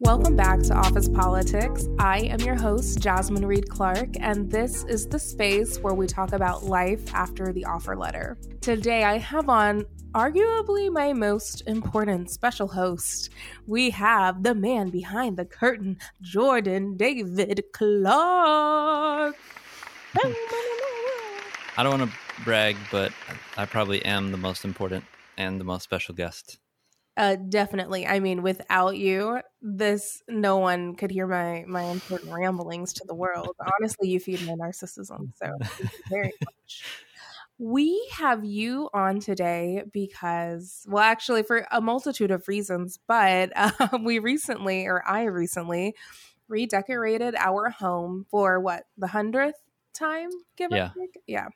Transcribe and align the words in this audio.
Welcome 0.00 0.36
back 0.36 0.60
to 0.62 0.74
Office 0.74 1.08
Politics. 1.08 1.86
I 1.98 2.20
am 2.20 2.40
your 2.40 2.54
host, 2.54 3.00
Jasmine 3.00 3.46
Reed 3.46 3.68
Clark, 3.68 4.08
and 4.20 4.50
this 4.50 4.84
is 4.84 5.06
the 5.06 5.18
space 5.18 5.78
where 5.78 5.94
we 5.94 6.06
talk 6.06 6.32
about 6.32 6.64
life 6.64 7.14
after 7.14 7.52
the 7.52 7.64
offer 7.64 7.96
letter. 7.96 8.36
Today, 8.60 9.04
I 9.04 9.18
have 9.18 9.48
on 9.48 9.84
arguably 10.12 10.92
my 10.92 11.12
most 11.12 11.62
important 11.66 12.30
special 12.30 12.68
host. 12.68 13.30
We 13.66 13.90
have 13.90 14.42
the 14.42 14.54
man 14.54 14.90
behind 14.90 15.36
the 15.36 15.44
curtain, 15.44 15.98
Jordan 16.20 16.96
David 16.96 17.62
Clark. 17.72 19.36
I 21.74 21.82
don't 21.82 21.98
want 21.98 22.10
to 22.10 22.16
brag, 22.44 22.76
but 22.90 23.12
I 23.56 23.66
probably 23.66 24.04
am 24.04 24.30
the 24.30 24.36
most 24.36 24.64
important 24.64 25.04
and 25.42 25.60
the 25.60 25.64
most 25.64 25.84
special 25.84 26.14
guest. 26.14 26.58
Uh, 27.16 27.36
definitely. 27.36 28.06
I 28.06 28.20
mean, 28.20 28.42
without 28.42 28.96
you, 28.96 29.40
this 29.60 30.22
no 30.28 30.56
one 30.56 30.94
could 30.94 31.10
hear 31.10 31.26
my 31.26 31.64
my 31.68 31.84
important 31.84 32.32
ramblings 32.32 32.94
to 32.94 33.04
the 33.06 33.14
world. 33.14 33.54
Honestly, 33.80 34.08
you 34.08 34.18
feed 34.18 34.40
my 34.40 34.54
narcissism, 34.54 35.28
so 35.36 35.50
very 36.08 36.32
much. 36.46 36.86
We 37.58 38.08
have 38.14 38.44
you 38.44 38.88
on 38.94 39.20
today 39.20 39.84
because, 39.92 40.84
well, 40.88 41.02
actually, 41.04 41.42
for 41.42 41.66
a 41.70 41.80
multitude 41.80 42.30
of 42.30 42.48
reasons, 42.48 42.98
but 43.06 43.52
uh, 43.54 43.98
we 44.02 44.18
recently, 44.18 44.86
or 44.86 45.06
I 45.06 45.24
recently, 45.24 45.94
redecorated 46.48 47.34
our 47.36 47.70
home 47.70 48.26
for 48.30 48.58
what 48.60 48.84
the 48.96 49.08
hundredth 49.08 49.60
time, 49.94 50.30
give 50.56 50.70
Yeah. 50.70 50.92
Yeah. 51.26 51.48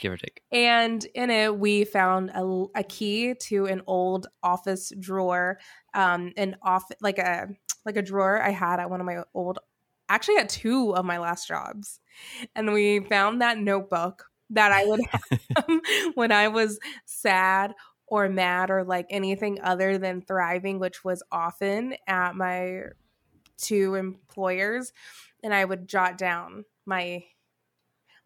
Give 0.00 0.12
or 0.12 0.16
take. 0.16 0.42
And 0.52 1.04
in 1.14 1.30
it, 1.30 1.58
we 1.58 1.84
found 1.84 2.30
a, 2.30 2.66
a 2.74 2.82
key 2.82 3.34
to 3.34 3.66
an 3.66 3.82
old 3.86 4.28
office 4.42 4.92
drawer, 4.98 5.58
um, 5.94 6.32
an 6.36 6.56
off 6.62 6.84
like 7.00 7.18
a 7.18 7.48
like 7.84 7.96
a 7.96 8.02
drawer 8.02 8.42
I 8.42 8.50
had 8.50 8.80
at 8.80 8.90
one 8.90 9.00
of 9.00 9.06
my 9.06 9.22
old, 9.34 9.58
actually 10.08 10.38
at 10.38 10.48
two 10.48 10.94
of 10.94 11.04
my 11.04 11.18
last 11.18 11.46
jobs, 11.46 12.00
and 12.54 12.72
we 12.72 13.00
found 13.00 13.40
that 13.42 13.58
notebook 13.58 14.26
that 14.50 14.72
I 14.72 14.84
would 14.84 15.00
have 15.10 15.40
when 16.14 16.32
I 16.32 16.48
was 16.48 16.78
sad 17.04 17.74
or 18.06 18.28
mad 18.28 18.70
or 18.70 18.84
like 18.84 19.06
anything 19.10 19.60
other 19.62 19.98
than 19.98 20.22
thriving, 20.22 20.78
which 20.78 21.04
was 21.04 21.22
often 21.32 21.94
at 22.06 22.36
my 22.36 22.82
two 23.56 23.94
employers, 23.94 24.92
and 25.42 25.52
I 25.52 25.64
would 25.64 25.88
jot 25.88 26.18
down 26.18 26.64
my 26.84 27.24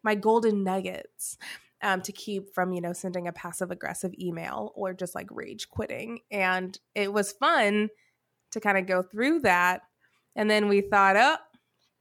my 0.03 0.15
golden 0.15 0.63
nuggets 0.63 1.37
um, 1.81 2.01
to 2.01 2.11
keep 2.11 2.53
from 2.53 2.73
you 2.73 2.81
know 2.81 2.93
sending 2.93 3.27
a 3.27 3.33
passive 3.33 3.71
aggressive 3.71 4.13
email 4.19 4.71
or 4.75 4.93
just 4.93 5.15
like 5.15 5.27
rage 5.31 5.69
quitting. 5.69 6.19
And 6.31 6.77
it 6.95 7.11
was 7.11 7.31
fun 7.31 7.89
to 8.51 8.59
kind 8.59 8.77
of 8.77 8.85
go 8.87 9.01
through 9.03 9.39
that. 9.41 9.81
And 10.35 10.49
then 10.49 10.67
we 10.67 10.81
thought 10.81 11.15
oh 11.17 11.37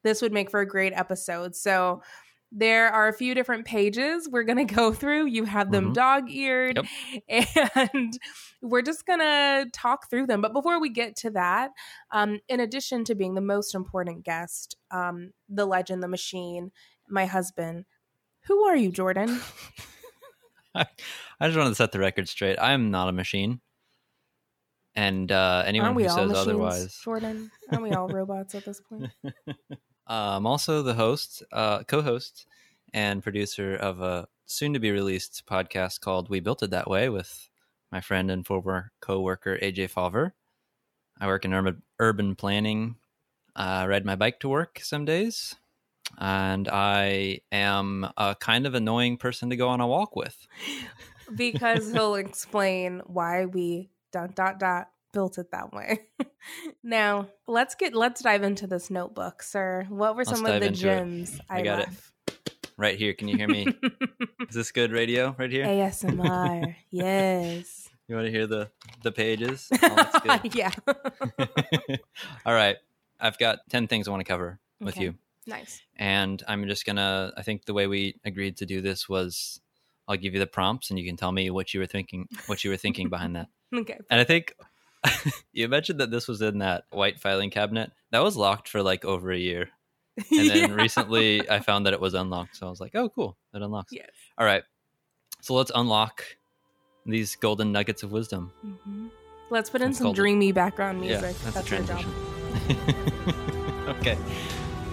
this 0.02 0.22
would 0.22 0.32
make 0.32 0.50
for 0.50 0.60
a 0.60 0.66
great 0.68 0.92
episode. 0.94 1.54
So 1.54 2.02
there 2.52 2.88
are 2.88 3.06
a 3.06 3.12
few 3.12 3.34
different 3.34 3.64
pages 3.64 4.28
we're 4.28 4.42
going 4.44 4.66
to 4.66 4.74
go 4.74 4.92
through. 4.92 5.26
You 5.26 5.44
have 5.44 5.70
them 5.70 5.90
Mhm. 5.90 5.94
dog-eared 5.94 6.80
and 7.28 8.18
we're 8.60 8.82
just 8.82 9.06
going 9.06 9.20
to 9.20 9.66
talk 9.72 10.10
through 10.10 10.26
them. 10.26 10.40
But 10.40 10.52
before 10.52 10.80
we 10.80 10.88
get 10.88 11.14
to 11.16 11.30
that 11.30 11.70
um, 12.10 12.40
in 12.48 12.58
addition 12.60 13.04
to 13.04 13.14
being 13.14 13.34
the 13.34 13.40
most 13.40 13.74
important 13.74 14.24
guest 14.24 14.76
um, 14.90 15.32
the 15.48 15.64
legend 15.66 16.02
the 16.02 16.08
machine 16.08 16.72
my 17.08 17.26
husband. 17.26 17.84
Who 18.46 18.62
are 18.64 18.76
you, 18.76 18.90
Jordan? 18.90 19.40
I 20.74 20.86
just 21.42 21.56
wanted 21.56 21.70
to 21.70 21.74
set 21.74 21.92
the 21.92 21.98
record 21.98 22.28
straight. 22.28 22.56
I 22.56 22.72
am 22.72 22.90
not 22.90 23.08
a 23.08 23.12
machine. 23.12 23.60
And 24.94 25.30
uh, 25.30 25.62
anyone 25.66 25.94
who 25.94 26.08
says 26.08 26.16
machines, 26.16 26.36
otherwise, 26.36 27.00
Jordan? 27.02 27.50
Aren't 27.70 27.84
we 27.84 27.92
all 27.92 28.08
robots 28.12 28.54
at 28.54 28.64
this 28.64 28.80
point? 28.80 29.10
uh, 29.24 29.52
I'm 30.06 30.46
also 30.46 30.82
the 30.82 30.94
host, 30.94 31.42
uh, 31.52 31.84
co-host, 31.84 32.46
and 32.92 33.22
producer 33.22 33.76
of 33.76 34.00
a 34.00 34.26
soon-to-be 34.46 34.90
released 34.90 35.44
podcast 35.48 36.00
called 36.00 36.28
"We 36.28 36.40
Built 36.40 36.62
It 36.62 36.70
That 36.70 36.90
Way" 36.90 37.08
with 37.08 37.48
my 37.92 38.00
friend 38.00 38.30
and 38.30 38.44
former 38.44 38.92
co-worker 39.00 39.58
AJ 39.62 39.90
Falver. 39.90 40.34
I 41.20 41.26
work 41.26 41.44
in 41.44 41.54
urban 41.54 41.82
urban 41.98 42.34
planning. 42.34 42.96
I 43.54 43.86
ride 43.86 44.04
my 44.04 44.16
bike 44.16 44.40
to 44.40 44.48
work 44.48 44.80
some 44.82 45.04
days, 45.04 45.56
and 46.18 46.68
I 46.68 47.40
am 47.52 48.08
a 48.16 48.36
kind 48.38 48.66
of 48.66 48.74
annoying 48.74 49.16
person 49.16 49.50
to 49.50 49.56
go 49.56 49.68
on 49.68 49.80
a 49.80 49.86
walk 49.86 50.16
with. 50.16 50.46
Because 51.34 51.90
he'll 51.92 52.14
explain 52.16 53.02
why 53.06 53.46
we 53.46 53.90
dot 54.12 54.34
dot 54.34 54.58
dot 54.58 54.88
built 55.12 55.38
it 55.38 55.50
that 55.52 55.72
way. 55.72 56.00
now 56.82 57.28
let's 57.46 57.74
get 57.74 57.94
let's 57.94 58.22
dive 58.22 58.42
into 58.42 58.66
this 58.66 58.90
notebook, 58.90 59.42
sir. 59.42 59.86
What 59.88 60.16
were 60.16 60.24
some 60.24 60.44
of 60.46 60.60
the 60.60 60.66
it. 60.66 60.72
gems 60.72 61.40
I, 61.48 61.58
I 61.58 61.62
got 61.62 61.78
it. 61.80 61.88
left? 61.88 62.12
Right 62.76 62.96
here, 62.98 63.12
can 63.12 63.28
you 63.28 63.36
hear 63.36 63.48
me? 63.48 63.66
Is 64.48 64.54
this 64.54 64.72
good 64.72 64.90
radio 64.90 65.34
right 65.38 65.50
here? 65.50 65.66
ASMR, 65.66 66.74
yes. 66.90 67.90
You 68.08 68.14
want 68.16 68.26
to 68.26 68.32
hear 68.32 68.46
the 68.46 68.70
the 69.02 69.12
pages? 69.12 69.68
Oh, 69.82 70.40
yeah. 70.44 70.70
All 72.46 72.54
right. 72.54 72.76
I've 73.20 73.38
got 73.38 73.58
10 73.68 73.86
things 73.86 74.08
I 74.08 74.10
want 74.12 74.20
to 74.20 74.24
cover 74.28 74.58
with 74.80 74.96
Okay. 74.96 75.04
you. 75.04 75.14
Nice. 75.50 75.82
And 75.96 76.42
I'm 76.48 76.66
just 76.66 76.86
going 76.86 76.96
to 76.96 77.32
I 77.36 77.42
think 77.42 77.66
the 77.66 77.74
way 77.74 77.86
we 77.86 78.16
agreed 78.24 78.56
to 78.58 78.66
do 78.66 78.80
this 78.80 79.08
was 79.08 79.60
I'll 80.08 80.16
give 80.16 80.32
you 80.34 80.40
the 80.40 80.46
prompts 80.46 80.88
and 80.90 80.98
you 80.98 81.04
can 81.06 81.16
tell 81.16 81.30
me 81.32 81.50
what 81.50 81.74
you 81.74 81.80
were 81.80 81.86
thinking 81.86 82.26
what 82.46 82.64
you 82.64 82.70
were 82.70 82.76
thinking 82.78 83.08
behind 83.10 83.36
that. 83.36 83.48
Okay. 83.74 83.98
And 84.10 84.20
I 84.20 84.24
think 84.24 84.54
you 85.52 85.68
mentioned 85.68 86.00
that 86.00 86.10
this 86.10 86.26
was 86.26 86.40
in 86.42 86.58
that 86.58 86.84
white 86.90 87.20
filing 87.20 87.50
cabinet. 87.50 87.92
That 88.10 88.22
was 88.22 88.36
locked 88.36 88.68
for 88.68 88.82
like 88.82 89.04
over 89.04 89.30
a 89.30 89.38
year. 89.38 89.68
And 90.32 90.50
then 90.50 90.68
Yeah. 90.70 90.74
recently 90.74 91.48
I 91.48 91.60
found 91.60 91.86
that 91.86 91.92
it 91.92 92.00
was 92.00 92.14
unlocked. 92.14 92.56
So 92.56 92.66
I 92.66 92.70
was 92.70 92.80
like, 92.80 92.94
"Oh, 92.94 93.08
cool. 93.08 93.36
It 93.54 93.62
unlocks." 93.62 93.92
Yes. 93.92 94.10
All 94.38 94.44
right. 94.46 94.64
So 95.42 95.54
let's 95.54 95.70
unlock 95.74 96.24
these 97.06 97.36
golden 97.36 97.72
nuggets 97.72 98.02
of 98.02 98.10
wisdom. 98.12 98.52
hmm 98.62 99.08
Let's 99.50 99.70
put 99.70 99.80
in 99.82 99.90
It's 99.90 99.98
some 99.98 100.12
dreamy 100.12 100.52
background 100.52 101.04
Yeah, 101.04 101.20
music. 101.20 101.36
that's, 101.42 101.70
a 101.70 101.74
your 101.76 101.84
job. 101.84 101.98
transition. 102.00 103.86
okay. 103.88 104.16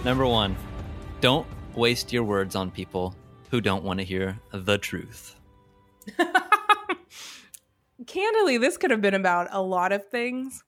Number 0.08 0.26
one, 0.26 0.56
don't 1.20 1.46
waste 1.74 2.14
your 2.14 2.24
words 2.24 2.56
on 2.56 2.70
people 2.70 3.14
who 3.50 3.60
don't 3.60 3.84
want 3.84 4.00
to 4.00 4.06
hear 4.06 4.40
the 4.54 4.78
truth. 4.78 5.36
Candidly, 8.06 8.56
this 8.56 8.78
could 8.78 8.90
have 8.90 9.02
been 9.02 9.12
about 9.12 9.48
a 9.50 9.60
lot 9.60 9.92
of 9.92 10.08
things. 10.08 10.64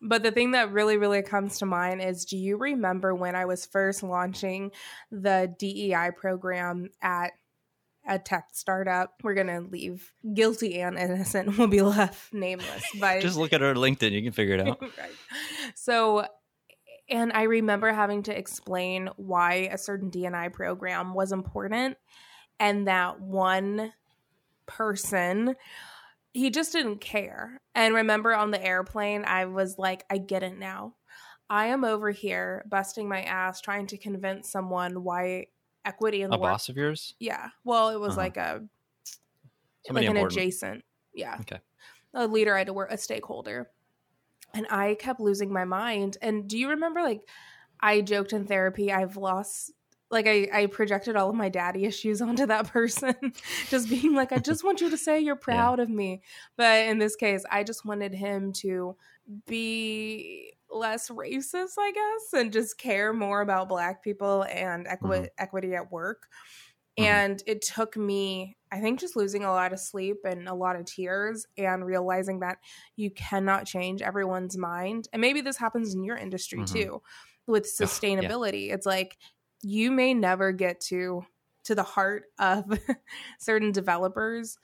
But 0.00 0.22
the 0.22 0.30
thing 0.30 0.52
that 0.52 0.70
really, 0.70 0.96
really 0.96 1.22
comes 1.22 1.58
to 1.58 1.66
mind 1.66 2.02
is 2.02 2.24
do 2.24 2.36
you 2.36 2.56
remember 2.56 3.16
when 3.16 3.34
I 3.34 3.46
was 3.46 3.66
first 3.66 4.04
launching 4.04 4.70
the 5.10 5.52
DEI 5.58 6.12
program 6.16 6.90
at 7.02 7.32
a 8.06 8.20
tech 8.20 8.50
startup? 8.52 9.14
We're 9.24 9.34
going 9.34 9.48
to 9.48 9.62
leave 9.72 10.12
guilty 10.34 10.80
and 10.80 10.96
innocent 10.96 11.58
will 11.58 11.66
be 11.66 11.82
left 11.82 12.32
nameless. 12.32 12.84
But 13.00 13.22
Just 13.22 13.36
look 13.36 13.52
at 13.52 13.60
our 13.60 13.74
LinkedIn, 13.74 14.12
you 14.12 14.22
can 14.22 14.30
figure 14.30 14.54
it 14.54 14.68
out. 14.68 14.80
right. 14.82 15.10
So, 15.74 16.26
and 17.12 17.32
I 17.32 17.42
remember 17.42 17.92
having 17.92 18.22
to 18.24 18.36
explain 18.36 19.08
why 19.16 19.68
a 19.70 19.78
certain 19.78 20.10
DNI 20.10 20.52
program 20.52 21.14
was 21.14 21.30
important, 21.32 21.96
and 22.58 22.88
that 22.88 23.20
one 23.20 23.92
person 24.66 25.54
he 26.34 26.48
just 26.48 26.72
didn't 26.72 26.98
care. 27.02 27.60
And 27.74 27.94
remember 27.94 28.34
on 28.34 28.50
the 28.52 28.64
airplane, 28.64 29.22
I 29.26 29.44
was 29.44 29.78
like, 29.78 30.04
I 30.08 30.16
get 30.16 30.42
it 30.42 30.56
now. 30.58 30.94
I 31.50 31.66
am 31.66 31.84
over 31.84 32.10
here 32.10 32.64
busting 32.70 33.06
my 33.06 33.20
ass 33.22 33.60
trying 33.60 33.86
to 33.88 33.98
convince 33.98 34.48
someone 34.50 35.04
why 35.04 35.48
equity 35.84 36.22
in 36.22 36.30
the 36.30 36.36
A 36.36 36.40
work. 36.40 36.52
boss 36.52 36.70
of 36.70 36.76
yours? 36.78 37.14
Yeah. 37.20 37.48
Well, 37.64 37.90
it 37.90 38.00
was 38.00 38.12
Uh-huh. 38.12 38.20
like 38.22 38.36
a 38.38 38.62
Somebody 39.86 40.06
like 40.06 40.10
an 40.12 40.16
important. 40.16 40.40
adjacent. 40.40 40.84
Yeah. 41.12 41.36
Okay. 41.40 41.60
A 42.14 42.26
leader 42.26 42.54
I 42.54 42.58
had 42.58 42.68
to 42.68 42.72
work 42.72 42.90
a 42.90 42.96
stakeholder. 42.96 43.70
And 44.54 44.66
I 44.70 44.94
kept 44.94 45.20
losing 45.20 45.52
my 45.52 45.64
mind. 45.64 46.18
And 46.20 46.48
do 46.48 46.58
you 46.58 46.70
remember 46.70 47.02
like 47.02 47.22
I 47.80 48.00
joked 48.00 48.32
in 48.32 48.46
therapy, 48.46 48.92
I've 48.92 49.16
lost 49.16 49.72
like 50.10 50.26
I, 50.28 50.46
I 50.52 50.66
projected 50.66 51.16
all 51.16 51.30
of 51.30 51.34
my 51.34 51.48
daddy 51.48 51.84
issues 51.86 52.20
onto 52.20 52.46
that 52.46 52.68
person. 52.68 53.14
just 53.70 53.88
being 53.88 54.14
like, 54.14 54.30
I 54.30 54.38
just 54.38 54.62
want 54.62 54.80
you 54.80 54.90
to 54.90 54.98
say 54.98 55.20
you're 55.20 55.36
proud 55.50 55.80
of 55.80 55.88
me. 55.88 56.22
But 56.56 56.86
in 56.86 56.98
this 56.98 57.16
case, 57.16 57.44
I 57.50 57.64
just 57.64 57.84
wanted 57.84 58.14
him 58.14 58.52
to 58.54 58.96
be 59.46 60.52
less 60.70 61.08
racist, 61.08 61.74
I 61.78 61.92
guess, 61.92 62.40
and 62.40 62.52
just 62.52 62.78
care 62.78 63.12
more 63.12 63.40
about 63.40 63.68
black 63.68 64.02
people 64.02 64.44
and 64.44 64.86
equi- 64.86 65.28
equity 65.38 65.74
at 65.74 65.90
work. 65.90 66.28
Mhm. 66.98 67.04
And 67.04 67.42
it 67.46 67.62
took 67.62 67.96
me, 67.96 68.56
I 68.72 68.80
think, 68.80 68.98
just 69.00 69.16
losing 69.16 69.44
a 69.44 69.50
lot 69.52 69.72
of 69.74 69.78
sleep 69.80 70.18
and 70.24 70.48
a 70.48 70.54
lot 70.54 70.76
of 70.76 70.86
tears 70.86 71.46
and 71.58 71.84
realizing 71.84 72.40
that 72.40 72.58
you 72.96 73.10
cannot 73.10 73.66
change 73.66 74.00
everyone's 74.02 74.56
mind. 74.56 75.08
And 75.12 75.20
maybe 75.20 75.42
this 75.42 75.58
happens 75.58 75.94
in 75.94 76.02
your 76.04 76.16
industry 76.16 76.60
Mhm. 76.60 76.72
too 76.72 77.02
with 77.46 77.66
yeah. 77.78 77.86
sustainability. 77.86 78.72
It's 78.72 78.86
like 78.86 79.18
you 79.62 79.90
may 79.92 80.14
never 80.14 80.52
get 80.52 80.80
to 80.80 81.24
to 81.64 81.74
the 81.76 81.82
heart 81.84 82.24
of 82.40 82.64
certain 83.38 83.70
developers 83.72 84.58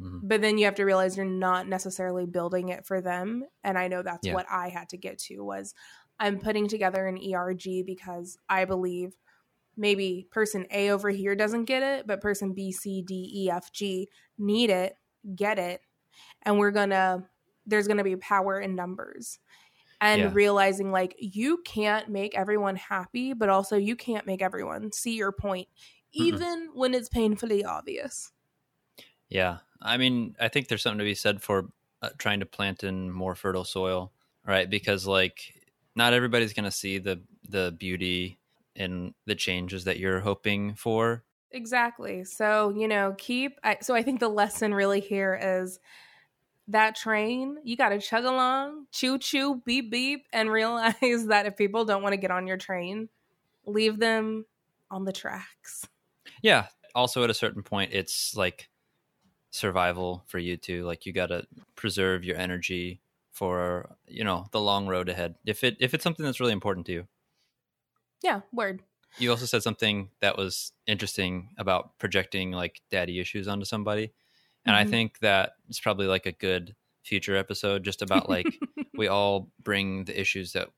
Mhm. 0.00 0.20
but 0.22 0.40
then 0.40 0.56
you 0.58 0.64
have 0.66 0.76
to 0.76 0.84
realize 0.84 1.16
you're 1.16 1.26
not 1.26 1.66
necessarily 1.68 2.24
building 2.24 2.68
it 2.70 2.86
for 2.86 3.00
them 3.00 3.44
and 3.64 3.76
i 3.76 3.88
know 3.88 4.00
that's 4.02 4.26
Yeah. 4.26 4.34
what 4.34 4.46
i 4.48 4.68
had 4.68 4.88
to 4.90 4.96
get 4.96 5.18
to 5.26 5.40
was 5.44 5.74
i'm 6.20 6.38
putting 6.38 6.68
together 6.68 7.06
an 7.06 7.18
erg 7.34 7.62
because 7.84 8.38
i 8.48 8.64
believe 8.64 9.16
maybe 9.78 10.28
person 10.30 10.66
a 10.70 10.90
over 10.90 11.10
here 11.10 11.36
doesn't 11.36 11.66
get 11.66 11.82
it 11.82 12.06
but 12.06 12.20
person 12.20 12.54
b 12.54 12.72
c 12.72 13.02
d 13.02 13.30
e 13.34 13.50
f 13.50 13.72
g 13.72 14.08
need 14.38 14.70
it 14.70 14.96
get 15.34 15.58
it 15.58 15.82
and 16.42 16.58
we're 16.58 16.70
gonna 16.70 17.28
there's 17.66 17.88
gonna 17.88 18.04
be 18.04 18.16
power 18.16 18.60
in 18.60 18.74
numbers 18.74 19.38
and 20.00 20.22
Yeah. 20.22 20.34
realizing 20.34 20.92
like 20.92 21.16
you 21.18 21.58
can't 21.64 22.08
make 22.08 22.36
everyone 22.36 22.76
happy 22.76 23.32
but 23.32 23.48
also 23.48 23.76
you 23.76 23.96
can't 23.96 24.26
make 24.26 24.42
everyone 24.42 24.92
see 24.92 25.16
your 25.16 25.32
point 25.32 25.68
even 26.12 26.70
when 26.74 26.94
it's 26.94 27.08
painfully 27.08 27.64
obvious 27.64 28.32
Yeah. 29.28 29.58
I 29.80 29.96
mean, 29.96 30.36
I 30.40 30.48
think 30.48 30.68
there's 30.68 30.82
something 30.82 30.98
to 30.98 31.04
be 31.04 31.14
said 31.14 31.42
for 31.42 31.70
uh, 32.02 32.10
trying 32.18 32.40
to 32.40 32.46
plant 32.46 32.84
in 32.84 33.10
more 33.10 33.34
fertile 33.34 33.64
soil, 33.64 34.12
right? 34.44 34.68
Because 34.68 35.06
like 35.06 35.66
not 35.94 36.12
everybody's 36.12 36.52
going 36.52 36.64
to 36.64 36.70
see 36.70 36.98
the 36.98 37.22
the 37.48 37.74
beauty 37.78 38.38
in 38.78 39.14
the 39.26 39.34
changes 39.34 39.84
that 39.84 39.98
you're 39.98 40.20
hoping 40.20 40.74
for. 40.74 41.24
Exactly. 41.50 42.24
So, 42.24 42.70
you 42.70 42.88
know, 42.88 43.14
keep. 43.18 43.58
I, 43.62 43.78
so, 43.82 43.94
I 43.94 44.02
think 44.02 44.20
the 44.20 44.28
lesson 44.28 44.72
really 44.72 45.00
here 45.00 45.38
is 45.40 45.78
that 46.68 46.94
train, 46.94 47.56
you 47.64 47.76
got 47.76 47.88
to 47.90 47.98
chug 47.98 48.24
along, 48.24 48.86
choo 48.92 49.18
choo, 49.18 49.60
beep 49.64 49.90
beep, 49.90 50.26
and 50.32 50.50
realize 50.52 51.26
that 51.26 51.46
if 51.46 51.56
people 51.56 51.84
don't 51.84 52.02
want 52.02 52.12
to 52.12 52.18
get 52.18 52.30
on 52.30 52.46
your 52.46 52.56
train, 52.56 53.08
leave 53.66 53.98
them 53.98 54.46
on 54.90 55.04
the 55.04 55.12
tracks. 55.12 55.86
Yeah. 56.42 56.66
Also 56.94 57.24
at 57.24 57.30
a 57.30 57.34
certain 57.34 57.62
point 57.62 57.92
it's 57.92 58.34
like 58.36 58.68
survival 59.50 60.24
for 60.26 60.38
you 60.38 60.56
too. 60.56 60.84
Like 60.84 61.06
you 61.06 61.12
got 61.12 61.26
to 61.26 61.46
preserve 61.74 62.24
your 62.24 62.36
energy 62.36 63.00
for, 63.32 63.96
you 64.06 64.24
know, 64.24 64.46
the 64.52 64.60
long 64.60 64.86
road 64.86 65.08
ahead. 65.08 65.36
If 65.46 65.64
it 65.64 65.76
if 65.80 65.94
it's 65.94 66.04
something 66.04 66.24
that's 66.24 66.40
really 66.40 66.52
important 66.52 66.86
to 66.86 66.92
you. 66.92 67.08
Yeah, 68.22 68.40
word. 68.52 68.82
You 69.18 69.30
also 69.30 69.46
said 69.46 69.62
something 69.62 70.10
that 70.20 70.36
was 70.36 70.72
interesting 70.86 71.50
about 71.58 71.98
projecting 71.98 72.52
like 72.52 72.80
daddy 72.90 73.18
issues 73.20 73.48
onto 73.48 73.64
somebody. 73.64 74.12
And 74.64 74.76
I 74.76 74.84
Mhm. 74.84 74.90
think 74.90 75.18
that 75.20 75.52
it's 75.68 75.80
probably 75.80 76.06
like 76.06 76.26
a 76.26 76.32
good 76.32 76.76
future 77.02 77.36
episode 77.36 77.84
just 77.84 78.02
about 78.02 78.28
like 78.28 78.46
we 78.96 79.08
all 79.08 79.50
bring 79.62 80.04
the 80.04 80.18
issues 80.20 80.52
that 80.52 80.68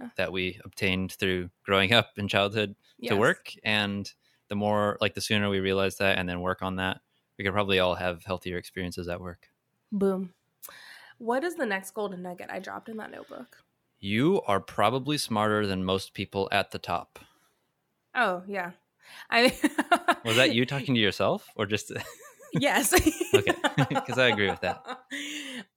Yeah. 0.00 0.10
that 0.16 0.32
we 0.32 0.60
obtained 0.64 1.12
through 1.12 1.50
growing 1.64 1.92
up 1.92 2.18
in 2.18 2.28
childhood 2.28 2.74
to 3.06 3.16
work 3.16 3.52
and 3.64 4.12
the 4.48 4.54
more 4.56 4.96
like 5.00 5.14
the 5.14 5.20
sooner 5.20 5.48
we 5.50 5.60
realize 5.60 5.96
that 5.98 6.18
and 6.18 6.28
then 6.28 6.40
work 6.40 6.62
on 6.62 6.76
that, 6.76 7.00
we 7.36 7.44
could 7.44 7.52
probably 7.52 7.78
all 7.80 7.96
have 7.96 8.24
healthier 8.24 8.56
experiences 8.56 9.08
at 9.08 9.20
work. 9.20 9.50
Boom. 9.92 10.32
What 11.18 11.44
is 11.44 11.56
the 11.56 11.66
next 11.66 11.90
golden 11.92 12.22
nugget 12.22 12.48
I 12.50 12.60
dropped 12.60 12.88
in 12.88 12.96
that 12.98 13.10
notebook? 13.10 13.62
You 14.00 14.42
are 14.46 14.60
probably 14.60 15.18
smarter 15.18 15.66
than 15.66 15.84
most 15.84 16.14
people 16.14 16.48
at 16.52 16.70
the 16.70 16.78
top. 16.78 17.18
Oh, 18.14 18.42
yeah. 18.46 18.72
I 19.30 19.56
Was 20.24 20.36
that 20.36 20.54
you 20.54 20.66
talking 20.66 20.94
to 20.94 21.00
yourself 21.00 21.48
or 21.56 21.66
just 21.66 21.92
yes 22.52 22.92
okay. 23.34 23.52
Cuz 24.06 24.18
I 24.18 24.28
agree 24.28 24.50
with 24.50 24.60
that. 24.60 24.84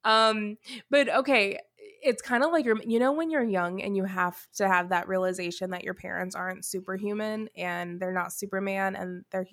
um 0.04 0.58
but 0.90 1.08
okay 1.08 1.58
it's 2.02 2.20
kind 2.20 2.42
of 2.44 2.50
like 2.52 2.64
you're 2.64 2.80
you 2.82 2.98
know 2.98 3.12
when 3.12 3.30
you're 3.30 3.42
young 3.44 3.80
and 3.80 3.96
you 3.96 4.04
have 4.04 4.46
to 4.54 4.66
have 4.68 4.90
that 4.90 5.08
realization 5.08 5.70
that 5.70 5.84
your 5.84 5.94
parents 5.94 6.34
aren't 6.34 6.64
superhuman 6.64 7.48
and 7.56 8.00
they're 8.00 8.12
not 8.12 8.32
superman 8.32 8.96
and 8.96 9.24
they're 9.30 9.46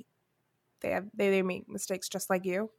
they 0.81 0.92
have 0.92 1.06
they, 1.13 1.30
they 1.30 1.42
make 1.42 1.68
mistakes 1.69 2.10
just 2.10 2.30
like 2.30 2.45
you 2.45 2.69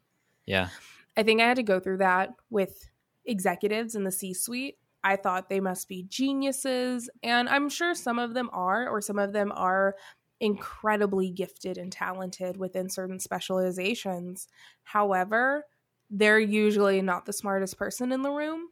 Yeah. 0.46 0.68
i 1.16 1.22
think 1.22 1.40
i 1.40 1.44
had 1.46 1.56
to 1.56 1.62
go 1.62 1.80
through 1.80 1.98
that 1.98 2.30
with 2.50 2.90
executives 3.24 3.94
in 3.94 4.04
the 4.04 4.12
c 4.12 4.34
suite 4.34 4.78
i 5.04 5.16
thought 5.16 5.48
they 5.48 5.60
must 5.60 5.88
be 5.88 6.04
geniuses 6.04 7.10
and 7.22 7.48
i'm 7.48 7.68
sure 7.68 7.94
some 7.94 8.18
of 8.18 8.34
them 8.34 8.50
are 8.52 8.88
or 8.88 9.00
some 9.00 9.18
of 9.18 9.32
them 9.32 9.52
are 9.54 9.94
incredibly 10.40 11.30
gifted 11.30 11.76
and 11.76 11.92
talented 11.92 12.56
within 12.56 12.88
certain 12.88 13.18
specializations. 13.18 14.48
However 14.84 15.66
they're 16.12 16.40
usually 16.40 17.02
not 17.02 17.24
the 17.24 17.32
smartest 17.32 17.78
person 17.78 18.10
in 18.10 18.22
the 18.22 18.32
room. 18.32 18.68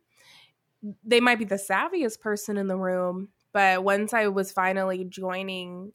They 1.05 1.21
might 1.21 1.39
be 1.39 1.45
the 1.45 1.55
savviest 1.55 2.21
person 2.21 2.57
in 2.57 2.67
the 2.67 2.77
room 2.77 3.29
but 3.53 3.83
once 3.83 4.13
i 4.13 4.29
was 4.29 4.53
finally 4.53 5.05
joining 5.05 5.93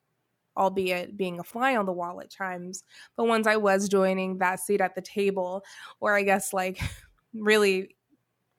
albeit 0.56 1.18
being 1.18 1.40
a 1.40 1.44
fly 1.44 1.76
on 1.76 1.86
the 1.86 1.92
wall 1.92 2.22
at 2.22 2.30
times 2.30 2.84
but 3.16 3.26
once 3.26 3.48
i 3.48 3.56
was 3.56 3.90
joining 3.90 4.38
that 4.38 4.60
seat 4.60 4.82
at 4.82 4.96
the 4.96 5.02
table 5.02 5.64
or 6.00 6.16
i 6.16 6.24
guess 6.24 6.54
like 6.54 6.80
really 7.34 7.96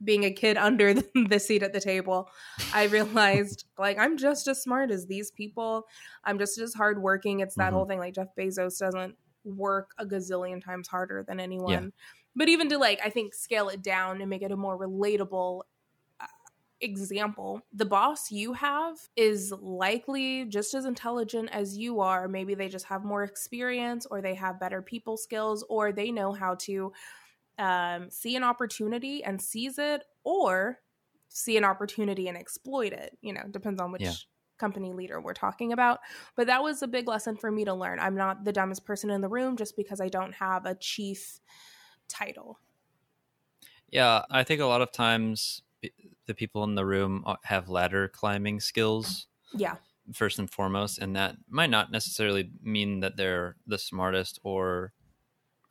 being 0.05 0.25
a 0.25 0.31
kid 0.31 0.57
under 0.57 0.95
the, 1.29 1.39
seat 1.41 1.63
at 1.63 1.73
the 1.73 1.81
table 1.81 2.29
i 2.73 2.85
realized 2.85 3.65
like 3.79 3.99
i'm 3.99 4.17
just 4.17 4.47
as 4.49 4.63
smart 4.63 4.91
as 4.91 5.07
these 5.07 5.31
people. 5.31 5.87
I'm 6.25 6.39
just 6.39 6.59
as 6.59 6.75
hardworking. 6.75 7.41
It's 7.41 7.57
that 7.57 7.73
Mhm. 7.73 7.73
whole 7.73 7.87
thing 7.87 7.99
like 7.99 8.15
jeff 8.15 8.29
bezos 8.39 8.79
doesn't 8.79 9.17
work 9.45 9.91
a 9.99 10.07
gazillion 10.07 10.63
times 10.65 10.89
harder 10.89 11.23
than 11.27 11.39
anyone. 11.39 11.93
But 12.37 12.49
even 12.49 12.69
to 12.71 12.79
like 12.79 13.01
i 13.05 13.11
think 13.11 13.35
scale 13.35 13.69
it 13.69 13.83
down 13.83 14.21
and 14.21 14.31
make 14.31 14.43
it 14.43 14.53
a 14.53 14.57
more 14.57 14.79
relatable 14.79 15.63
uh, 16.21 16.27
example 16.81 17.63
the 17.73 17.87
boss 17.87 18.31
you 18.31 18.53
have 18.53 18.97
is 19.17 19.53
likely 19.53 20.45
just 20.47 20.75
as 20.75 20.85
intelligent 20.85 21.49
as 21.51 21.79
you 21.79 22.01
are. 22.01 22.29
Maybe 22.29 22.55
they 22.55 22.69
just 22.69 22.87
have 22.87 23.05
more 23.05 23.25
experience 23.25 24.07
or 24.07 24.21
they 24.21 24.35
have 24.35 24.61
better 24.61 24.83
people 24.83 25.17
skills 25.17 25.65
or 25.71 25.93
they 25.93 26.11
know 26.13 26.33
how 26.33 26.57
to 26.57 26.93
um, 27.59 28.11
see 28.11 28.37
an 28.37 28.43
opportunity 28.43 29.23
and 29.23 29.41
seize 29.41 29.79
it 29.79 30.03
or 30.25 30.81
see 31.29 31.57
an 31.57 31.65
opportunity 31.65 32.29
and 32.29 32.37
exploit 32.37 32.93
it. 32.93 33.17
You 33.21 33.33
know 33.33 33.43
depends 33.51 33.81
on 33.81 33.93
which 33.93 34.03
Yeah. 34.03 34.13
company 34.59 34.93
leader 34.93 35.21
we're 35.21 35.35
talking 35.35 35.73
about. 35.73 36.01
But 36.37 36.47
that 36.47 36.63
was 36.63 36.83
a 36.83 36.89
big 36.89 37.09
lesson 37.09 37.37
for 37.37 37.51
me 37.51 37.65
to 37.65 37.75
learn. 37.75 37.99
I'm 37.99 38.17
not 38.17 38.45
the 38.45 38.53
dumbest 38.53 38.85
person 38.85 39.11
in 39.11 39.21
the 39.21 39.29
room 39.29 39.57
just 39.57 39.77
because 39.77 40.01
i 40.01 40.09
don't 40.09 40.35
have 40.35 40.65
a 40.65 40.75
chief 40.77 41.41
title. 42.09 42.59
Yeah, 43.91 44.23
I 44.31 44.43
think 44.45 44.61
a 44.61 44.67
lot 44.67 44.81
of 44.83 44.93
times 44.93 45.63
the 46.27 46.35
people 46.35 46.65
in 46.65 46.75
the 46.75 46.87
room 46.87 47.23
uh, 47.27 47.37
have 47.45 47.69
ladder 47.69 48.09
climbing 48.09 48.61
skills 48.61 49.27
yeah. 49.53 49.77
first 50.13 50.39
and 50.39 50.51
foremost, 50.51 50.99
and 50.99 51.15
that 51.17 51.37
might 51.49 51.71
not 51.71 51.91
necessarily 51.91 52.51
mean 52.63 53.01
that 53.01 53.17
they're 53.17 53.57
the 53.67 53.79
smartest 53.79 54.41
or 54.43 54.93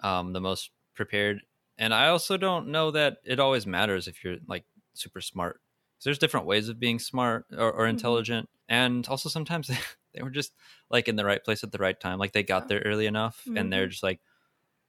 um, 0.03 0.33
the 0.33 0.41
most 0.41 0.71
prepared. 0.93 1.41
And 1.77 1.93
I 1.93 2.07
also 2.07 2.37
don't 2.37 2.67
know 2.69 2.91
that 2.91 3.17
it 3.25 3.39
always 3.39 3.65
matters 3.67 4.07
if 4.07 4.23
you're 4.23 4.37
like 4.47 4.65
super 4.93 5.21
smart. 5.21 5.61
'Cause 5.99 6.05
there's 6.05 6.19
different 6.19 6.45
ways 6.47 6.69
of 6.69 6.79
being 6.79 6.99
smart 6.99 7.45
or, 7.51 7.71
or 7.71 7.87
Mhm. 7.87 7.87
intelligent, 7.87 8.49
and 8.69 9.07
also 9.07 9.29
sometimes 9.29 9.67
they 10.13 10.21
were 10.23 10.29
just 10.31 10.53
like 10.89 11.07
in 11.07 11.15
the 11.15 11.25
right 11.25 11.43
place 11.43 11.63
at 11.63 11.71
the 11.71 11.77
right 11.79 11.99
time. 11.99 12.19
Like 12.19 12.33
they 12.33 12.43
got 12.43 12.67
there 12.67 12.81
early 12.85 13.05
enough, 13.07 13.49
and 13.55 13.71
they're 13.73 13.87
Mhm. 13.87 13.89
just 13.89 14.03
like 14.03 14.21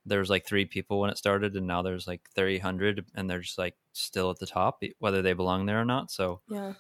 there 0.07 0.21
was 0.21 0.31
like 0.31 0.47
three 0.47 0.67
people 0.67 1.01
when 1.01 1.11
it 1.11 1.19
started, 1.19 1.57
and 1.57 1.67
now 1.69 1.83
there's 1.83 2.07
like 2.09 2.31
300 2.35 3.07
and 3.15 3.31
they're 3.31 3.41
just 3.41 3.59
like 3.59 3.77
still 3.93 4.31
at 4.31 4.39
the 4.41 4.47
top, 4.47 4.83
whether 5.01 5.23
they 5.23 5.35
belong 5.35 5.67
there 5.67 5.81
or 5.81 5.85
not. 5.87 6.11
So 6.13 6.43
Yeah. 6.49 6.75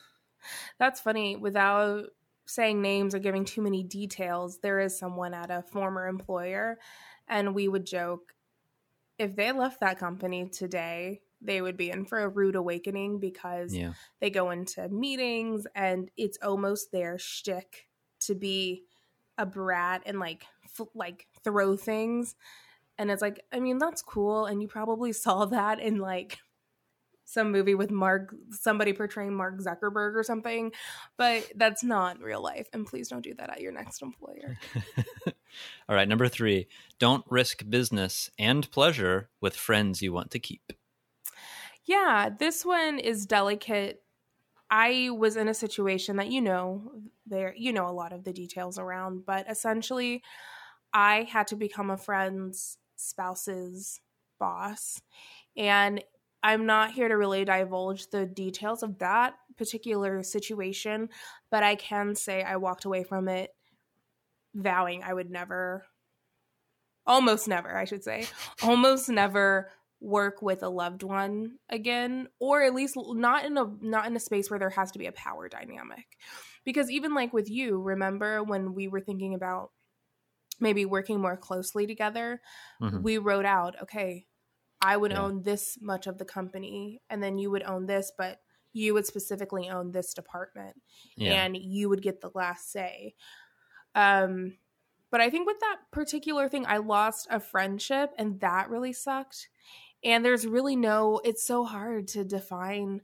That's 0.78 1.00
funny. 1.00 1.36
Without 1.36 2.10
saying 2.46 2.82
names 2.82 3.14
or 3.14 3.18
giving 3.20 3.44
too 3.44 3.62
many 3.62 3.84
details, 3.84 4.60
there 4.60 4.80
is 4.80 4.98
someone 4.98 5.34
at 5.34 5.50
a 5.50 5.62
former 5.62 6.08
employer, 6.08 6.78
and 7.28 7.54
we 7.54 7.68
would 7.68 7.86
joke 7.86 8.34
if 9.18 9.36
they 9.36 9.52
left 9.52 9.80
that 9.80 9.98
company 9.98 10.48
today, 10.48 11.20
they 11.40 11.60
would 11.60 11.76
be 11.76 11.90
in 11.90 12.04
for 12.04 12.20
a 12.20 12.28
rude 12.28 12.56
awakening 12.56 13.18
because 13.20 13.74
yeah, 13.74 13.92
they 14.20 14.30
go 14.30 14.50
into 14.50 14.88
meetings 14.88 15.66
and 15.74 16.10
it's 16.16 16.38
almost 16.42 16.90
their 16.90 17.18
shtick 17.18 17.86
to 18.20 18.34
be 18.34 18.84
a 19.36 19.44
brat 19.44 20.02
and 20.06 20.18
like 20.18 20.44
f- 20.64 20.88
like 20.94 21.26
throw 21.42 21.76
things. 21.76 22.34
And 22.96 23.10
it's 23.10 23.22
like, 23.22 23.44
I 23.52 23.58
mean, 23.58 23.78
that's 23.78 24.02
cool, 24.02 24.46
and 24.46 24.62
you 24.62 24.68
probably 24.68 25.12
saw 25.24 25.44
that 25.46 25.80
in 25.80 25.98
like 25.98 26.38
some 27.24 27.50
movie 27.50 27.74
with 27.74 27.90
Mark, 27.90 28.34
somebody 28.50 28.92
portraying 28.92 29.34
Mark 29.34 29.58
Zuckerberg 29.60 30.14
or 30.14 30.22
something, 30.22 30.72
but 31.16 31.50
that's 31.56 31.82
not 31.82 32.20
real 32.20 32.42
life. 32.42 32.68
And 32.72 32.86
please 32.86 33.08
don't 33.08 33.22
do 33.22 33.34
that 33.34 33.50
at 33.50 33.60
your 33.60 33.72
next 33.72 34.02
employer. 34.02 34.58
All 35.88 35.96
right, 35.96 36.08
number 36.08 36.28
three, 36.28 36.68
don't 36.98 37.24
risk 37.28 37.68
business 37.68 38.30
and 38.38 38.70
pleasure 38.70 39.30
with 39.40 39.56
friends 39.56 40.02
you 40.02 40.12
want 40.12 40.30
to 40.32 40.38
keep. 40.38 40.72
Yeah, 41.84 42.30
this 42.38 42.64
one 42.64 42.98
is 42.98 43.26
delicate. 43.26 44.02
I 44.70 45.10
was 45.10 45.36
in 45.36 45.48
a 45.48 45.54
situation 45.54 46.16
that 46.16 46.30
you 46.30 46.40
know 46.40 46.92
there 47.26 47.54
you 47.56 47.72
know 47.72 47.86
a 47.86 47.92
lot 47.92 48.12
of 48.12 48.24
the 48.24 48.32
details 48.32 48.78
around, 48.78 49.26
but 49.26 49.48
essentially 49.48 50.22
I 50.92 51.28
had 51.30 51.46
to 51.48 51.56
become 51.56 51.90
a 51.90 51.96
friend's 51.96 52.78
spouse's 52.96 54.00
boss. 54.38 55.00
And 55.56 56.02
I'm 56.44 56.66
not 56.66 56.92
here 56.92 57.08
to 57.08 57.16
really 57.16 57.44
divulge 57.46 58.10
the 58.10 58.26
details 58.26 58.84
of 58.84 58.98
that 59.00 59.34
particular 59.56 60.22
situation, 60.22 61.08
but 61.50 61.64
I 61.64 61.74
can 61.74 62.14
say 62.14 62.44
I 62.44 62.56
walked 62.56 62.84
away 62.84 63.02
from 63.04 63.28
it 63.28 63.50
vowing 64.54 65.02
I 65.02 65.12
would 65.12 65.30
never 65.30 65.86
almost 67.06 67.48
never, 67.48 67.76
I 67.76 67.84
should 67.84 68.04
say, 68.04 68.26
almost 68.62 69.08
never 69.08 69.70
work 70.00 70.42
with 70.42 70.62
a 70.62 70.68
loved 70.68 71.02
one 71.02 71.56
again 71.70 72.28
or 72.38 72.62
at 72.62 72.74
least 72.74 72.94
not 72.96 73.42
in 73.46 73.56
a 73.56 73.64
not 73.80 74.06
in 74.06 74.14
a 74.16 74.20
space 74.20 74.50
where 74.50 74.58
there 74.58 74.68
has 74.68 74.92
to 74.92 74.98
be 74.98 75.06
a 75.06 75.12
power 75.12 75.48
dynamic 75.48 76.18
because 76.62 76.90
even 76.90 77.14
like 77.14 77.32
with 77.32 77.48
you 77.48 77.80
remember 77.80 78.42
when 78.42 78.74
we 78.74 78.86
were 78.86 79.00
thinking 79.00 79.32
about 79.32 79.70
maybe 80.60 80.84
working 80.84 81.20
more 81.20 81.36
closely 81.36 81.86
together 81.86 82.40
Mhm. 82.80 83.02
we 83.02 83.18
wrote 83.18 83.46
out 83.46 83.80
okay 83.82 84.26
i 84.84 84.96
would 84.96 85.12
Yeah. 85.12 85.22
own 85.22 85.42
this 85.42 85.78
much 85.80 86.06
of 86.06 86.18
the 86.18 86.24
company 86.24 87.00
and 87.10 87.22
then 87.22 87.38
you 87.38 87.50
would 87.50 87.62
own 87.64 87.86
this 87.86 88.12
but 88.16 88.40
you 88.72 88.92
would 88.94 89.06
specifically 89.06 89.68
own 89.70 89.92
this 89.92 90.14
department 90.14 90.82
Yeah. 91.16 91.44
and 91.44 91.56
you 91.56 91.88
would 91.88 92.02
get 92.02 92.20
the 92.20 92.30
last 92.34 92.72
say. 92.72 93.14
Um, 93.94 94.58
but 95.10 95.20
I 95.20 95.30
think 95.30 95.46
with 95.46 95.60
that 95.60 95.76
particular 95.92 96.48
thing, 96.48 96.66
I 96.66 96.78
lost 96.78 97.28
a 97.30 97.38
friendship, 97.38 98.10
and 98.18 98.40
that 98.40 98.68
really 98.68 98.92
sucked. 98.92 99.48
And 100.02 100.24
there's 100.24 100.46
really 100.46 100.74
no. 100.76 101.20
It's 101.24 101.46
so 101.46 101.64
hard 101.64 102.08
to 102.08 102.24
define 102.24 103.02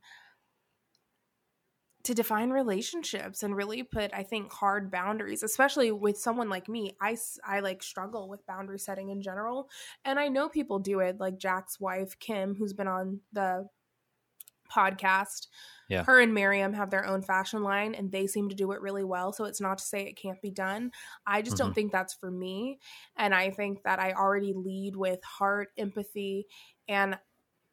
to 2.02 2.14
define 2.14 2.50
relationships 2.50 3.42
and 3.42 3.54
really 3.56 3.82
put 3.82 4.10
i 4.14 4.22
think 4.22 4.50
hard 4.52 4.90
boundaries 4.90 5.42
especially 5.42 5.92
with 5.92 6.16
someone 6.18 6.48
like 6.48 6.68
me 6.68 6.96
i 7.00 7.16
i 7.44 7.60
like 7.60 7.82
struggle 7.82 8.28
with 8.28 8.46
boundary 8.46 8.78
setting 8.78 9.10
in 9.10 9.20
general 9.20 9.68
and 10.04 10.18
i 10.18 10.28
know 10.28 10.48
people 10.48 10.78
do 10.78 11.00
it 11.00 11.18
like 11.20 11.38
jack's 11.38 11.78
wife 11.78 12.18
kim 12.18 12.54
who's 12.54 12.72
been 12.72 12.88
on 12.88 13.20
the 13.32 13.68
podcast 14.70 15.48
Yeah. 15.88 16.04
her 16.04 16.20
and 16.20 16.32
miriam 16.32 16.72
have 16.74 16.90
their 16.90 17.04
own 17.04 17.22
fashion 17.22 17.64
line 17.64 17.92
and 17.96 18.12
they 18.12 18.28
seem 18.28 18.48
to 18.50 18.54
do 18.54 18.70
it 18.70 18.80
really 18.80 19.02
well 19.02 19.32
so 19.32 19.44
it's 19.44 19.60
not 19.60 19.78
to 19.78 19.84
say 19.84 20.02
it 20.06 20.16
can't 20.16 20.40
be 20.40 20.52
done 20.52 20.92
i 21.26 21.42
just 21.42 21.56
don't 21.56 21.72
Mhm. 21.72 21.74
think 21.74 21.92
that's 21.92 22.14
for 22.14 22.30
me 22.30 22.78
and 23.16 23.34
i 23.34 23.50
think 23.50 23.82
that 23.82 23.98
i 23.98 24.12
already 24.12 24.52
lead 24.54 24.94
with 24.94 25.22
heart 25.24 25.70
empathy 25.76 26.46
and 26.86 27.18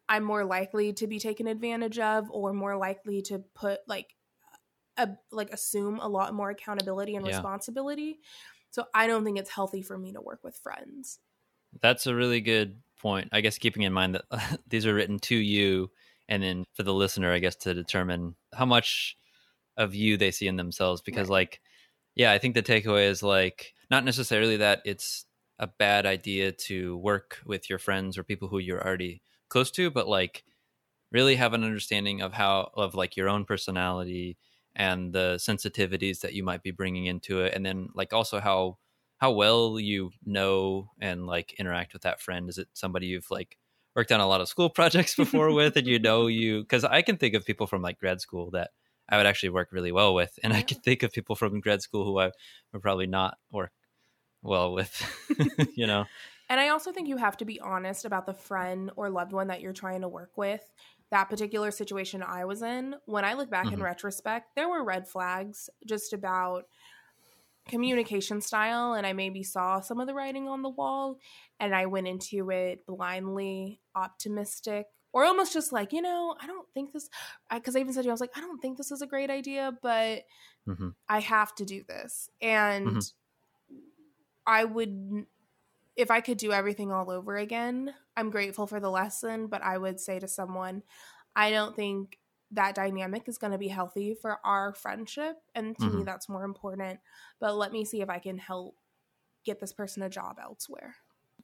i'm 0.10 0.24
more 0.24 0.43
likely 0.43 0.91
to 0.93 1.05
be 1.05 1.19
taken 1.19 1.46
advantage 1.46 2.00
of 2.00 2.31
or 2.31 2.51
more 2.51 2.75
likely 2.75 3.22
to 3.24 3.39
put 3.53 3.81
like 3.88 4.15
a, 4.97 5.09
like 5.31 5.51
assume 5.51 5.99
a 5.99 6.07
lot 6.07 6.33
more 6.33 6.49
accountability 6.49 7.15
and 7.15 7.25
Yeah. 7.25 7.27
responsibility 7.27 8.19
so 8.71 8.85
i 8.93 9.07
don't 9.07 9.23
think 9.23 9.37
it's 9.37 9.49
healthy 9.49 9.81
for 9.81 9.97
me 9.97 10.11
to 10.13 10.21
work 10.21 10.43
with 10.43 10.57
friends 10.57 11.19
That's 11.81 12.07
a 12.07 12.15
really 12.15 12.41
good 12.41 12.81
point. 12.99 13.29
I 13.31 13.41
guess 13.41 13.57
keeping 13.57 13.83
in 13.83 13.93
mind 13.93 14.15
that 14.15 14.59
these 14.67 14.85
are 14.85 14.93
written 14.93 15.19
to 15.19 15.35
you 15.35 15.91
and 16.29 16.43
then 16.43 16.65
for 16.73 16.83
the 16.83 16.93
listener, 16.93 17.31
I 17.31 17.39
guess 17.39 17.55
to 17.57 17.73
determine 17.73 18.35
how 18.53 18.65
much 18.65 19.17
of 19.77 19.95
you 19.95 20.17
they 20.17 20.31
see 20.31 20.47
in 20.47 20.57
themselves. 20.57 21.01
Because, 21.01 21.29
Right. 21.29 21.31
like, 21.31 21.61
yeah, 22.15 22.31
I 22.31 22.39
think 22.39 22.55
the 22.55 22.63
takeaway 22.63 23.07
is 23.09 23.23
like 23.23 23.73
not 23.91 24.05
necessarily 24.05 24.57
that 24.57 24.81
it's 24.85 25.25
a 25.59 25.67
bad 25.67 26.05
idea 26.05 26.51
to 26.51 26.97
work 26.97 27.39
with 27.45 27.69
your 27.69 27.79
friends 27.79 28.17
or 28.17 28.23
people 28.23 28.47
who 28.49 28.59
you're 28.59 28.85
already 28.85 29.21
close 29.49 29.71
to, 29.71 29.91
but 29.91 30.07
like 30.07 30.43
really 31.11 31.35
have 31.35 31.53
an 31.53 31.63
understanding 31.63 32.21
of 32.21 32.33
how, 32.33 32.71
of 32.75 32.95
like 32.95 33.15
your 33.17 33.29
own 33.29 33.45
personality 33.45 34.37
and 34.77 35.12
the 35.12 35.36
sensitivities 35.36 36.22
that 36.22 36.34
you 36.34 36.43
might 36.43 36.63
be 36.63 36.72
bringing 36.72 37.07
into 37.07 37.41
it. 37.41 37.53
And 37.53 37.65
then, 37.65 37.89
like, 37.93 38.13
also 38.13 38.39
how 38.39 38.77
how 39.17 39.31
well 39.31 39.79
you 39.79 40.12
know 40.25 40.89
and 41.01 41.25
like 41.25 41.53
interact 41.60 41.93
with 41.93 42.03
that 42.03 42.22
friend 42.22 42.50
is 42.50 42.57
it 42.57 42.67
somebody 42.74 43.07
you've 43.07 43.29
like 43.31 43.57
worked 43.96 44.12
on 44.12 44.19
a 44.19 44.27
lot 44.27 44.41
of 44.41 44.48
school 44.48 44.69
projects 44.75 45.15
before 45.15 45.51
with 45.51 45.75
and 45.75 45.88
you 45.88 46.00
know 46.00 46.27
you 46.27 46.62
because 46.62 46.84
i 46.84 47.01
can 47.01 47.17
think 47.17 47.34
of 47.34 47.46
people 47.46 47.67
from 47.67 47.81
like 47.81 48.00
grad 48.00 48.22
school 48.22 48.51
that 48.51 48.69
i 49.10 49.17
would 49.17 49.25
actually 49.25 49.50
work 49.50 49.69
really 49.72 49.91
well 49.91 50.13
with 50.13 50.38
and 50.43 50.53
i 50.53 50.62
can 50.62 50.79
think 50.79 51.03
of 51.03 51.12
people 51.12 51.36
from 51.36 51.60
grad 51.60 51.81
school 51.81 52.05
who 52.05 52.19
i 52.19 52.29
would 52.72 52.81
probably 52.81 53.07
not 53.07 53.38
work 53.51 53.72
well 54.43 54.72
with 54.72 55.03
you 55.75 55.88
know 55.88 56.05
And 56.50 56.60
I 56.62 56.69
also 56.69 56.91
think 56.91 57.10
you 57.10 57.17
have 57.17 57.38
to 57.38 57.46
be 57.46 57.60
honest 57.60 58.05
about 58.05 58.25
the 58.25 58.34
friend 58.34 58.91
or 58.96 59.10
loved 59.10 59.34
one 59.34 59.48
that 59.48 59.60
you're 59.60 59.74
trying 59.74 60.01
to 60.01 60.07
work 60.07 60.31
with. 60.38 60.62
That 61.11 61.29
particular 61.29 61.71
situation 61.71 62.21
I 62.21 62.45
was 62.45 62.61
in, 62.61 62.95
when 63.05 63.23
I 63.25 63.33
look 63.33 63.49
back 63.49 63.71
in 63.71 63.79
Mhm. 63.79 63.83
retrospect, 63.83 64.55
there 64.55 64.67
were 64.69 64.83
red 64.83 65.07
flags 65.07 65.69
just 65.85 66.11
about 66.13 66.65
communication 67.67 68.39
style. 68.41 68.93
And 68.93 69.05
I 69.05 69.13
maybe 69.13 69.43
saw 69.43 69.81
some 69.81 69.99
of 69.99 70.07
the 70.07 70.13
writing 70.13 70.47
on 70.47 70.61
the 70.61 70.69
wall 70.69 71.17
and 71.59 71.75
I 71.75 71.85
went 71.85 72.07
into 72.07 72.49
it 72.49 72.85
blindly 72.85 73.81
optimistic 73.95 74.87
or 75.11 75.25
almost 75.25 75.53
just 75.53 75.71
like, 75.73 75.91
you 75.91 76.01
know, 76.01 76.35
I 76.39 76.47
don't 76.47 76.71
think 76.73 76.93
this, 76.93 77.09
because 77.51 77.75
I 77.75 77.79
even 77.79 77.93
said 77.93 78.01
to 78.01 78.05
you, 78.05 78.11
I 78.11 78.13
was 78.13 78.21
like, 78.21 78.37
I 78.37 78.41
don't 78.41 78.59
think 78.59 78.77
this 78.77 78.91
is 78.91 79.01
a 79.01 79.07
great 79.07 79.29
idea, 79.29 79.77
but 79.81 80.23
Mhm. 80.65 80.91
I 81.09 81.19
have 81.21 81.55
to 81.55 81.65
do 81.65 81.83
this. 81.83 82.29
And 82.41 82.89
Mhm. 82.89 83.07
I 84.45 84.63
would, 84.63 85.25
if 85.95 86.11
I 86.11 86.21
could 86.21 86.37
do 86.39 86.53
everything 86.53 86.91
all 86.91 87.11
over 87.11 87.37
again, 87.37 87.95
I'm 88.17 88.29
grateful 88.31 88.67
for 88.67 88.79
the 88.81 88.89
lesson, 88.91 89.47
but 89.47 89.62
I 89.63 89.77
would 89.77 90.00
say 90.01 90.19
to 90.19 90.27
someone, 90.27 90.83
I 91.36 91.51
don't 91.51 91.75
think 91.75 92.17
that 92.51 92.75
dynamic 92.75 93.27
is 93.29 93.38
going 93.38 93.51
to 93.51 93.57
be 93.57 93.67
healthy 93.69 94.13
for 94.13 94.39
our 94.45 94.74
friendship. 94.74 95.38
And 95.55 95.77
to 95.79 95.89
me, 95.91 96.01
Mhm. 96.01 96.05
that's 96.05 96.27
more 96.29 96.43
important. 96.43 97.00
But 97.39 97.55
let 97.55 97.71
me 97.71 97.86
see 97.86 98.01
if 98.01 98.09
I 98.09 98.19
can 98.19 98.38
help 98.38 98.75
get 99.45 99.59
this 99.59 99.74
person 99.74 100.03
a 100.03 100.09
job 100.09 100.38
elsewhere. 100.41 100.95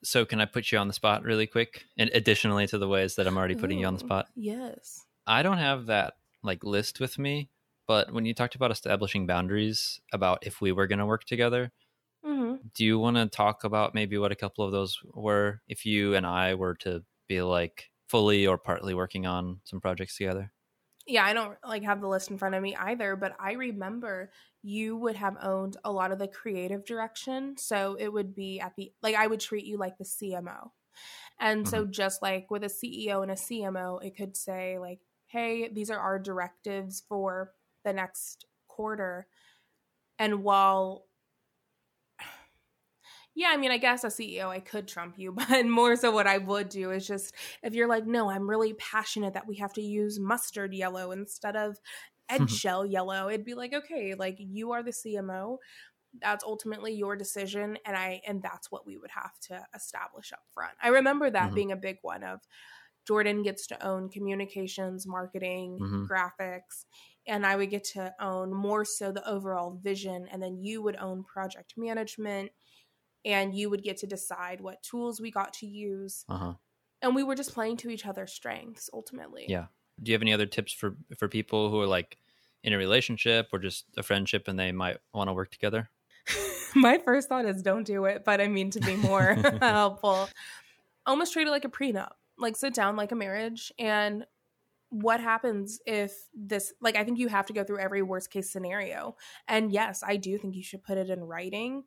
so 0.04 0.26
can 0.26 0.42
i 0.42 0.46
put 0.46 0.72
you 0.72 0.78
on 0.78 0.88
the 0.90 0.94
spot 0.94 1.24
really 1.24 1.48
quick 1.48 1.86
and 1.98 2.10
additionally 2.14 2.68
to 2.68 2.78
the 2.78 2.88
ways 2.88 3.16
that 3.16 3.26
i'm 3.28 3.38
already 3.38 3.56
putting 3.56 3.80
you 3.80 3.86
on 3.88 3.94
the 3.94 4.00
spot 4.00 4.28
Yes. 4.36 5.06
I 5.26 5.44
don't 5.44 5.60
have 5.60 5.86
that 5.86 6.16
like 6.44 6.64
list 6.66 7.00
with 7.00 7.18
me, 7.18 7.50
but 7.88 8.12
when 8.12 8.26
you 8.26 8.34
talked 8.34 8.56
about 8.56 8.72
establishing 8.72 9.26
boundaries 9.26 10.02
about 10.12 10.46
if 10.46 10.60
we 10.60 10.74
were 10.74 10.88
going 10.88 11.00
to 11.00 11.06
work 11.06 11.24
together, 11.24 11.72
hmm 12.24 12.56
do 12.74 12.86
you 12.86 13.00
want 13.00 13.18
to 13.18 13.28
talk 13.28 13.64
about 13.64 13.94
maybe 13.94 14.18
what 14.18 14.32
a 14.32 14.36
couple 14.36 14.64
of 14.66 14.72
those 14.72 15.00
were 15.14 15.62
if 15.68 15.86
you 15.86 16.16
and 16.16 16.26
I 16.26 16.56
were 16.56 16.76
to 16.76 17.04
be 17.28 17.42
like 17.42 17.92
fully 18.08 18.48
or 18.48 18.58
partly 18.58 18.94
working 18.94 19.26
on 19.26 19.62
some 19.66 19.82
projects 19.82 20.18
together? 20.18 20.54
yeah, 21.06 21.26
I 21.26 21.34
don't 21.34 21.58
like 21.66 21.84
have 21.84 22.00
the 22.00 22.08
list 22.08 22.32
in 22.32 22.38
front 22.38 22.56
of 22.56 22.64
me 22.64 22.76
either, 22.78 23.18
but 23.18 23.36
I 23.38 23.54
remember 23.54 24.32
you 24.62 24.96
would 24.96 25.18
have 25.18 25.36
owned 25.42 25.76
a 25.84 25.92
lot 25.92 26.14
of 26.14 26.20
the 26.20 26.30
creative 26.30 26.86
direction. 26.86 27.58
So 27.58 27.96
it 27.96 28.08
would 28.08 28.34
be 28.34 28.62
at 28.62 28.76
the 28.78 28.94
like 29.02 29.16
I 29.16 29.28
would 29.28 29.42
treat 29.42 29.66
you 29.66 29.78
like 29.78 29.98
the 29.98 30.06
CMO. 30.06 30.72
And 31.40 31.68
so 31.68 31.86
just 31.86 32.22
like 32.22 32.50
with 32.50 32.64
a 32.64 32.70
CEO 32.70 33.22
and 33.22 33.32
a 33.32 33.38
CMO, 33.38 33.98
it 33.98 34.16
could 34.16 34.38
say 34.38 34.80
like, 34.80 35.02
"Hey, 35.26 35.68
these 35.68 35.90
are 35.92 36.00
our 36.00 36.20
directives 36.20 37.02
for 37.02 37.54
the 37.84 37.92
next 37.94 38.46
quarter." 38.68 39.28
And 40.20 40.44
while 40.44 41.08
yeah, 43.36 43.50
I 43.52 43.58
mean, 43.58 43.72
I 43.72 43.78
guess 43.78 44.04
a 44.04 44.12
CEO 44.12 44.50
I 44.50 44.60
could 44.60 44.88
trump 44.88 45.18
you, 45.18 45.32
but 45.50 45.66
more 45.66 45.96
so 45.96 46.12
what 46.12 46.28
I 46.28 46.38
would 46.38 46.70
do 46.70 46.92
is 46.92 47.08
just 47.08 47.36
if 47.64 47.74
you're 47.74 47.88
like, 47.88 48.06
no, 48.06 48.30
I'm 48.30 48.50
really 48.50 48.74
passionate 48.74 49.34
that 49.34 49.48
we 49.48 49.58
have 49.58 49.74
to 49.74 49.82
use 49.82 50.20
mustard 50.20 50.74
yellow 50.74 51.12
instead 51.12 51.56
of 51.56 51.80
eggshell 52.30 52.86
yellow, 52.86 53.30
it'd 53.30 53.46
be 53.46 53.54
like, 53.56 53.74
okay, 53.74 54.14
like 54.16 54.36
you 54.40 54.72
are 54.72 54.84
the 54.84 54.94
CMO. 54.94 55.60
That's 56.22 56.44
ultimately 56.44 56.94
your 56.94 57.16
decision. 57.16 57.78
And 57.86 57.98
I 57.98 58.22
and 58.28 58.42
that's 58.42 58.72
what 58.72 58.86
we 58.86 58.98
would 58.98 59.12
have 59.12 59.40
to 59.48 59.66
establish 59.76 60.32
up 60.32 60.44
front. 60.54 60.76
I 60.82 60.90
remember 60.90 61.30
that 61.32 61.54
Mhm. 61.54 61.56
being 61.56 61.72
a 61.72 61.76
big 61.76 61.98
one 62.04 62.24
of 62.24 62.42
Jordan 63.06 63.44
gets 63.44 63.68
to 63.68 63.86
own 63.86 64.10
communications, 64.10 65.06
marketing, 65.06 65.80
Mhm. 65.80 66.10
graphics, 66.10 66.86
and 67.28 67.46
I 67.46 67.56
would 67.56 67.70
get 67.70 67.84
to 67.86 68.14
own 68.20 68.54
more 68.54 68.86
so 68.86 69.12
the 69.12 69.28
overall 69.28 69.72
vision. 69.72 70.28
And 70.30 70.42
then 70.42 70.58
you 70.58 70.82
would 70.82 70.96
own 70.96 71.24
project 71.24 71.74
management 71.78 72.52
and 73.26 73.56
you 73.56 73.70
would 73.70 73.84
get 73.84 73.98
to 73.98 74.08
decide 74.08 74.62
what 74.62 74.84
tools 74.84 75.22
we 75.22 75.32
got 75.32 75.54
to 75.54 75.68
use. 75.68 76.26
Uh 76.28 76.38
huh. 76.38 76.54
And 77.02 77.16
we 77.16 77.24
were 77.24 77.36
just 77.36 77.54
playing 77.54 77.78
to 77.78 77.90
each 77.90 78.06
other's 78.06 78.32
strengths 78.32 78.90
ultimately. 78.94 79.46
Yeah. 79.48 79.66
Do 80.02 80.12
you 80.12 80.16
have 80.16 80.22
any 80.22 80.34
other 80.34 80.46
tips 80.46 80.74
for 80.74 80.96
for 81.18 81.28
people 81.28 81.70
who 81.70 81.80
are 81.82 81.88
like 81.88 82.18
in 82.64 82.74
a 82.74 82.78
relationship 82.78 83.50
or 83.52 83.60
just 83.60 83.86
a 83.98 84.04
friendship 84.04 84.48
and 84.48 84.58
they 84.58 84.72
might 84.72 84.98
want 85.14 85.30
to 85.30 85.34
work 85.34 85.52
together? 85.52 85.90
My 86.76 86.98
first 86.98 87.30
thought 87.30 87.46
is 87.46 87.62
don't 87.62 87.84
do 87.84 88.06
it, 88.06 88.24
but 88.26 88.42
I 88.42 88.48
mean 88.48 88.72
to 88.72 88.80
be 88.80 88.96
more 88.96 89.34
helpful. 89.62 90.30
Almost 91.06 91.34
treat 91.34 91.48
it 91.48 91.52
like 91.52 91.66
a 91.66 91.70
prenup. 91.70 92.12
Like 92.38 92.56
sit 92.56 92.74
down 92.74 92.96
like 92.96 93.12
a 93.12 93.16
marriage 93.16 93.72
and 93.78 94.26
what 94.96 95.20
happens 95.20 95.80
if 95.88 96.14
this 96.36 96.72
like 96.80 96.96
I 96.96 97.04
think 97.04 97.18
you 97.18 97.28
have 97.28 97.48
to 97.48 97.54
go 97.54 97.64
through 97.64 97.80
every 97.80 98.04
worst 98.04 98.30
case 98.30 98.52
scenario. 98.52 99.16
And 99.48 99.72
yes, 99.72 100.04
I 100.06 100.18
do 100.18 100.38
think 100.38 100.56
you 100.56 100.62
should 100.62 100.84
put 100.84 101.00
it 101.00 101.10
in 101.10 101.24
writing. 101.24 101.84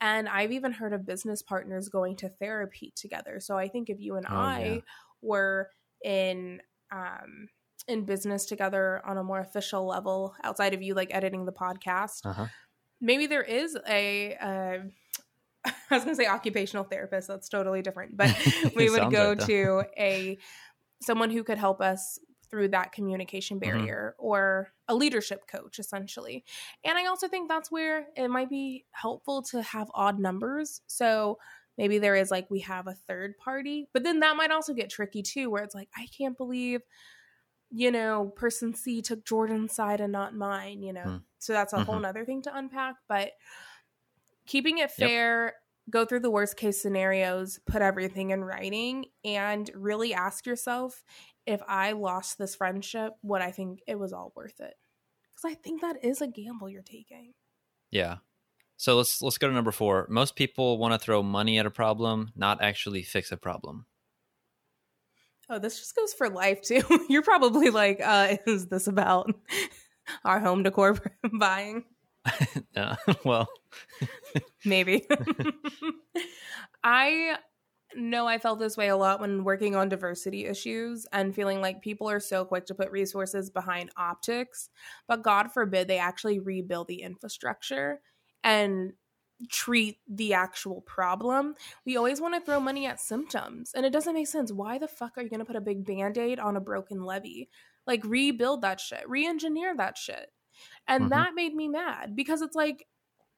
And 0.00 0.28
I've 0.28 0.52
even 0.52 0.72
heard 0.72 0.92
of 0.92 1.06
business 1.06 1.40
partners 1.42 1.88
going 1.88 2.16
to 2.16 2.28
therapy 2.28 2.92
together. 2.94 3.40
So 3.40 3.56
I 3.56 3.68
think 3.68 3.88
if 3.88 3.98
you 3.98 4.16
and 4.16 4.26
Oh, 4.28 4.34
I 4.36 4.58
yeah. 4.64 4.80
were 5.22 5.70
in 6.04 6.60
um 6.92 7.48
in 7.88 8.04
business 8.04 8.44
together 8.44 9.00
on 9.06 9.16
a 9.16 9.24
more 9.24 9.40
official 9.40 9.86
level 9.86 10.34
outside 10.44 10.74
of 10.74 10.82
you 10.82 10.92
like 10.94 11.14
editing 11.14 11.46
the 11.46 11.52
podcast, 11.52 12.26
Uh 12.26 12.32
huh. 12.34 12.46
maybe 13.00 13.26
there 13.26 13.42
is 13.42 13.74
a 13.88 14.34
uh, 14.36 14.78
I 15.64 15.94
was 15.94 16.04
going 16.04 16.14
to 16.16 16.22
say 16.22 16.26
occupational 16.28 16.84
therapist. 16.84 17.26
That's 17.26 17.48
totally 17.48 17.80
different. 17.80 18.16
But 18.18 18.34
we 18.76 18.90
would 18.90 19.10
go 19.10 19.34
though. 19.34 19.46
to 19.46 19.82
a 19.98 20.36
someone 21.02 21.30
who 21.30 21.42
could 21.42 21.56
help 21.58 21.80
us 21.80 22.18
through 22.50 22.68
that 22.68 22.92
communication 22.92 23.58
Mm-hmm. 23.64 23.86
barrier 23.88 24.14
or 24.18 24.72
a 24.88 24.94
leadership 24.94 25.46
coach 25.46 25.78
essentially. 25.78 26.44
And 26.84 26.98
I 26.98 27.06
also 27.06 27.28
think 27.28 27.48
that's 27.48 27.70
where 27.70 28.08
it 28.16 28.28
might 28.28 28.50
be 28.50 28.86
helpful 28.90 29.42
to 29.44 29.62
have 29.62 29.90
odd 29.94 30.18
numbers. 30.18 30.82
So 30.86 31.38
maybe 31.78 31.98
there 31.98 32.16
is 32.16 32.30
like 32.30 32.50
we 32.50 32.60
have 32.60 32.86
a 32.86 32.94
third 32.94 33.38
party, 33.38 33.88
but 33.92 34.02
then 34.02 34.20
that 34.20 34.36
might 34.36 34.50
also 34.50 34.74
get 34.74 34.90
tricky 34.90 35.22
too, 35.22 35.50
where 35.50 35.62
it's 35.62 35.74
like, 35.74 35.88
I 35.96 36.06
can't 36.06 36.36
believe, 36.36 36.82
you 37.70 37.90
know, 37.90 38.30
person 38.36 38.74
C 38.74 39.02
took 39.02 39.24
Jordan's 39.24 39.74
side 39.74 40.00
and 40.00 40.12
not 40.12 40.34
mine, 40.34 40.82
you 40.82 40.92
know? 40.92 41.06
Mm. 41.06 41.24
So 41.38 41.52
that's 41.52 41.72
a 41.72 41.80
Mhm. 41.80 41.82
whole 41.82 42.00
nother 42.00 42.24
thing 42.24 42.42
to 42.42 42.56
unpack. 42.56 42.96
But 43.08 43.32
keeping 44.46 44.78
it 44.78 44.90
fair, 44.90 45.54
go 45.90 46.04
through 46.04 46.20
the 46.20 46.30
worst 46.30 46.56
case 46.56 46.80
scenarios, 46.80 47.58
put 47.66 47.82
everything 47.82 48.30
in 48.30 48.44
writing, 48.44 49.06
and 49.24 49.70
really 49.74 50.14
ask 50.14 50.46
yourself 50.46 51.04
if 51.46 51.60
I 51.66 51.92
lost 51.92 52.38
this 52.38 52.54
friendship, 52.54 53.14
would 53.22 53.42
I 53.42 53.50
think 53.50 53.80
it 53.86 53.98
was 53.98 54.12
all 54.12 54.32
worth 54.36 54.60
it? 54.60 54.74
Because 55.34 55.52
I 55.52 55.54
think 55.54 55.80
that 55.80 56.04
is 56.04 56.20
a 56.20 56.28
gamble 56.28 56.68
you're 56.68 56.82
taking. 56.82 57.32
Yeah. 57.90 58.16
So 58.76 58.96
let's 58.96 59.20
let's 59.20 59.36
go 59.36 59.48
to 59.48 59.52
number 59.52 59.72
four. 59.72 60.06
Most 60.08 60.36
people 60.36 60.78
want 60.78 60.94
to 60.94 60.98
throw 60.98 61.22
money 61.22 61.58
at 61.58 61.66
a 61.66 61.70
problem, 61.70 62.30
not 62.34 62.62
actually 62.62 63.02
fix 63.02 63.30
a 63.30 63.36
problem. 63.36 63.86
Oh, 65.50 65.58
this 65.58 65.78
just 65.78 65.96
goes 65.96 66.14
for 66.14 66.30
life 66.30 66.62
too. 66.62 66.82
You're 67.08 67.22
probably 67.22 67.70
like, 67.70 68.00
uh, 68.02 68.36
is 68.46 68.68
this 68.68 68.86
about 68.86 69.34
our 70.24 70.38
home 70.40 70.62
decor 70.62 70.96
buying? 71.38 71.84
Uh, 72.76 72.94
well, 73.24 73.48
Maybe. 74.64 75.06
I 76.84 77.36
know 77.96 78.26
I 78.26 78.38
felt 78.38 78.58
this 78.58 78.76
way 78.76 78.88
a 78.88 78.96
lot 78.96 79.20
when 79.20 79.42
working 79.42 79.74
on 79.74 79.88
diversity 79.88 80.46
issues 80.46 81.06
and 81.12 81.34
feeling 81.34 81.60
like 81.60 81.82
people 81.82 82.08
are 82.08 82.20
so 82.20 82.44
quick 82.44 82.66
to 82.66 82.74
put 82.74 82.90
resources 82.92 83.50
behind 83.50 83.90
optics, 83.96 84.70
but 85.08 85.22
God 85.22 85.52
forbid 85.52 85.88
they 85.88 85.98
actually 85.98 86.38
rebuild 86.38 86.86
the 86.88 87.02
infrastructure 87.02 88.00
and 88.44 88.92
treat 89.50 89.98
the 90.08 90.34
actual 90.34 90.82
problem. 90.82 91.54
We 91.84 91.96
always 91.96 92.20
want 92.20 92.34
to 92.34 92.40
throw 92.40 92.60
money 92.60 92.86
at 92.86 93.00
symptoms, 93.00 93.72
and 93.74 93.84
it 93.84 93.92
doesn't 93.92 94.14
make 94.14 94.28
sense. 94.28 94.52
Why 94.52 94.78
the 94.78 94.88
fuck 94.88 95.16
are 95.16 95.22
you 95.22 95.30
going 95.30 95.40
to 95.40 95.46
put 95.46 95.56
a 95.56 95.60
big 95.60 95.84
band 95.84 96.18
aid 96.18 96.38
on 96.38 96.56
a 96.56 96.60
broken 96.60 97.04
levee? 97.04 97.48
Like, 97.86 98.04
rebuild 98.04 98.62
that 98.62 98.80
shit, 98.80 99.08
re 99.08 99.26
engineer 99.26 99.74
that 99.76 99.96
shit. 99.98 100.30
And 100.88 101.10
Mhm. 101.10 101.10
that 101.12 101.34
made 101.34 101.54
me 101.54 101.68
mad 101.68 102.16
because 102.16 102.42
it's 102.42 102.56
like 102.56 102.86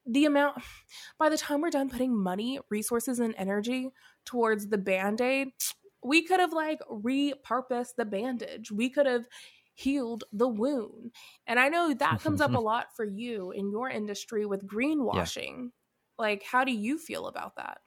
the 0.07 0.25
amount, 0.25 0.63
by 1.19 1.29
the 1.29 1.39
time 1.39 1.61
we're 1.61 1.71
done 1.71 1.91
putting 1.91 2.17
money, 2.17 2.61
resources, 2.71 3.19
and 3.21 3.35
energy 3.37 3.91
towards 4.25 4.69
the 4.69 4.79
band 4.79 5.21
aid, 5.21 5.49
we 6.05 6.23
could 6.25 6.41
have 6.41 6.53
like 6.53 6.81
repurposed 6.91 7.95
the 7.97 8.05
bandage. 8.05 8.71
We 8.73 8.91
could 8.91 9.07
have 9.07 9.29
healed 9.75 10.25
the 10.33 10.49
wound. 10.49 11.13
And 11.47 11.59
I 11.61 11.69
know 11.69 11.95
that 11.95 12.21
comes 12.21 12.41
up 12.41 12.55
a 12.55 12.59
lot 12.61 12.89
for 12.95 13.05
you 13.05 13.51
in 13.53 13.71
your 13.71 13.89
industry 13.89 14.45
with 14.47 14.67
greenwashing. 14.67 15.71
Like, 16.19 16.43
how 16.43 16.65
do 16.65 16.73
you 16.73 16.99
feel 16.99 17.27
about 17.27 17.57
that? 17.57 17.81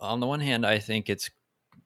on 0.00 0.20
the 0.20 0.26
one 0.26 0.40
hand, 0.40 0.64
I 0.64 0.78
think 0.78 1.08
it's 1.08 1.30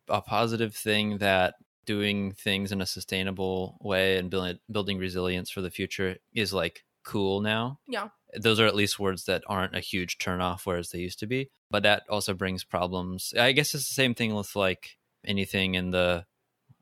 a 0.09 0.23
positive 0.23 0.75
thing 0.75 1.19
that 1.19 1.55
doing 1.85 2.33
things 2.33 2.73
in 2.73 2.81
a 2.81 2.87
sustainable 2.87 3.79
way 3.81 4.19
and 4.19 4.31
building 4.31 4.59
building 4.71 4.99
resilience 4.99 5.51
for 5.51 5.61
the 5.63 5.71
future 5.71 6.19
is 6.35 6.53
like 6.53 6.85
cool 7.05 7.41
now. 7.41 7.79
Yeah. 7.89 8.09
Those 8.35 8.61
are 8.61 8.67
at 8.67 8.75
least 8.75 8.99
words 8.99 9.25
that 9.25 9.43
aren't 9.47 9.77
a 9.77 9.81
huge 9.81 10.19
turnoff 10.19 10.61
whereas 10.65 10.91
they 10.91 10.99
used 11.01 11.19
to 11.21 11.27
be. 11.27 11.51
But 11.71 11.83
that 11.85 12.05
also 12.09 12.35
brings 12.35 12.65
problems. 12.65 13.35
I 13.39 13.53
guess 13.53 13.75
it's 13.75 13.89
the 13.89 13.95
same 13.95 14.15
thing 14.15 14.35
with 14.35 14.55
like 14.57 14.99
anything 15.25 15.75
in 15.75 15.91
the 15.91 16.25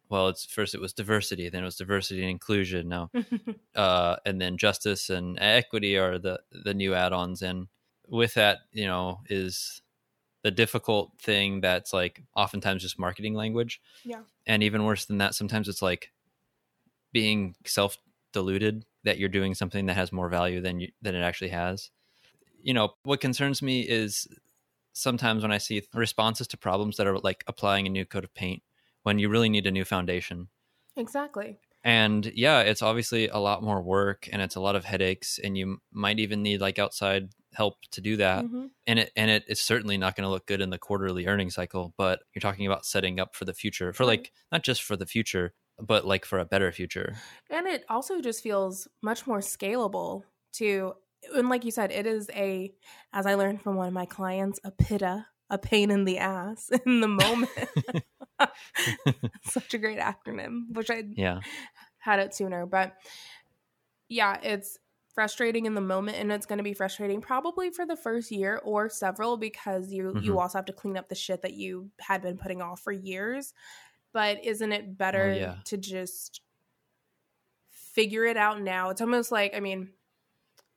well, 0.08 0.26
it's 0.28 0.44
first 0.44 0.74
it 0.74 0.80
was 0.80 0.92
diversity, 0.92 1.48
then 1.48 1.62
it 1.62 1.66
was 1.66 1.76
diversity 1.76 2.20
and 2.22 2.30
inclusion. 2.30 2.88
Now 2.88 3.10
uh, 3.74 4.16
and 4.26 4.40
then 4.40 4.56
justice 4.58 5.08
and 5.10 5.38
equity 5.40 5.96
are 5.96 6.18
the 6.18 6.40
the 6.50 6.74
new 6.74 6.94
add-ons 6.94 7.42
and 7.42 7.68
with 8.08 8.34
that 8.34 8.58
you 8.72 8.86
know 8.86 9.20
is 9.28 9.82
the 10.42 10.50
difficult 10.50 11.12
thing 11.20 11.60
that's 11.60 11.92
like 11.92 12.22
oftentimes 12.34 12.82
just 12.82 12.98
marketing 12.98 13.34
language 13.34 13.80
Yeah. 14.04 14.22
and 14.46 14.62
even 14.62 14.84
worse 14.84 15.04
than 15.04 15.18
that 15.18 15.34
sometimes 15.34 15.68
it's 15.68 15.82
like 15.82 16.10
being 17.12 17.54
self 17.66 17.98
deluded 18.32 18.84
that 19.04 19.18
you're 19.18 19.28
doing 19.28 19.54
something 19.54 19.86
that 19.86 19.94
has 19.96 20.12
more 20.12 20.28
value 20.28 20.60
than 20.60 20.80
you 20.80 20.88
than 21.02 21.14
it 21.14 21.22
actually 21.22 21.50
has 21.50 21.90
you 22.62 22.74
know 22.74 22.90
what 23.04 23.20
concerns 23.20 23.62
me 23.62 23.80
is 23.82 24.28
sometimes 24.92 25.42
when 25.42 25.52
i 25.52 25.58
see 25.58 25.82
responses 25.94 26.46
to 26.46 26.56
problems 26.56 26.96
that 26.96 27.06
are 27.06 27.18
like 27.18 27.44
applying 27.46 27.86
a 27.86 27.90
new 27.90 28.04
coat 28.04 28.24
of 28.24 28.34
paint 28.34 28.62
when 29.02 29.18
you 29.18 29.28
really 29.28 29.48
need 29.48 29.66
a 29.66 29.70
new 29.70 29.84
foundation 29.84 30.48
exactly. 30.96 31.58
and 31.84 32.30
yeah 32.34 32.60
it's 32.60 32.82
obviously 32.82 33.28
a 33.28 33.38
lot 33.38 33.62
more 33.62 33.80
work 33.82 34.28
and 34.32 34.42
it's 34.42 34.56
a 34.56 34.60
lot 34.60 34.76
of 34.76 34.84
headaches 34.84 35.38
and 35.42 35.56
you 35.56 35.78
might 35.92 36.18
even 36.18 36.42
need 36.42 36.60
like 36.60 36.78
outside 36.78 37.30
help 37.54 37.76
to 37.90 38.00
do 38.00 38.16
that 38.16 38.44
Mhm. 38.44 38.70
and 38.86 38.98
it 38.98 39.12
and 39.16 39.30
it 39.30 39.44
is 39.48 39.60
certainly 39.60 39.96
not 39.96 40.14
going 40.14 40.24
to 40.26 40.30
look 40.30 40.46
good 40.46 40.60
in 40.60 40.70
the 40.70 40.78
quarterly 40.78 41.26
earning 41.26 41.50
cycle 41.50 41.94
but 41.96 42.20
you're 42.34 42.40
talking 42.40 42.66
about 42.66 42.84
setting 42.84 43.18
up 43.18 43.34
for 43.34 43.44
the 43.44 43.54
future 43.54 43.92
for 43.92 44.04
like 44.04 44.32
not 44.52 44.62
just 44.62 44.82
for 44.82 44.96
the 44.96 45.06
future 45.06 45.54
but 45.86 46.06
like 46.06 46.24
for 46.24 46.38
a 46.38 46.44
better 46.44 46.70
future 46.72 47.14
And 47.50 47.66
it 47.66 47.84
also 47.88 48.20
just 48.20 48.42
feels 48.42 48.88
much 49.02 49.26
more 49.26 49.38
scalable 49.40 50.22
to, 50.54 50.94
and 51.34 51.48
like 51.48 51.64
you 51.64 51.70
said, 51.70 51.90
it 51.92 52.06
is 52.06 52.30
a, 52.34 52.72
as 53.12 53.26
I 53.26 53.34
learned 53.34 53.62
from 53.62 53.76
one 53.76 53.88
of 53.88 53.92
my 53.94 54.06
clients, 54.06 54.60
a 54.64 54.70
PITA, 54.70 55.26
a 55.50 55.58
pain 55.58 55.90
in 55.90 56.04
the 56.04 56.18
ass 56.18 56.70
in 56.86 57.00
the 57.00 57.08
moment. 57.08 57.50
Such 59.42 59.74
a 59.74 59.78
great 59.78 59.98
acronym. 59.98 60.74
Wish 60.74 60.90
I 60.90 61.04
yeah 61.16 61.40
had 61.98 62.18
it 62.20 62.34
sooner. 62.34 62.66
But 62.66 62.96
yeah, 64.08 64.38
it's 64.42 64.78
frustrating 65.14 65.66
in 65.66 65.74
the 65.74 65.80
moment 65.80 66.16
and 66.16 66.30
it's 66.32 66.46
going 66.46 66.58
to 66.58 66.62
be 66.64 66.72
frustrating 66.72 67.20
probably 67.20 67.70
for 67.70 67.84
the 67.84 67.96
first 67.96 68.30
year 68.30 68.60
or 68.64 68.88
several 68.88 69.36
because 69.36 69.92
you 69.92 70.16
you 70.20 70.32
Mhm. 70.34 70.40
also 70.40 70.58
have 70.58 70.64
to 70.66 70.72
clean 70.72 70.96
up 70.96 71.08
the 71.08 71.14
shit 71.14 71.42
that 71.42 71.54
you 71.54 71.90
had 72.00 72.22
been 72.22 72.38
putting 72.38 72.62
off 72.62 72.80
for 72.80 72.92
years. 72.92 73.52
But 74.12 74.44
isn't 74.44 74.72
it 74.72 74.96
better 74.98 75.30
Oh, 75.32 75.36
yeah. 75.36 75.56
to 75.66 75.76
just 75.76 76.40
figure 77.70 78.24
it 78.24 78.36
out 78.36 78.60
now? 78.60 78.90
It's 78.90 79.00
almost 79.00 79.30
like 79.32 79.54
I 79.54 79.60
mean, 79.60 79.90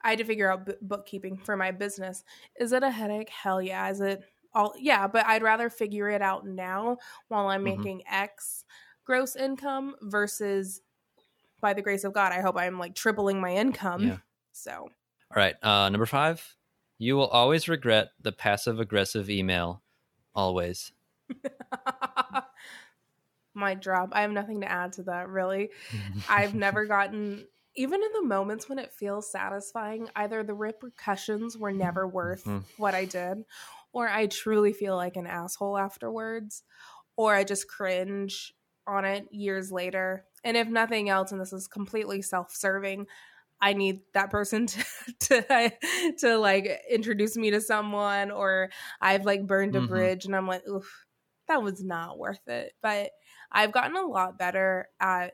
I 0.03 0.09
had 0.11 0.19
to 0.19 0.25
figure 0.25 0.51
out 0.51 0.65
b- 0.65 0.73
bookkeeping 0.81 1.37
for 1.37 1.55
my 1.57 1.71
business. 1.71 2.23
Is 2.59 2.71
it 2.73 2.83
a 2.83 2.91
headache? 2.91 3.29
Hell 3.29 3.61
yeah. 3.61 3.89
Is 3.89 4.01
it 4.01 4.23
all? 4.53 4.73
Yeah, 4.77 5.07
but 5.07 5.25
I'd 5.25 5.43
rather 5.43 5.69
figure 5.69 6.09
it 6.09 6.21
out 6.21 6.45
now 6.45 6.97
while 7.27 7.47
I'm 7.47 7.61
Mhm. 7.61 7.77
making 7.77 8.03
X 8.07 8.65
gross 9.05 9.35
income 9.35 9.95
versus 10.01 10.81
by 11.61 11.73
the 11.73 11.81
grace 11.81 12.03
of 12.03 12.13
God, 12.13 12.31
I 12.33 12.41
hope 12.41 12.57
I'm 12.57 12.77
like 12.77 12.93
tripling 12.95 13.39
my 13.39 13.53
income. 13.55 14.03
Yeah. 14.03 14.17
So 14.51 14.71
all 15.31 15.37
right 15.37 15.55
uh 15.63 15.89
number 15.89 16.05
five 16.05 16.55
you 16.99 17.15
will 17.15 17.27
always 17.27 17.67
regret 17.67 18.11
the 18.21 18.31
passive 18.31 18.79
aggressive 18.79 19.29
email 19.31 19.81
always 20.35 20.91
my 23.55 23.75
job. 23.75 24.09
I 24.13 24.21
have 24.21 24.31
nothing 24.31 24.61
to 24.61 24.71
add 24.71 24.93
to 24.93 25.03
that, 25.03 25.29
really. 25.29 25.71
I've 26.27 26.55
never 26.55 26.85
gotten, 26.85 27.47
even 27.75 28.03
in 28.03 28.11
the 28.13 28.23
moments 28.23 28.69
when 28.69 28.79
it 28.79 28.93
feels 28.93 29.31
satisfying, 29.31 30.09
either 30.15 30.43
the 30.43 30.53
repercussions 30.53 31.57
were 31.57 31.71
never 31.71 32.07
worth 32.07 32.45
Mhm. 32.45 32.63
what 32.75 32.95
I 32.95 33.05
did, 33.05 33.45
or 33.91 34.09
I 34.09 34.27
truly 34.27 34.73
feel 34.73 34.95
like 34.95 35.15
an 35.17 35.27
asshole 35.27 35.77
afterwards, 35.77 36.63
or 37.15 37.35
I 37.35 37.43
just 37.43 37.67
cringe 37.67 38.53
on 38.87 39.05
it 39.05 39.27
years 39.31 39.71
later. 39.71 40.27
And 40.43 40.57
if 40.57 40.67
nothing 40.67 41.09
else, 41.09 41.31
and 41.31 41.39
this 41.41 41.53
is 41.53 41.67
completely 41.67 42.21
self 42.21 42.51
serving, 42.55 43.07
I 43.61 43.73
need 43.73 44.01
that 44.13 44.29
person 44.29 44.67
to, 44.67 44.85
to 45.19 46.13
to 46.19 46.37
like 46.37 46.81
introduce 46.89 47.37
me 47.37 47.51
to 47.51 47.61
someone, 47.61 48.31
or 48.31 48.69
I've 49.01 49.25
like 49.25 49.47
burned 49.47 49.75
a 49.75 49.81
Mhm. 49.81 49.81
bridge, 49.81 50.25
and 50.25 50.35
I'm 50.35 50.47
like, 50.47 50.67
oof, 50.67 51.05
that 51.47 51.63
was 51.63 51.83
not 51.83 52.19
worth 52.19 52.47
it. 52.47 52.73
But 52.81 53.11
I've 53.53 53.71
gotten 53.71 53.95
a 53.95 54.05
lot 54.05 54.37
better 54.39 54.89
at 54.99 55.33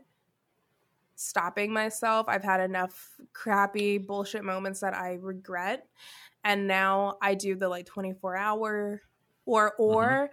stopping 1.15 1.73
myself. 1.73 2.27
I've 2.29 2.43
had 2.43 2.61
enough 2.61 3.15
crappy 3.33 3.97
bullshit 3.97 4.43
moments 4.43 4.79
that 4.81 4.93
I 4.93 5.13
regret. 5.13 5.87
And 6.43 6.67
now 6.67 7.17
I 7.21 7.35
do 7.35 7.55
the 7.55 7.67
like 7.67 7.85
24 7.85 8.37
hour 8.37 9.01
or 9.45 9.73
or 9.77 10.29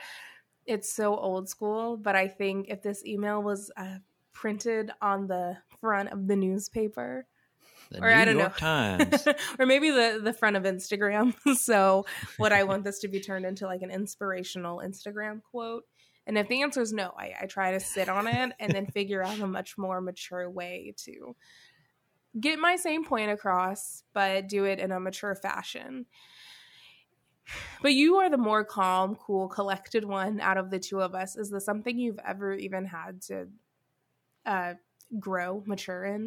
it's 0.67 0.93
so 0.93 1.17
old 1.17 1.49
school, 1.49 1.97
but 1.97 2.17
I 2.17 2.29
think 2.29 2.67
if 2.69 2.83
this 2.83 3.05
email 3.05 3.43
was 3.43 3.71
uh, 3.77 3.99
printed 4.33 4.91
on 5.01 5.27
the 5.27 5.57
front 5.81 6.11
of 6.11 6.27
the 6.27 6.37
newspaper 6.37 7.27
the 7.91 8.03
Or 8.03 8.09
new 8.11 8.15
I 8.15 8.25
don't 8.25 8.39
york 8.39 8.53
know. 8.53 8.59
times 8.59 9.27
or 9.59 9.67
maybe 9.67 9.91
the 9.91 10.21
the 10.23 10.33
front 10.33 10.57
of 10.57 10.65
Instagram. 10.65 11.35
so 11.57 12.05
would 12.39 12.53
I 12.53 12.65
want 12.65 12.85
this 12.85 12.99
to 13.01 13.09
be 13.09 13.21
turned 13.21 13.45
into 13.47 13.67
like 13.67 13.83
an 13.83 13.91
inspirational 13.91 14.79
Instagram 14.85 15.41
quote? 15.43 15.85
And 16.27 16.37
if 16.37 16.49
the 16.49 16.63
answer 16.63 16.81
is 16.81 16.93
no, 16.93 17.13
I, 17.17 17.35
I 17.43 17.47
try 17.47 17.73
to 17.73 17.81
sit 17.81 18.09
on 18.09 18.27
it 18.27 18.53
and 18.59 18.73
then 18.73 18.87
figure 18.87 19.23
out 19.23 19.39
a 19.39 19.47
much 19.47 19.79
more 19.79 20.01
mature 20.01 20.51
way 20.51 20.95
to 21.05 21.37
get 22.39 22.59
my 22.59 22.77
same 22.77 23.05
point 23.05 23.31
across, 23.31 24.03
but 24.13 24.49
do 24.49 24.65
it 24.65 24.79
in 24.81 24.91
a 24.93 25.01
mature 25.01 25.35
fashion. 25.35 26.07
But 27.81 27.95
you 27.95 28.17
are 28.17 28.29
the 28.29 28.37
more 28.37 28.65
calm, 28.65 29.15
cool, 29.15 29.49
collected 29.49 30.05
one 30.05 30.41
out 30.41 30.59
of 30.59 30.71
the 30.71 30.81
two 30.81 31.01
of 31.01 31.15
us. 31.15 31.37
Is 31.37 31.51
this 31.51 31.65
something 31.65 31.97
you've 31.97 32.19
ever 32.27 32.55
even 32.55 32.87
had 32.87 33.23
to 33.23 33.47
uh, 34.45 34.75
grow, 35.19 35.63
mature 35.67 36.05
in? 36.05 36.27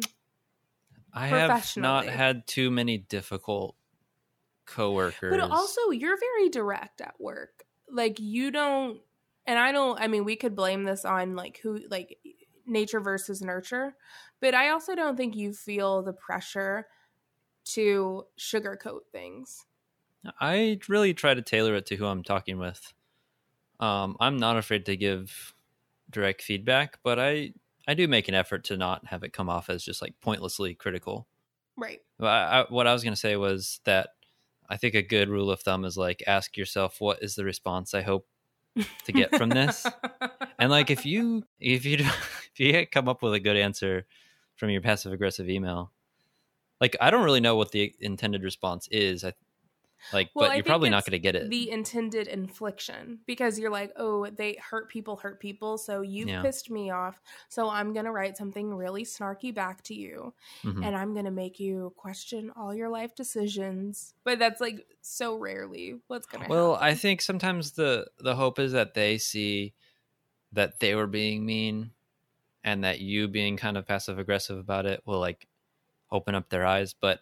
i 1.12 1.26
have 1.26 1.76
not 1.76 2.06
had 2.06 2.46
too 2.46 2.70
many 2.70 2.96
difficult 2.96 3.74
coworkers 4.64 5.36
But 5.36 5.50
also, 5.50 5.90
you're 5.90 6.16
very 6.18 6.48
direct 6.48 7.00
at 7.00 7.20
work. 7.20 7.64
like 7.90 8.20
you 8.20 8.52
don't 8.52 9.00
and 9.50 9.58
I 9.58 9.72
don't 9.72 10.00
I 10.00 10.06
mean 10.06 10.24
we 10.24 10.36
could 10.36 10.54
blame 10.54 10.84
this 10.84 11.04
on 11.04 11.34
like 11.34 11.58
who 11.60 11.80
like 11.90 12.16
nature 12.66 13.00
versus 13.00 13.42
nurture, 13.42 13.96
but 14.40 14.54
I 14.54 14.70
also 14.70 14.94
don't 14.94 15.16
think 15.16 15.34
you 15.34 15.52
feel 15.52 16.02
the 16.04 16.12
pressure 16.12 16.86
to 17.64 18.24
sugarcoat 18.38 19.00
things. 19.10 19.66
I 20.40 20.78
really 20.88 21.14
try 21.14 21.34
to 21.34 21.42
tailor 21.42 21.74
it 21.74 21.86
to 21.86 21.96
who 21.96 22.06
I'm 22.06 22.22
talking 22.22 22.58
with. 22.58 22.92
Um, 23.80 24.16
I'm 24.20 24.36
not 24.36 24.56
afraid 24.56 24.86
to 24.86 24.96
give 24.96 25.54
direct 26.08 26.42
feedback, 26.42 27.00
but 27.02 27.18
I 27.18 27.52
I 27.88 27.94
do 27.94 28.06
make 28.06 28.28
an 28.28 28.34
effort 28.34 28.62
to 28.64 28.76
not 28.76 29.06
have 29.06 29.24
it 29.24 29.32
come 29.32 29.48
off 29.48 29.68
as 29.68 29.82
just 29.82 30.00
like 30.00 30.14
pointlessly 30.20 30.74
critical. 30.76 31.26
Right. 31.76 31.98
I, 32.20 32.26
I, 32.26 32.66
what 32.68 32.86
I 32.86 32.92
was 32.92 33.02
going 33.02 33.14
to 33.14 33.20
say 33.20 33.34
was 33.34 33.80
that 33.84 34.10
I 34.68 34.76
think 34.76 34.94
a 34.94 35.02
good 35.02 35.28
rule 35.28 35.50
of 35.50 35.60
thumb 35.60 35.84
is 35.84 35.96
like 35.96 36.22
ask 36.28 36.56
yourself 36.56 37.00
what 37.00 37.20
is 37.20 37.34
the 37.34 37.44
response 37.44 37.94
I 37.94 38.02
hope 38.02 38.28
to 39.04 39.12
get 39.12 39.34
from 39.36 39.50
this, 39.50 39.86
and 40.58 40.70
like 40.70 40.90
if 40.90 41.04
you 41.04 41.44
if 41.58 41.84
you 41.84 41.96
if 42.54 42.60
you 42.60 42.86
come 42.86 43.08
up 43.08 43.22
with 43.22 43.34
a 43.34 43.40
good 43.40 43.56
answer 43.56 44.06
from 44.56 44.70
your 44.70 44.80
passive 44.80 45.12
aggressive 45.12 45.48
email, 45.48 45.92
like 46.80 46.96
I 47.00 47.10
don't 47.10 47.24
really 47.24 47.40
know 47.40 47.56
what 47.56 47.72
the 47.72 47.94
intended 48.00 48.42
response 48.42 48.88
is. 48.90 49.24
I 49.24 49.32
like, 50.12 50.30
well, 50.34 50.48
but 50.48 50.56
you're 50.56 50.64
probably 50.64 50.90
not 50.90 51.04
going 51.04 51.12
to 51.12 51.18
get 51.18 51.36
it. 51.36 51.50
The 51.50 51.70
intended 51.70 52.26
infliction 52.26 53.20
because 53.26 53.58
you're 53.58 53.70
like, 53.70 53.92
oh, 53.96 54.26
they 54.26 54.58
hurt 54.60 54.88
people, 54.88 55.16
hurt 55.16 55.40
people. 55.40 55.78
So 55.78 56.00
you 56.00 56.26
yeah. 56.26 56.42
pissed 56.42 56.70
me 56.70 56.90
off. 56.90 57.20
So 57.48 57.68
I'm 57.68 57.92
going 57.92 58.04
to 58.04 58.12
write 58.12 58.36
something 58.36 58.74
really 58.74 59.04
snarky 59.04 59.54
back 59.54 59.82
to 59.84 59.94
you, 59.94 60.34
mm-hmm. 60.62 60.82
and 60.82 60.96
I'm 60.96 61.12
going 61.12 61.24
to 61.24 61.30
make 61.30 61.60
you 61.60 61.92
question 61.96 62.50
all 62.56 62.74
your 62.74 62.88
life 62.88 63.14
decisions. 63.14 64.14
But 64.24 64.38
that's 64.38 64.60
like 64.60 64.86
so 65.02 65.36
rarely 65.36 65.96
what's 66.06 66.26
going 66.26 66.44
to. 66.44 66.50
Well, 66.50 66.74
happen. 66.74 66.88
I 66.88 66.94
think 66.94 67.22
sometimes 67.22 67.72
the 67.72 68.06
the 68.18 68.34
hope 68.34 68.58
is 68.58 68.72
that 68.72 68.94
they 68.94 69.18
see 69.18 69.74
that 70.52 70.80
they 70.80 70.94
were 70.94 71.06
being 71.06 71.46
mean, 71.46 71.92
and 72.64 72.84
that 72.84 73.00
you 73.00 73.28
being 73.28 73.56
kind 73.56 73.76
of 73.76 73.86
passive 73.86 74.18
aggressive 74.18 74.58
about 74.58 74.86
it 74.86 75.02
will 75.06 75.20
like 75.20 75.46
open 76.10 76.34
up 76.34 76.48
their 76.48 76.66
eyes, 76.66 76.94
but 76.98 77.20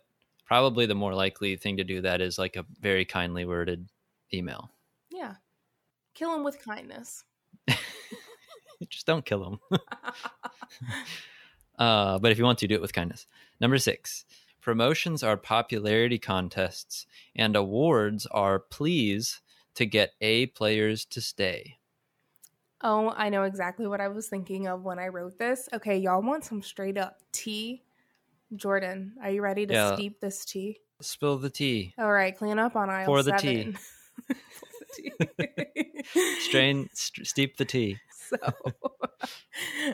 probably 0.49 0.87
the 0.87 0.95
more 0.95 1.15
likely 1.15 1.55
thing 1.57 1.77
to 1.77 1.85
do 1.85 2.01
that 2.01 2.21
is 2.23 2.39
like 2.39 2.57
a 2.57 2.65
very 2.81 3.05
kindly 3.05 3.45
worded 3.45 3.87
email. 4.33 4.71
Yeah. 5.11 5.35
Kill 6.15 6.35
him 6.35 6.43
with 6.43 6.65
kindness. 6.65 7.23
Just 8.89 9.07
don't 9.07 9.25
kill 9.25 9.45
him. 9.45 9.59
uh, 11.79 12.19
but 12.19 12.33
if 12.33 12.39
you 12.39 12.45
want 12.45 12.59
to, 12.59 12.67
do 12.67 12.75
it 12.75 12.81
with 12.81 12.95
kindness. 12.95 13.27
Number 13.61 13.79
six 13.79 14.25
promotions 14.61 15.23
are 15.23 15.37
popularity 15.37 16.19
contests, 16.19 17.07
and 17.37 17.55
awards 17.55 18.27
are 18.27 18.59
pleas 18.59 19.41
to 19.75 19.87
get 19.87 20.13
A 20.21 20.47
players 20.47 21.05
to 21.07 21.21
stay. 21.21 21.79
Oh, 22.83 23.13
I 23.17 23.29
know 23.29 23.43
exactly 23.43 23.87
what 23.87 24.01
I 24.01 24.09
was 24.09 24.29
thinking 24.29 24.67
of 24.67 24.85
when 24.85 24.99
I 24.99 25.09
wrote 25.09 25.39
this. 25.39 25.69
Okay, 25.73 25.99
y'all 25.99 26.23
want 26.23 26.45
some 26.45 26.63
straight 26.63 26.97
up 26.97 27.19
tea 27.33 27.83
Jordan, 28.55 29.15
are 29.23 29.31
you 29.31 29.43
ready 29.43 29.67
to 29.67 29.73
yeah. 29.75 29.95
steep 29.95 30.21
this 30.21 30.45
tea? 30.45 30.79
Spill 31.01 31.39
the 31.39 31.51
tea. 31.51 31.95
All 31.99 32.11
right, 32.11 32.37
clean 32.37 32.59
up 32.59 32.77
on 32.77 32.91
aisle 32.91 33.07
Pour 33.07 33.23
the 33.23 33.39
seven. 33.39 33.77
tea. 33.77 34.35
Strain, 36.41 36.89
st- 36.93 37.27
steep 37.27 37.57
the 37.57 37.65
tea. 37.65 37.99
So, 38.29 38.37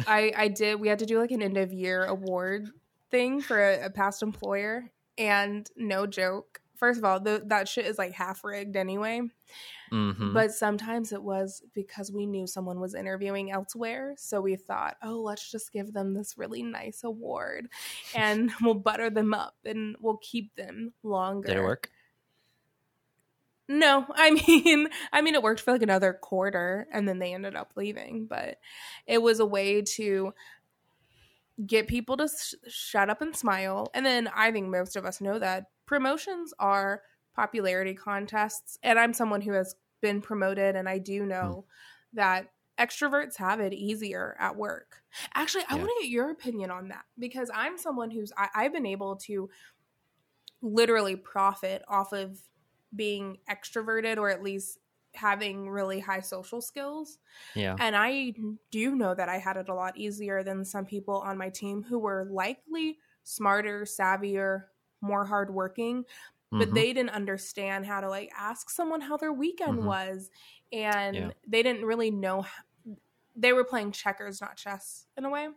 I 0.07 0.33
I 0.37 0.49
did. 0.49 0.81
We 0.81 0.89
had 0.89 0.99
to 1.01 1.07
do 1.07 1.21
like 1.21 1.31
an 1.31 1.43
end 1.43 1.57
of 1.57 1.73
year 1.73 2.05
award 2.05 2.69
thing 3.11 3.41
for 3.41 3.59
a, 3.59 3.87
a 3.87 3.91
past 3.91 4.23
employer, 4.23 4.91
and 5.19 5.69
no 5.77 6.07
joke, 6.07 6.61
first 6.77 6.99
of 6.99 7.05
all, 7.05 7.21
the, 7.21 7.43
that 7.47 7.69
shit 7.69 7.87
is 7.87 7.99
like 7.99 8.13
half 8.13 8.45
rigged 8.45 8.77
anyway. 8.77 9.23
Mm-hmm. 9.93 10.33
But 10.33 10.53
sometimes 10.53 11.13
it 11.13 11.23
was 11.23 11.63
because 11.75 12.11
we 12.11 12.27
knew 12.27 12.47
someone 12.47 12.81
was 12.81 12.95
interviewing 12.95 13.53
elsewhere. 13.53 14.15
So 14.17 14.41
we 14.41 14.57
thought, 14.57 14.97
oh, 15.03 15.21
let's 15.21 15.51
just 15.51 15.73
give 15.73 15.93
them 15.93 16.15
this 16.15 16.37
really 16.37 16.63
nice 16.63 17.05
award 17.05 17.69
and 18.15 18.51
we'll 18.63 18.75
butter 18.75 19.11
them 19.11 19.35
up 19.35 19.55
and 19.65 19.97
we'll 20.01 20.19
keep 20.19 20.55
them 20.57 20.93
longer. 21.03 21.49
Did 21.49 21.57
it 21.59 21.63
work? 21.63 21.91
No, 23.69 24.07
I 24.15 24.31
mean, 24.31 24.89
I 25.13 25.23
mean, 25.23 25.35
it 25.35 25.43
worked 25.43 25.61
for 25.61 25.73
like 25.73 25.83
another 25.83 26.13
quarter, 26.13 26.87
and 26.93 27.09
then 27.09 27.19
they 27.19 27.33
ended 27.33 27.57
up 27.57 27.73
leaving. 27.77 28.27
But 28.27 28.59
it 29.07 29.23
was 29.23 29.41
a 29.41 29.47
way 29.47 29.83
to 29.97 30.35
get 31.65 31.89
people 31.89 32.17
to 32.17 32.29
sh- 32.29 32.55
shut 32.69 33.11
up 33.11 33.23
and 33.23 33.37
smile. 33.37 33.91
And 33.95 34.05
then 34.05 34.29
I 34.35 34.51
think 34.51 34.69
most 34.69 34.97
of 34.97 35.05
us 35.05 35.21
know 35.21 35.39
that 35.39 35.67
promotions 35.87 36.53
are 36.59 37.03
popularity 37.35 37.95
contests 37.95 38.79
and 38.83 38.99
i'm 38.99 39.13
someone 39.13 39.41
who 39.41 39.53
has 39.53 39.75
been 40.01 40.21
promoted 40.21 40.77
and 40.77 40.89
i 40.89 40.99
do 40.99 41.25
know 41.25 41.65
mm. 41.67 41.73
that 42.13 42.49
extroverts 42.79 43.37
have 43.37 43.61
it 43.61 43.73
easier 43.73 44.37
at 44.39 44.57
work 44.57 45.03
actually 45.35 45.65
i 45.69 45.75
yeah. 45.75 45.81
want 45.81 45.91
to 45.97 46.03
get 46.03 46.11
your 46.11 46.31
opinion 46.31 46.71
on 46.71 46.89
that 46.89 47.05
because 47.19 47.51
i'm 47.55 47.79
someone 47.79 48.11
who's 48.11 48.33
I, 48.37 48.49
i've 48.55 48.73
been 48.73 48.87
able 48.87 49.17
to 49.17 49.49
literally 50.63 51.15
profit 51.15 51.83
off 51.89 52.13
of 52.13 52.41
being 52.95 53.39
extroverted 53.49 54.17
or 54.17 54.31
at 54.31 54.43
least 54.43 54.79
having 55.15 55.69
really 55.69 56.01
high 56.01 56.21
social 56.21 56.61
skills. 56.61 57.19
Yeah. 57.55 57.77
And 57.79 57.95
I 57.97 58.35
do 58.71 58.97
know 58.97 59.15
that 59.15 59.29
I 59.29 59.39
had 59.39 59.57
it 59.57 59.69
a 59.69 59.75
lot 59.75 59.97
easier 59.97 60.43
than 60.43 60.65
some 60.65 60.85
people 60.85 61.17
on 61.17 61.39
my 61.39 61.51
team 61.51 61.85
who 61.89 61.99
were 61.99 62.27
likely 62.31 62.99
smarter, 63.23 63.83
savvier, 63.83 64.65
more 65.05 65.25
hardworking, 65.25 66.05
but 66.51 66.67
mm-hmm. 66.67 66.75
they 66.75 66.93
didn't 66.93 67.11
understand 67.11 67.85
how 67.85 68.01
to 68.01 68.09
like 68.09 68.31
ask 68.37 68.71
someone 68.71 69.01
how 69.01 69.17
their 69.17 69.33
weekend 69.33 69.79
mm-hmm. 69.79 69.87
was 69.87 70.31
and 70.73 71.17
yeah. 71.17 71.31
they 71.47 71.63
didn't 71.63 71.85
really 71.85 72.11
know 72.11 72.43
how, 72.43 72.63
they 73.37 73.53
were 73.53 73.65
playing 73.65 73.91
checkers 73.91 74.41
not 74.41 74.57
chess 74.57 75.07
in 75.17 75.25
a 75.25 75.31
way 75.31 75.49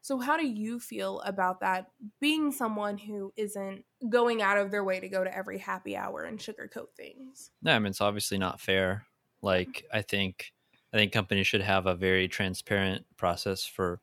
so 0.00 0.20
how 0.20 0.36
do 0.36 0.46
you 0.46 0.78
feel 0.78 1.20
about 1.22 1.60
that 1.60 1.90
being 2.20 2.52
someone 2.52 2.96
who 2.96 3.32
isn't 3.36 3.84
going 4.08 4.40
out 4.40 4.58
of 4.58 4.70
their 4.70 4.84
way 4.84 5.00
to 5.00 5.08
go 5.08 5.24
to 5.24 5.36
every 5.36 5.58
happy 5.58 5.96
hour 5.96 6.22
and 6.22 6.38
sugarcoat 6.38 6.90
things 6.96 7.50
no 7.62 7.72
i 7.72 7.78
mean 7.78 7.90
it's 7.90 8.00
obviously 8.00 8.38
not 8.38 8.60
fair 8.60 9.04
like 9.42 9.84
i 9.92 10.00
think 10.00 10.52
i 10.92 10.96
think 10.96 11.10
companies 11.12 11.46
should 11.46 11.60
have 11.60 11.86
a 11.86 11.94
very 11.94 12.28
transparent 12.28 13.04
process 13.16 13.64
for 13.64 14.00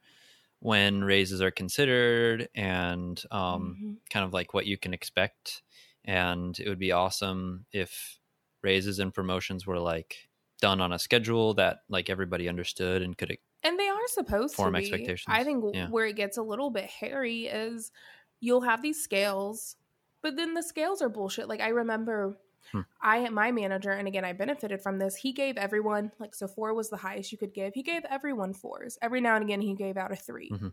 when 0.64 1.04
raises 1.04 1.42
are 1.42 1.52
considered 1.52 2.48
and 2.56 3.22
um, 3.32 3.76
mm-hmm. 3.78 3.94
kind 4.10 4.26
of 4.26 4.32
like 4.32 4.54
what 4.54 4.66
you 4.66 4.78
can 4.78 4.94
expect 4.94 5.62
and 6.06 6.58
it 6.58 6.70
would 6.70 6.80
be 6.80 6.94
awesome 6.94 7.66
if 7.74 8.18
raises 8.62 9.00
and 9.00 9.14
promotions 9.14 9.68
were 9.68 9.78
like 9.78 10.30
done 10.62 10.80
on 10.80 10.94
a 10.94 11.00
schedule 11.00 11.54
that 11.54 11.80
like 11.90 12.10
everybody 12.10 12.48
understood 12.48 13.02
and 13.02 13.18
could 13.18 13.38
and 13.62 13.78
they 13.78 13.90
are 13.90 14.08
supposed 14.08 14.56
form 14.56 14.74
to 14.74 14.80
be. 14.80 14.86
expectations. 14.86 15.26
I 15.28 15.44
think 15.44 15.66
yeah. 15.74 15.90
where 15.90 16.06
it 16.06 16.16
gets 16.16 16.38
a 16.38 16.42
little 16.42 16.70
bit 16.70 16.86
hairy 16.86 17.48
is 17.48 17.92
you'll 18.40 18.62
have 18.62 18.82
these 18.82 19.04
scales, 19.04 19.76
but 20.22 20.38
then 20.38 20.54
the 20.54 20.64
scales 20.64 21.02
are 21.02 21.10
bullshit. 21.10 21.50
Like 21.50 21.60
I 21.60 21.70
remember 21.70 22.38
hmm. 22.72 22.82
I 23.02 23.30
my 23.30 23.52
manager, 23.52 23.92
and 23.92 24.08
again 24.08 24.26
I 24.26 24.34
benefited 24.34 24.82
from 24.82 25.00
this. 25.00 25.16
He 25.16 25.32
gave 25.32 25.58
everyone 25.58 26.12
like 26.20 26.36
so 26.36 26.48
four 26.48 26.74
was 26.74 26.90
the 26.90 26.98
highest 26.98 27.32
you 27.32 27.38
could 27.38 27.54
give. 27.54 27.74
He 27.74 27.84
gave 27.84 28.04
everyone 28.10 28.54
fours. 28.54 28.98
Every 29.02 29.22
now 29.22 29.36
and 29.36 29.44
again 29.44 29.62
he 29.62 29.76
gave 29.76 29.98
out 29.98 30.12
a 30.12 30.16
3 30.16 30.50
mm-hmm. 30.50 30.68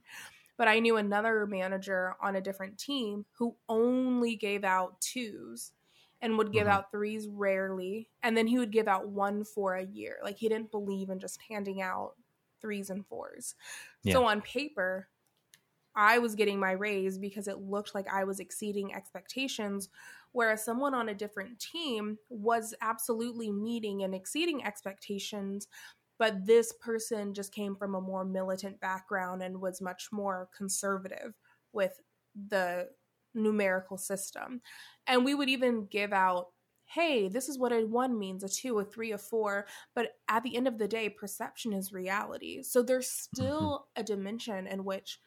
But 0.57 0.69
I 0.69 0.79
knew 0.79 0.99
another 0.99 1.47
manager 1.47 2.15
on 2.21 2.37
a 2.37 2.41
different 2.43 2.77
team 2.77 3.25
who 3.39 3.57
only 3.67 4.37
gave 4.37 4.63
out 4.63 5.01
twos 5.01 5.73
and 6.21 6.37
would 6.37 6.53
give 6.53 6.65
mm-hmm. 6.65 6.73
out 6.73 6.91
threes 6.91 7.27
rarely. 7.29 8.11
And 8.23 8.37
then 8.37 8.47
he 8.47 8.59
would 8.59 8.71
give 8.71 8.87
out 8.87 9.09
one 9.09 9.45
for 9.45 9.75
a 9.75 9.87
year. 9.87 10.19
Like 10.23 10.37
he 10.37 10.51
didn't 10.51 10.71
believe 10.71 11.09
in 11.09 11.19
just 11.19 11.39
handing 11.49 11.81
out 11.81 12.13
threes 12.61 12.91
and 12.91 13.07
fours. 13.07 13.55
Yeah. 14.03 14.13
So 14.13 14.27
on 14.27 14.43
paper, 14.43 15.09
I 15.95 16.19
was 16.19 16.35
getting 16.35 16.61
my 16.61 16.73
raise 16.73 17.19
because 17.19 17.49
it 17.49 17.59
looked 17.59 17.95
like 17.95 18.07
I 18.13 18.25
was 18.25 18.39
exceeding 18.39 18.95
expectations, 18.95 19.89
whereas 20.33 20.65
someone 20.65 20.95
on 20.95 21.09
a 21.09 21.15
different 21.15 21.59
team 21.59 22.19
was 22.29 22.75
absolutely 22.81 23.51
meeting 23.51 24.03
and 24.03 24.15
exceeding 24.15 24.65
expectations, 24.65 25.69
but 26.19 26.47
this 26.47 26.73
person 26.81 27.33
just 27.35 27.55
came 27.55 27.75
from 27.75 27.95
a 27.95 28.01
more 28.01 28.25
militant 28.25 28.81
background 28.81 29.43
and 29.43 29.61
was 29.61 29.81
much 29.81 30.09
more 30.13 30.49
conservative 30.57 31.35
with 31.73 32.01
the 32.49 32.89
numerical 33.35 33.97
system. 33.97 34.61
And 35.07 35.25
we 35.25 35.35
would 35.35 35.49
even 35.49 35.87
give 35.91 36.13
out 36.13 36.47
hey, 36.91 37.29
this 37.29 37.49
is 37.49 37.57
what 37.57 37.73
a 37.73 37.87
one 37.87 38.19
means, 38.19 38.43
a 38.43 38.49
two, 38.49 38.81
a 38.81 38.85
three, 38.85 39.13
a 39.13 39.19
four. 39.19 39.65
But 39.95 40.15
at 40.29 40.43
the 40.43 40.57
end 40.57 40.67
of 40.67 40.77
the 40.77 40.89
day, 40.89 41.09
perception 41.09 41.73
is 41.73 41.93
reality. 41.93 42.65
So 42.65 42.83
there's 42.83 43.09
still 43.09 43.87
mm-hmm. 43.97 44.01
a 44.01 44.05
dimension 44.05 44.67
in 44.67 44.85
which 44.85 45.21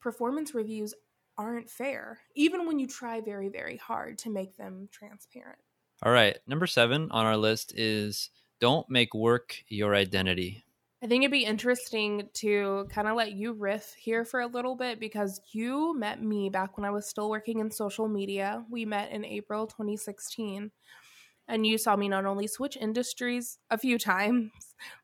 performance 0.00 0.54
reviews 0.54 0.94
aren't 1.40 1.70
fair, 1.70 2.18
even 2.34 2.66
when 2.66 2.78
you 2.78 2.86
try 2.86 3.20
very, 3.20 3.48
very 3.48 3.78
hard 3.78 4.18
to 4.18 4.30
make 4.30 4.56
them 4.56 4.88
transparent. 4.92 5.58
All 6.02 6.12
right. 6.12 6.38
Number 6.46 6.66
seven 6.66 7.10
on 7.10 7.24
our 7.24 7.36
list 7.36 7.72
is 7.76 8.30
don't 8.60 8.88
make 8.90 9.14
work 9.14 9.56
your 9.68 9.94
identity. 9.94 10.64
I 11.02 11.06
think 11.06 11.22
it'd 11.22 11.32
be 11.32 11.46
interesting 11.46 12.28
to 12.34 12.86
kind 12.90 13.08
of 13.08 13.16
let 13.16 13.32
you 13.32 13.54
riff 13.54 13.94
here 13.94 14.26
for 14.26 14.40
a 14.40 14.46
little 14.46 14.76
bit 14.76 15.00
because 15.00 15.40
you 15.50 15.98
met 15.98 16.22
me 16.22 16.50
back 16.50 16.76
when 16.76 16.84
I 16.84 16.90
was 16.90 17.06
still 17.06 17.30
working 17.30 17.60
in 17.60 17.70
social 17.70 18.06
media. 18.06 18.62
We 18.68 18.84
met 18.84 19.10
in 19.10 19.24
April 19.24 19.66
2016. 19.66 20.70
And 21.48 21.66
you 21.66 21.78
saw 21.78 21.96
me 21.96 22.08
not 22.08 22.26
only 22.26 22.46
switch 22.46 22.76
industries 22.76 23.58
a 23.70 23.78
few 23.78 23.98
times, 24.12 24.50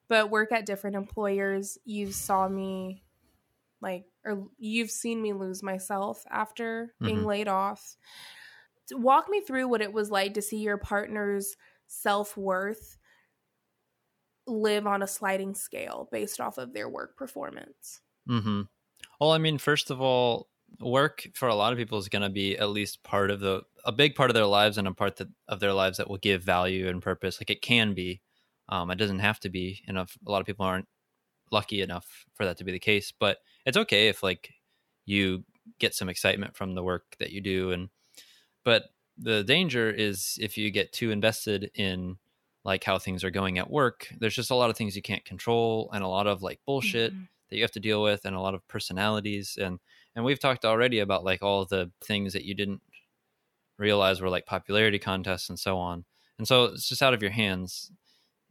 but 0.07 0.31
work 0.31 0.53
at 0.53 0.67
different 0.67 0.97
employers. 0.97 1.79
You 1.87 2.13
saw 2.13 2.47
me 2.47 3.06
like, 3.81 4.07
or 4.25 4.49
you've 4.59 4.91
seen 4.91 5.23
me 5.23 5.33
lose 5.33 5.63
myself 5.63 6.25
after 6.31 6.95
being 7.03 7.25
Mhm. 7.25 7.27
laid 7.27 7.49
off. 7.49 7.97
Walk 8.93 9.29
me 9.29 9.41
through 9.41 9.69
what 9.69 9.83
it 9.83 9.93
was 9.93 10.11
like 10.11 10.35
to 10.35 10.43
see 10.43 10.59
your 10.59 10.79
partner's 10.79 11.57
self 11.89 12.37
worth 12.37 12.99
live 14.47 14.87
on 14.87 15.03
a 15.03 15.07
sliding 15.07 15.55
scale 15.55 16.09
based 16.11 16.41
off 16.41 16.59
of 16.59 16.73
their 16.73 16.89
work 16.89 17.17
performance. 17.17 18.01
Mm-hmm. 18.29 18.63
Well, 19.21 19.33
I 19.33 19.39
mean, 19.39 19.59
first 19.59 19.91
of 19.91 20.01
all, 20.01 20.51
work 20.81 21.27
for 21.35 21.49
a 21.49 21.55
lot 21.55 21.73
of 21.73 21.79
people 21.79 21.99
is 21.99 22.09
going 22.09 22.23
to 22.23 22.31
be 22.31 22.59
at 22.59 22.71
least 22.71 23.03
part 23.03 23.31
of 23.31 23.41
the 23.41 23.63
a 23.85 23.93
big 23.93 24.15
part 24.17 24.31
of 24.31 24.35
their 24.35 24.47
lives 24.47 24.79
and 24.79 24.89
a 24.89 24.95
part 24.95 25.17
that, 25.17 25.29
of 25.49 25.61
their 25.61 25.73
lives 25.73 25.99
that 25.99 26.09
will 26.11 26.19
give 26.19 26.43
value 26.43 26.89
and 26.89 27.03
purpose. 27.03 27.41
Like 27.41 27.51
it 27.51 27.63
can 27.63 27.95
be, 27.95 28.23
um, 28.69 28.91
it 28.91 28.97
doesn't 28.97 29.21
have 29.21 29.41
to 29.41 29.49
be. 29.51 29.83
And 29.89 29.99
if 29.99 30.17
a 30.27 30.31
lot 30.31 30.41
of 30.41 30.47
people 30.47 30.67
aren't 30.67 30.89
lucky 31.53 31.83
enough 31.83 32.27
for 32.35 32.47
that 32.47 32.59
to 32.59 32.65
be 32.65 32.73
the 32.73 32.81
case, 32.81 33.13
but 33.13 33.39
it's 33.67 33.77
okay 33.77 34.09
if 34.09 34.23
like 34.23 34.55
you 35.05 35.45
get 35.79 35.95
some 35.95 36.09
excitement 36.09 36.57
from 36.57 36.75
the 36.75 36.83
work 36.83 37.17
that 37.19 37.31
you 37.33 37.41
do. 37.41 37.73
And 37.73 37.91
but 38.65 38.85
the 39.19 39.45
danger 39.45 39.91
is 39.91 40.39
if 40.41 40.57
you 40.59 40.71
get 40.71 40.93
too 40.93 41.11
invested 41.11 41.71
in 41.75 42.19
like 42.65 42.85
how 42.85 42.99
things 42.99 43.23
are 43.25 43.31
going 43.31 43.59
at 43.59 43.71
work. 43.71 44.09
There's 44.19 44.35
just 44.35 44.51
a 44.51 44.55
lot 44.57 44.71
of 44.71 44.77
things 44.77 44.97
you 44.97 45.03
can't 45.03 45.25
control 45.25 45.89
and 45.93 46.03
a 46.05 46.09
lot 46.09 46.27
of 46.27 46.43
like 46.43 46.61
bullshit 46.67 47.13
Mhm. 47.15 47.29
that 47.49 47.57
you 47.57 47.63
have 47.63 47.71
to 47.73 47.81
deal 47.81 48.03
with 48.03 48.25
and 48.25 48.35
a 48.37 48.41
lot 48.41 48.55
of 48.55 48.67
personalities 48.69 49.57
and 49.61 49.79
and 50.17 50.25
we've 50.25 50.41
talked 50.41 50.65
already 50.65 50.99
about 51.01 51.25
like 51.25 51.43
all 51.43 51.65
the 51.65 51.93
things 52.03 52.33
that 52.33 52.45
you 52.45 52.55
didn't 52.55 52.83
realize 53.79 54.21
were 54.21 54.31
like 54.31 54.47
popularity 54.47 54.99
contests 54.99 55.49
and 55.49 55.59
so 55.59 55.77
on 55.79 56.05
and 56.39 56.49
so 56.49 56.65
it's 56.65 56.89
just 56.89 57.03
out 57.03 57.15
of 57.15 57.23
your 57.23 57.31
hands 57.31 57.91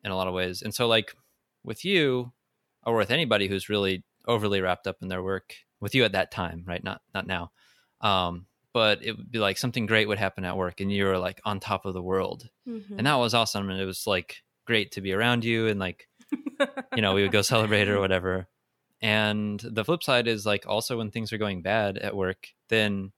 in 0.03 0.11
a 0.11 0.15
lot 0.15 0.27
of 0.27 0.33
ways 0.33 0.61
and 0.61 0.73
so 0.73 0.87
like 0.87 1.15
with 1.63 1.83
you 1.83 2.31
or 2.85 2.95
with 2.95 3.09
anybody 3.11 3.47
who's 3.47 3.69
really 3.69 4.03
overly 4.27 4.61
wrapped 4.61 4.87
up 4.87 4.97
in 5.01 5.07
their 5.07 5.23
work 5.23 5.53
with 5.79 5.93
you 5.95 6.03
at 6.03 6.13
that 6.13 6.31
time 6.31 6.63
right? 6.67 6.83
Not 6.83 7.01
not 7.13 7.27
now. 7.27 7.51
Um 8.01 8.45
but 8.73 9.03
it 9.05 9.15
would 9.15 9.31
be 9.31 9.39
like 9.39 9.57
something 9.57 9.85
great 9.85 10.07
would 10.07 10.17
happen 10.19 10.43
at 10.43 10.57
work 10.57 10.81
and 10.81 10.91
you 10.91 11.05
were 11.05 11.17
like 11.17 11.39
on 11.45 11.59
top 11.59 11.85
of 11.85 11.93
the 11.93 12.01
world. 12.03 12.49
Mhm. 12.67 12.97
and 12.97 13.07
that 13.07 13.15
was 13.15 13.33
awesome 13.33 13.69
and 13.69 13.79
it 13.79 13.85
was 13.85 14.05
like 14.07 14.43
great 14.65 14.91
to 14.93 15.01
be 15.01 15.13
around 15.13 15.45
you 15.45 15.67
and 15.67 15.79
like 15.79 16.07
you 16.95 17.01
know 17.01 17.13
we 17.13 17.21
would 17.21 17.31
go 17.31 17.41
celebrate 17.53 17.87
or 17.89 17.99
whatever. 17.99 18.47
And 19.01 19.59
the 19.59 19.83
flip 19.85 20.01
side 20.03 20.27
is 20.27 20.45
like 20.45 20.65
also 20.67 20.97
when 20.97 21.11
things 21.11 21.31
are 21.31 21.37
going 21.37 21.61
bad 21.61 21.97
at 21.97 22.15
work 22.15 22.47
then 22.69 23.11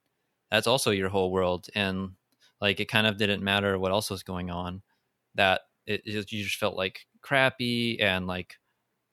that's 0.52 0.68
also 0.68 0.92
your 0.92 1.10
whole 1.10 1.32
world 1.32 1.68
and 1.76 2.12
like 2.60 2.80
it 2.80 2.86
kind 2.90 3.08
of 3.08 3.18
didn't 3.18 3.44
matter 3.44 3.78
what 3.78 3.92
else 3.92 4.10
was 4.10 4.24
going 4.24 4.50
on 4.50 4.82
that 5.36 5.62
it, 5.86 6.02
it 6.06 6.32
you 6.32 6.44
just 6.44 6.58
felt 6.58 6.76
like 6.76 7.06
crappy 7.22 8.00
and 8.02 8.28
like 8.28 8.56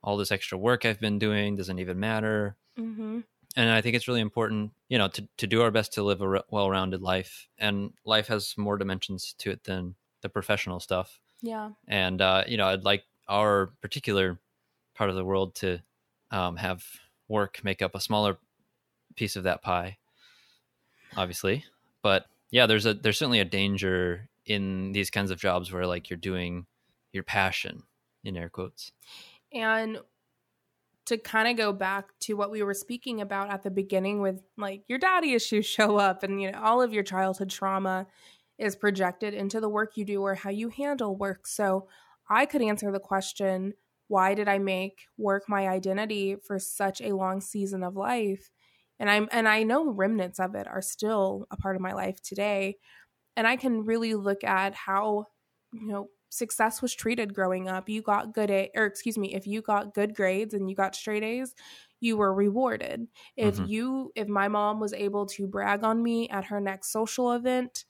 all 0.04 0.16
this 0.16 0.30
extra 0.30 0.56
work 0.56 0.84
i've 0.84 1.00
been 1.00 1.18
doing 1.18 1.56
doesn't 1.56 1.78
even 1.80 1.98
matter 1.98 2.56
Mhm. 2.78 3.24
and 3.56 3.70
I 3.70 3.80
think 3.80 3.94
it's 3.96 4.08
really 4.08 4.20
important, 4.20 4.72
you 4.88 4.98
know, 4.98 5.06
to 5.08 5.28
to 5.36 5.46
do 5.46 5.62
our 5.62 5.70
best 5.70 5.92
to 5.94 6.02
live 6.02 6.20
a 6.20 6.28
re- 6.28 6.42
well-rounded 6.50 7.00
life. 7.02 7.46
And 7.56 7.92
life 8.04 8.26
has 8.26 8.54
more 8.58 8.76
dimensions 8.76 9.32
to 9.38 9.50
it 9.52 9.62
than 9.64 9.94
the 10.22 10.28
professional 10.28 10.80
stuff. 10.80 11.20
Yeah. 11.40 11.70
And 11.86 12.20
uh, 12.20 12.42
you 12.48 12.56
know, 12.56 12.66
I'd 12.66 12.82
like 12.84 13.04
our 13.28 13.66
particular 13.80 14.40
part 14.96 15.08
of 15.10 15.14
the 15.16 15.24
world 15.24 15.54
to 15.62 15.78
um, 16.32 16.56
have 16.56 16.84
work 17.28 17.62
make 17.62 17.80
up 17.80 17.94
a 17.94 18.00
smaller 18.00 18.38
piece 19.14 19.36
of 19.36 19.44
that 19.44 19.62
pie, 19.62 19.98
obviously. 21.16 21.64
But 22.02 22.26
yeah, 22.50 22.66
there's 22.66 22.86
a 22.86 22.94
there's 22.94 23.18
certainly 23.18 23.40
a 23.40 23.44
danger 23.44 24.28
in 24.46 24.92
these 24.92 25.10
kinds 25.10 25.30
of 25.30 25.38
jobs 25.38 25.72
where 25.72 25.86
like 25.86 26.10
you're 26.10 26.16
doing 26.16 26.66
your 27.12 27.22
passion 27.22 27.84
in 28.24 28.36
air 28.36 28.48
quotes. 28.48 28.92
And 29.54 30.00
to 31.06 31.18
kind 31.18 31.48
of 31.48 31.56
go 31.56 31.72
back 31.72 32.18
to 32.18 32.34
what 32.34 32.50
we 32.50 32.62
were 32.62 32.74
speaking 32.74 33.20
about 33.20 33.50
at 33.50 33.62
the 33.62 33.70
beginning 33.70 34.20
with 34.20 34.42
like 34.56 34.84
your 34.88 34.98
daddy 34.98 35.34
issues 35.34 35.66
show 35.66 35.96
up 35.98 36.22
and 36.22 36.40
you 36.40 36.50
know 36.50 36.60
all 36.60 36.80
of 36.80 36.92
your 36.92 37.02
childhood 37.02 37.50
trauma 37.50 38.06
is 38.58 38.76
projected 38.76 39.34
into 39.34 39.60
the 39.60 39.68
work 39.68 39.96
you 39.96 40.04
do 40.04 40.22
or 40.22 40.34
how 40.34 40.48
you 40.50 40.68
handle 40.68 41.16
work. 41.16 41.46
So 41.46 41.88
I 42.28 42.46
could 42.46 42.62
answer 42.62 42.92
the 42.92 43.00
question, 43.00 43.74
why 44.06 44.34
did 44.34 44.48
I 44.48 44.58
make 44.58 45.06
work 45.18 45.48
my 45.48 45.68
identity 45.68 46.36
for 46.36 46.58
such 46.58 47.00
a 47.00 47.14
long 47.16 47.40
season 47.40 47.82
of 47.82 47.96
life? 47.96 48.50
And 48.98 49.10
I'm 49.10 49.28
and 49.32 49.48
I 49.48 49.64
know 49.64 49.90
remnants 49.90 50.38
of 50.38 50.54
it 50.54 50.68
are 50.68 50.80
still 50.80 51.46
a 51.50 51.56
part 51.56 51.76
of 51.76 51.82
my 51.82 51.92
life 51.92 52.22
today. 52.22 52.78
And 53.36 53.46
I 53.46 53.56
can 53.56 53.84
really 53.84 54.14
look 54.14 54.44
at 54.44 54.74
how, 54.74 55.26
you 55.72 55.88
know, 55.88 56.08
success 56.34 56.82
was 56.82 56.94
treated 56.94 57.34
growing 57.34 57.68
up. 57.68 57.88
You 57.88 58.02
got 58.02 58.34
good 58.34 58.50
A, 58.50 58.70
or 58.74 58.86
excuse 58.86 59.16
me, 59.18 59.34
if 59.34 59.46
you 59.46 59.62
got 59.62 59.94
good 59.94 60.14
grades 60.14 60.54
and 60.54 60.68
you 60.68 60.76
got 60.76 60.94
straight 60.96 61.22
A's, 61.22 61.54
you 62.00 62.16
were 62.16 62.34
rewarded. 62.34 63.08
If 63.36 63.58
Mhm. 63.58 63.66
you, 63.66 64.12
if 64.14 64.28
my 64.28 64.48
mom 64.48 64.80
was 64.80 64.92
able 64.92 65.26
to 65.26 65.46
brag 65.46 65.84
on 65.84 66.02
me 66.02 66.28
at 66.28 66.46
her 66.46 66.60
next 66.60 66.90
social 66.90 67.32
event, 67.32 67.84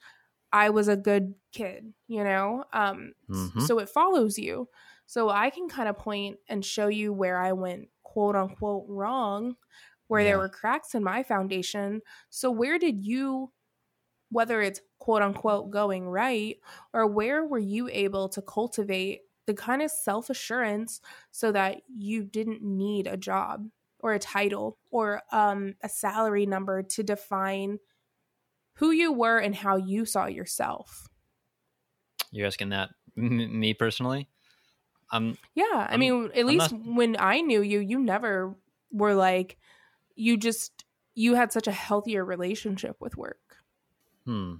I 0.52 0.70
was 0.70 0.88
a 0.88 0.96
good 0.96 1.34
kid, 1.52 1.94
you 2.06 2.24
know? 2.24 2.64
Um, 2.72 3.12
Mhm. 3.28 3.68
So 3.68 3.78
it 3.78 3.88
follows 3.88 4.38
you. 4.38 4.68
So 5.06 5.28
I 5.30 5.50
can 5.50 5.68
kind 5.68 5.88
of 5.88 5.96
point 5.98 6.38
and 6.48 6.64
show 6.64 6.88
you 6.88 7.12
where 7.12 7.38
I 7.38 7.52
went 7.52 7.88
quote 8.02 8.34
unquote 8.36 8.84
wrong, 8.88 9.56
where 10.08 10.24
there 10.24 10.38
were 10.38 10.48
cracks 10.48 10.94
in 10.94 11.04
my 11.04 11.22
foundation. 11.22 12.02
So 12.30 12.50
where 12.50 12.78
did 12.78 13.04
you, 13.04 13.52
whether 14.34 14.60
it's 14.60 14.80
quote 14.98 15.22
unquote 15.22 15.70
going 15.70 16.08
right, 16.08 16.58
or 16.92 17.06
where 17.06 17.44
were 17.46 17.58
you 17.58 17.88
able 17.92 18.28
to 18.30 18.42
cultivate 18.42 19.20
the 19.46 19.54
kind 19.54 19.80
of 19.82 19.90
self 19.90 20.28
assurance 20.28 21.00
so 21.30 21.52
that 21.52 21.82
you 21.88 22.24
didn't 22.24 22.62
need 22.62 23.06
a 23.06 23.16
job 23.16 23.68
or 24.00 24.12
a 24.12 24.18
title 24.18 24.76
or 24.90 25.22
um, 25.32 25.74
a 25.82 25.88
salary 25.88 26.46
number 26.46 26.82
to 26.82 27.02
define 27.02 27.78
who 28.78 28.90
you 28.90 29.12
were 29.12 29.38
and 29.38 29.54
how 29.54 29.76
you 29.76 30.04
saw 30.04 30.26
yourself? 30.26 31.06
You're 32.32 32.46
asking 32.48 32.70
that 32.70 32.90
m- 33.16 33.60
me 33.60 33.72
personally? 33.74 34.28
I'm 35.12 35.38
Yeah, 35.54 35.64
I 35.72 35.92
I'm- 35.92 36.00
mean, 36.00 36.30
at 36.34 36.40
I'm 36.40 36.46
least 36.46 36.72
not- 36.72 36.80
when 36.96 37.16
I 37.20 37.40
knew 37.40 37.62
you, 37.62 37.78
you 37.78 38.00
never 38.00 38.56
were 38.90 39.14
like, 39.14 39.58
you 40.16 40.36
just, 40.36 40.84
you 41.14 41.34
had 41.34 41.52
such 41.52 41.68
a 41.68 41.72
healthier 41.72 42.24
relationship 42.24 42.96
with 43.00 43.16
work. 43.16 43.38
Hmm. 44.26 44.54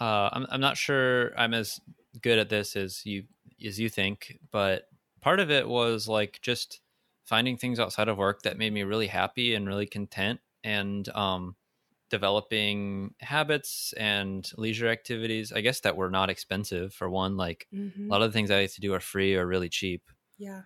Uh, 0.00 0.30
I'm 0.32 0.46
I'm 0.50 0.60
not 0.60 0.76
sure 0.76 1.38
I'm 1.38 1.54
as 1.54 1.80
good 2.20 2.38
at 2.38 2.48
this 2.48 2.76
as 2.76 3.04
you 3.06 3.24
as 3.64 3.78
you 3.78 3.88
think, 3.88 4.38
but 4.50 4.88
part 5.20 5.40
of 5.40 5.50
it 5.50 5.68
was 5.68 6.08
like 6.08 6.40
just 6.42 6.80
finding 7.24 7.56
things 7.56 7.78
outside 7.80 8.08
of 8.08 8.18
work 8.18 8.42
that 8.42 8.58
made 8.58 8.72
me 8.72 8.82
really 8.82 9.06
happy 9.06 9.54
and 9.54 9.66
really 9.68 9.86
content, 9.86 10.40
and 10.64 11.08
um, 11.10 11.56
developing 12.10 13.14
habits 13.20 13.92
and 13.94 14.50
leisure 14.58 14.88
activities. 14.88 15.52
I 15.52 15.60
guess 15.62 15.80
that 15.80 15.96
were 15.96 16.10
not 16.10 16.30
expensive 16.30 16.94
for 16.94 17.10
one. 17.10 17.36
Like 17.36 17.68
Mm-hmm. 17.72 18.10
a 18.10 18.14
lot 18.14 18.22
of 18.22 18.32
the 18.32 18.36
things 18.38 18.50
I 18.50 18.62
used 18.62 18.76
to 18.76 18.80
do 18.82 18.94
are 18.94 19.00
free 19.00 19.36
or 19.36 19.46
really 19.46 19.68
cheap, 19.70 20.10
Yeah. 20.36 20.64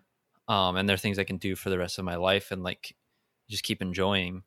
um, 0.48 0.76
and 0.76 0.88
they're 0.88 0.96
things 0.96 1.18
I 1.18 1.24
can 1.24 1.38
do 1.38 1.56
for 1.56 1.70
the 1.70 1.78
rest 1.78 1.98
of 1.98 2.04
my 2.04 2.16
life 2.16 2.50
and 2.50 2.62
like 2.62 2.96
just 3.48 3.64
keep 3.64 3.82
enjoying. 3.82 4.44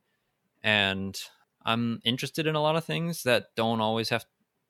And 0.64 1.20
I'm 1.66 2.00
interested 2.06 2.48
in 2.48 2.56
a 2.56 2.62
lot 2.62 2.76
of 2.76 2.86
things 2.86 3.24
that 3.24 3.48
don't 3.56 3.82
always 3.82 4.10
have 4.10 4.26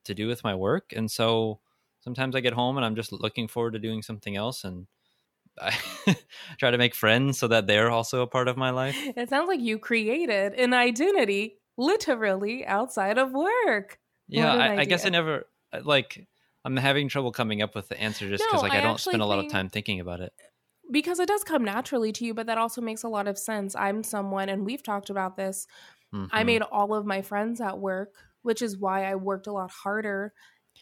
to 0.06 0.14
do 0.14 0.28
with 0.28 0.44
my 0.44 0.56
work, 0.56 0.94
and 0.96 1.10
so 1.10 1.60
sometimes 2.02 2.36
I 2.36 2.40
get 2.40 2.54
home 2.54 2.78
and 2.78 2.86
I'm 2.86 2.96
just 2.96 3.12
looking 3.12 3.48
forward 3.48 3.74
to 3.74 3.80
doing 3.80 4.02
something 4.02 4.36
else, 4.36 4.64
and 4.64 4.88
I 5.62 5.76
try 6.58 6.72
to 6.72 6.78
make 6.78 6.96
friends 6.96 7.38
so 7.38 7.48
that 7.48 7.68
they're 7.68 7.92
also 7.92 8.22
a 8.22 8.28
part 8.28 8.48
of 8.48 8.58
my 8.58 8.70
life. 8.70 8.98
It 9.16 9.30
sounds 9.30 9.48
like 9.48 9.60
you 9.60 9.78
created 9.78 10.54
an 10.54 10.74
identity 10.74 11.58
literally 11.78 12.66
outside 12.66 13.18
of 13.18 13.32
work. 13.32 14.00
Yeah, 14.28 14.54
I, 14.54 14.82
I 14.82 14.86
guess 14.86 15.06
I 15.06 15.10
never 15.10 15.46
like. 15.84 16.28
I'm 16.66 16.76
having 16.76 17.08
trouble 17.08 17.32
coming 17.32 17.62
up 17.62 17.74
with 17.74 17.88
the 17.88 18.00
answer 18.00 18.28
just 18.30 18.44
because 18.44 18.62
No, 18.62 18.68
like 18.70 18.74
I, 18.74 18.80
I 18.80 18.82
don't 18.82 19.00
spend 19.00 19.22
a 19.22 19.26
lot 19.26 19.40
of 19.40 19.50
time 19.50 19.70
thinking 19.70 20.02
about 20.02 20.20
it. 20.20 20.34
because 20.92 21.20
it 21.20 21.28
does 21.28 21.44
come 21.44 21.64
naturally 21.64 22.12
to 22.14 22.26
you, 22.26 22.34
but 22.34 22.48
that 22.48 22.58
also 22.58 22.82
makes 22.82 23.04
a 23.04 23.08
lot 23.08 23.28
of 23.28 23.38
sense. 23.38 23.76
I'm 23.76 24.04
someone, 24.04 24.50
and 24.50 24.66
we've 24.66 24.84
talked 24.84 25.10
about 25.10 25.38
this. 25.38 25.68
I 26.32 26.44
Mhm. 26.44 26.46
made 26.46 26.62
all 26.62 26.94
of 26.94 27.06
my 27.06 27.22
friends 27.22 27.62
at 27.62 27.80
work, 27.80 28.16
which 28.44 28.62
is 28.62 28.78
why 28.78 29.06
I 29.06 29.16
worked 29.16 29.48
a 29.48 29.52
lot 29.54 29.72
harder 29.72 30.34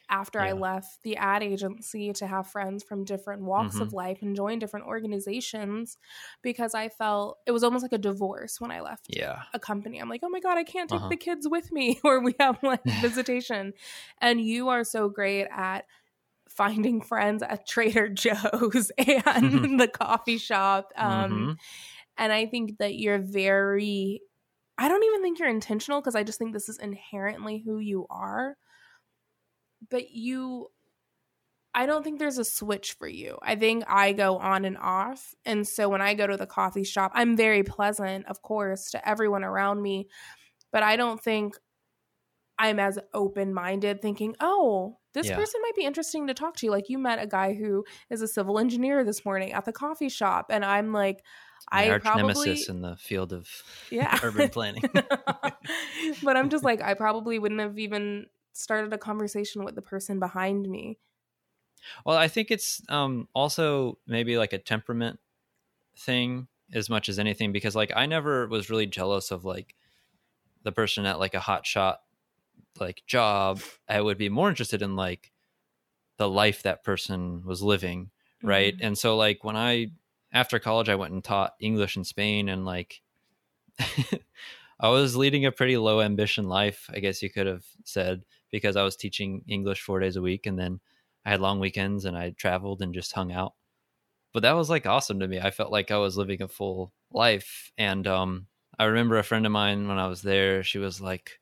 after 0.10 0.40
I 0.40 0.54
left 0.54 1.02
the 1.04 1.18
ad 1.18 1.44
agency 1.44 2.14
to 2.14 2.28
have 2.28 2.48
friends 2.48 2.84
from 2.84 3.04
different 3.06 3.42
walks 3.44 3.76
Mm-hmm. 3.76 3.82
of 3.82 3.94
life 3.94 4.22
and 4.22 4.36
join 4.36 4.60
different 4.60 4.86
organizations 4.86 5.98
because 6.42 6.74
I 6.76 6.90
felt 6.90 7.40
it 7.46 7.52
was 7.52 7.64
almost 7.64 7.84
like 7.84 7.94
a 7.94 7.98
divorce 7.98 8.62
when 8.62 8.72
I 8.72 8.82
left 8.82 9.08
yeah. 9.10 9.44
a 9.54 9.60
company. 9.60 10.00
I'm 10.00 10.10
like, 10.10 10.22
oh 10.24 10.30
my 10.30 10.40
God, 10.40 10.58
I 10.58 10.64
can't 10.64 10.90
take 10.90 11.00
Uh-huh. 11.02 11.10
the 11.10 11.18
kids 11.18 11.48
with 11.48 11.72
me, 11.72 12.00
or 12.06 12.22
we 12.22 12.36
have 12.40 12.62
like 12.64 12.84
visitation. 13.02 13.74
And 14.20 14.42
you 14.42 14.70
are 14.70 14.84
so 14.84 15.10
great 15.10 15.48
at 15.52 15.86
finding 16.50 17.02
friends 17.02 17.44
at 17.44 17.68
Trader 17.68 18.10
Joe's 18.24 18.92
and 18.98 19.80
the 19.80 19.90
coffee 19.90 20.38
shop. 20.38 20.92
Um, 20.98 21.50
Mhm. 21.50 21.58
And 22.18 22.34
I 22.34 22.46
think 22.48 22.80
that 22.80 22.96
you're 22.96 23.20
very, 23.20 24.22
I 24.78 24.88
don't 24.88 25.04
even 25.04 25.22
think 25.22 25.40
you're 25.40 25.50
intentional 25.50 26.02
because 26.02 26.16
I 26.16 26.24
just 26.24 26.38
think 26.40 26.54
this 26.54 26.70
is 26.70 26.78
inherently 26.78 27.64
who 27.66 27.80
you 27.80 28.06
are. 28.10 28.58
But 29.90 30.12
you 30.12 30.70
I 31.74 31.86
don't 31.86 32.04
think 32.04 32.18
there's 32.18 32.40
a 32.40 32.44
switch 32.46 32.94
for 32.94 33.08
you. 33.08 33.38
I 33.44 33.56
think 33.56 33.84
I 33.88 34.12
go 34.14 34.38
on 34.40 34.66
and 34.66 34.78
off. 34.80 35.36
And 35.46 35.68
so 35.68 35.90
when 35.90 36.02
I 36.02 36.16
go 36.16 36.26
to 36.26 36.36
the 36.36 36.48
coffee 36.48 36.84
shop, 36.84 37.12
I'm 37.14 37.38
very 37.38 37.62
pleasant, 37.64 38.26
of 38.26 38.42
course, 38.42 38.90
to 38.92 39.08
everyone 39.08 39.44
around 39.44 39.82
me. 39.84 40.08
But 40.72 40.84
I 40.84 40.96
don't 40.96 41.22
think 41.22 41.56
I'm 42.60 42.80
as 42.80 42.98
open 43.14 43.54
minded, 43.54 44.02
thinking, 44.02 44.36
oh, 44.40 44.98
this 45.14 45.28
Yeah. 45.28 45.36
person 45.36 45.62
might 45.62 45.76
be 45.76 45.84
interesting 45.86 46.28
to 46.28 46.34
talk 46.34 46.56
to. 46.58 46.72
Like 46.72 46.90
you 46.90 46.98
met 46.98 47.22
a 47.22 47.28
guy 47.28 47.54
who 47.54 47.86
is 48.10 48.22
a 48.22 48.28
civil 48.28 48.58
engineer 48.58 49.04
this 49.04 49.24
morning 49.24 49.54
at 49.54 49.66
the 49.66 49.74
coffee 49.74 50.10
shop. 50.10 50.48
And 50.50 50.66
I'm 50.66 50.92
like, 50.92 51.24
My 51.72 51.86
I 51.86 51.90
arch 51.90 52.04
probably. 52.04 52.48
nemesis 52.50 52.70
in 52.70 52.82
the 52.82 52.96
field 52.98 53.34
of 53.34 53.48
Yeah. 53.92 54.18
urban 54.24 54.50
planning. 54.50 54.84
but 56.24 56.38
I'm 56.38 56.50
just 56.50 56.64
like, 56.64 56.82
I 56.82 56.94
probably 56.94 57.40
wouldn't 57.40 57.62
have 57.62 57.78
even 57.80 58.28
started 58.54 58.94
a 58.94 58.98
conversation 58.98 59.64
with 59.64 59.76
the 59.76 59.82
person 59.82 60.20
behind 60.20 60.68
me. 60.70 60.98
Well, 62.06 62.18
I 62.18 62.28
think 62.28 62.52
it's 62.52 62.82
um, 62.90 63.28
also 63.34 64.00
maybe 64.08 64.38
like 64.38 64.54
a 64.54 64.58
temperament 64.58 65.20
thing 65.98 66.48
as 66.74 66.90
much 66.90 67.10
as 67.10 67.18
anything 67.20 67.52
because 67.52 67.76
like 67.76 67.92
I 67.96 68.06
never 68.06 68.48
was 68.48 68.70
really 68.70 68.88
jealous 68.88 69.32
of 69.32 69.46
like 69.46 69.76
the 70.64 70.72
person 70.72 71.06
at 71.06 71.20
like 71.20 71.34
a 71.34 71.40
hot 71.40 71.66
shot 71.66 72.02
like 72.80 73.04
job. 73.08 73.62
I 73.88 74.02
would 74.02 74.18
be 74.18 74.30
more 74.30 74.50
interested 74.50 74.82
in 74.82 74.96
like 74.96 75.32
the 76.18 76.30
life 76.30 76.64
that 76.64 76.84
person 76.84 77.44
was 77.46 77.62
living, 77.64 78.12
right? 78.44 78.76
Mhm. 78.76 78.80
And 78.82 78.98
so 78.98 79.18
like 79.18 79.44
when 79.44 79.56
I 79.56 79.88
after 80.38 80.60
college 80.60 80.88
I 80.88 80.96
went 80.96 81.14
and 81.14 81.24
taught 81.24 81.56
English 81.60 81.98
in 81.98 82.04
Spain 82.04 82.48
and 82.48 82.64
like 82.64 83.02
I 84.80 84.90
was 84.90 85.16
leading 85.16 85.46
a 85.46 85.52
pretty 85.52 85.78
low 85.78 86.02
ambition 86.02 86.48
life, 86.48 86.90
I 86.94 87.00
guess 87.00 87.24
you 87.24 87.30
could 87.32 87.48
have 87.48 87.66
said, 87.84 88.24
because 88.52 88.76
I 88.76 88.84
was 88.84 88.96
teaching 88.96 89.42
English 89.48 89.82
4 89.82 90.00
days 90.00 90.16
a 90.16 90.22
week 90.22 90.46
and 90.46 90.58
then 90.58 90.80
I 91.26 91.32
had 91.32 91.42
long 91.42 91.60
weekends 91.60 92.06
and 92.06 92.16
I 92.16 92.30
traveled 92.30 92.82
and 92.82 92.94
just 92.94 93.12
hung 93.14 93.32
out. 93.32 93.54
But 94.34 94.44
that 94.44 94.56
was 94.56 94.70
like 94.70 94.86
awesome 94.86 95.20
to 95.20 95.28
me. 95.28 95.40
I 95.40 95.50
felt 95.50 95.72
like 95.72 95.90
I 95.90 95.98
was 95.98 96.18
living 96.18 96.44
a 96.44 96.48
full 96.48 96.94
life. 97.12 97.72
And 97.78 98.06
um, 98.06 98.46
I 98.78 98.86
remember 98.86 99.18
a 99.18 99.24
friend 99.24 99.46
of 99.48 99.52
mine 99.52 99.88
when 99.88 99.98
I 99.98 100.08
was 100.08 100.22
there, 100.22 100.62
she 100.62 100.78
was 100.78 101.02
like 101.02 101.40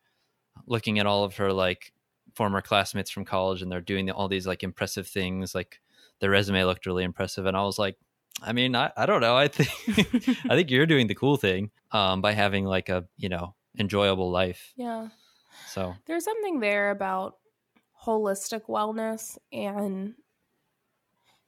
looking 0.65 0.99
at 0.99 1.05
all 1.05 1.25
of 1.25 1.35
her 1.35 1.51
like 1.51 1.91
former 2.35 2.61
classmates 2.61 3.11
from 3.11 3.25
college 3.25 3.61
and 3.61 3.69
they're 3.69 3.81
doing 3.81 4.09
all 4.09 4.29
these 4.29 4.47
like 4.47 4.63
impressive 4.63 5.07
things. 5.07 5.53
Like 5.53 5.81
their 6.19 6.29
resume 6.29 6.63
looked 6.63 6.85
really 6.85 7.03
impressive. 7.03 7.45
And 7.45 7.57
I 7.57 7.63
was 7.63 7.77
like, 7.77 7.97
I 8.41 8.53
mean, 8.53 8.75
I, 8.75 8.91
I 8.95 9.05
don't 9.05 9.21
know. 9.21 9.35
I 9.35 9.47
think 9.47 9.69
I 10.49 10.55
think 10.55 10.69
you're 10.69 10.85
doing 10.85 11.07
the 11.07 11.15
cool 11.15 11.37
thing 11.37 11.71
um, 11.91 12.21
by 12.21 12.33
having 12.33 12.65
like 12.65 12.89
a, 12.89 13.07
you 13.17 13.29
know, 13.29 13.55
enjoyable 13.77 14.29
life. 14.29 14.73
yeah. 14.75 15.09
So 15.67 15.95
There's 16.05 16.23
something 16.25 16.59
there 16.59 16.91
about 16.91 17.39
holistic 18.05 18.67
wellness 18.67 19.37
and 19.51 20.15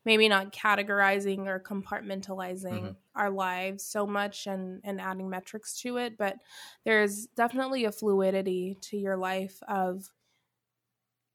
maybe 0.06 0.30
not 0.30 0.54
categorizing 0.54 1.48
or 1.48 1.60
compartmentalizing 1.60 2.82
Mhm. 2.84 2.96
our 3.16 3.30
lives 3.30 3.84
so 3.84 4.08
much 4.08 4.48
and, 4.48 4.80
and 4.84 5.02
adding 5.02 5.30
metrics 5.30 5.80
to 5.82 5.98
it. 5.98 6.18
But 6.18 6.38
there's 6.86 7.28
definitely 7.28 7.84
a 7.86 7.92
fluidity 7.92 8.78
to 8.84 8.98
your 8.98 9.18
life 9.18 9.62
of 9.68 10.14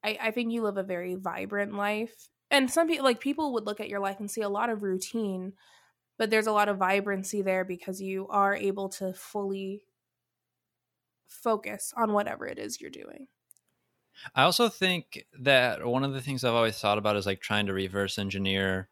I, 0.04 0.18
I 0.20 0.30
think 0.30 0.52
you 0.52 0.62
live 0.62 0.76
a 0.78 0.82
very 0.82 1.14
vibrant 1.14 1.74
life. 1.74 2.28
And 2.52 2.70
some 2.70 2.86
people 2.86 3.04
like 3.04 3.18
people 3.18 3.52
would 3.54 3.66
look 3.66 3.80
at 3.80 3.88
your 3.88 3.98
life 3.98 4.20
and 4.20 4.30
see 4.30 4.42
a 4.42 4.48
lot 4.48 4.68
of 4.70 4.82
routine, 4.82 5.54
but 6.18 6.30
there's 6.30 6.46
a 6.46 6.52
lot 6.52 6.68
of 6.68 6.76
vibrancy 6.76 7.40
there 7.42 7.64
because 7.64 8.00
you 8.00 8.28
are 8.28 8.54
able 8.54 8.90
to 8.90 9.14
fully 9.14 9.82
focus 11.26 11.92
on 11.96 12.12
whatever 12.12 12.46
it 12.46 12.58
is 12.58 12.80
you're 12.80 12.90
doing. 12.90 13.26
I 14.34 14.42
also 14.42 14.68
think 14.68 15.24
that 15.40 15.84
one 15.84 16.04
of 16.04 16.12
the 16.12 16.20
things 16.20 16.44
I've 16.44 16.54
always 16.54 16.78
thought 16.78 16.98
about 16.98 17.16
is 17.16 17.24
like 17.24 17.40
trying 17.40 17.66
to 17.66 17.72
reverse 17.72 18.18
engineer 18.18 18.88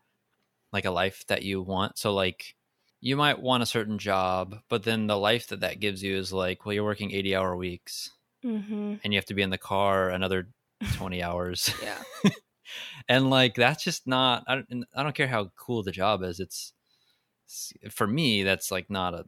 like 0.73 0.87
a 0.87 0.91
life 0.91 1.27
that 1.29 1.43
you 1.43 1.61
want. 1.61 1.99
So 1.99 2.15
like 2.15 2.57
you 3.01 3.15
might 3.17 3.41
want 3.41 3.63
a 3.63 3.67
certain 3.67 3.99
job, 3.99 4.57
but 4.71 4.85
then 4.85 5.07
the 5.07 5.19
life 5.19 5.49
that 5.49 5.61
that 5.61 5.81
gives 5.81 6.03
you 6.03 6.17
is 6.17 6.33
like, 6.33 6.65
well, 6.65 6.73
you're 6.73 6.85
working 6.85 7.13
80 7.13 7.37
hour 7.37 7.55
weeks 7.55 8.11
Mm-hmm. 8.43 8.95
and 9.05 9.13
you 9.13 9.19
have 9.19 9.27
to 9.27 9.35
be 9.35 9.43
in 9.43 9.51
the 9.51 9.59
car 9.59 10.09
another 10.09 10.49
20 10.95 11.23
hours. 11.23 11.75
Yeah. 11.83 11.99
and 13.09 13.31
like 13.31 13.55
that's 13.55 13.83
just 13.83 14.07
not 14.07 14.45
I 14.47 14.57
don't, 14.57 14.85
I 14.95 15.03
don't 15.03 15.15
care 15.15 15.29
how 15.29 15.51
cool 15.57 15.83
the 15.83 15.93
job 15.93 16.23
is. 16.23 16.41
It's, 16.41 16.73
it's 17.47 17.95
for 17.95 18.07
me 18.07 18.43
that's 18.43 18.71
like 18.71 18.91
not 18.91 19.15
a 19.15 19.25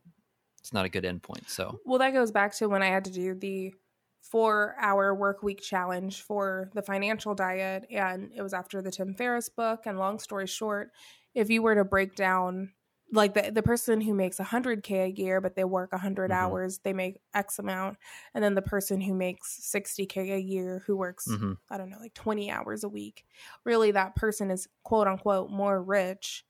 it's 0.62 0.72
not 0.72 0.85
a 0.85 0.88
good 0.88 1.04
endpoint. 1.04 1.48
So, 1.48 1.80
Well, 1.85 1.98
that 1.98 2.12
goes 2.12 2.30
back 2.30 2.54
to 2.56 2.68
when 2.68 2.82
I 2.82 2.87
had 2.87 3.04
to 3.06 3.11
do 3.11 3.35
the 3.35 3.74
four 4.22 4.76
hour 4.80 5.12
work 5.12 5.42
week 5.42 5.61
challenge 5.61 6.22
for 6.22 6.70
the 6.72 6.82
financial 6.82 7.35
diet. 7.35 7.85
And 7.90 8.30
it 8.35 8.42
was 8.42 8.54
after 8.54 8.80
the 8.80 8.92
Tim 8.92 9.14
Ferriss 9.14 9.48
book. 9.48 9.80
And 9.87 9.98
long 9.98 10.20
story 10.20 10.46
short, 10.46 10.90
if 11.35 11.50
you 11.50 11.62
were 11.62 11.74
to 11.74 11.85
break 11.85 12.14
down, 12.14 12.70
like 13.12 13.35
the, 13.35 13.51
the 13.53 13.62
person 13.62 14.01
who 14.01 14.14
makes 14.14 14.38
100K 14.38 15.05
a 15.05 15.09
year, 15.09 15.40
but 15.40 15.55
they 15.55 15.64
work 15.64 15.92
100 15.92 16.31
Mhm. 16.31 16.35
hours, 16.35 16.79
they 16.81 16.92
make 16.94 17.20
X 17.35 17.59
amount. 17.59 17.98
And 18.35 18.42
then 18.42 18.55
the 18.55 18.62
person 18.62 19.01
who 19.01 19.14
makes 19.14 19.53
60K 19.64 20.33
a 20.33 20.38
year, 20.38 20.83
who 20.87 20.96
works, 20.96 21.29
mhm. 21.29 21.59
I 21.70 21.79
don't 21.79 21.90
know, 21.90 21.98
like 22.01 22.14
20 22.14 22.51
hours 22.51 22.85
a 22.85 22.88
week, 22.88 23.27
really 23.64 23.90
that 23.92 24.16
person 24.16 24.51
is 24.51 24.68
quote 24.83 25.07
unquote 25.09 25.51
more 25.51 25.83
rich, 25.83 26.44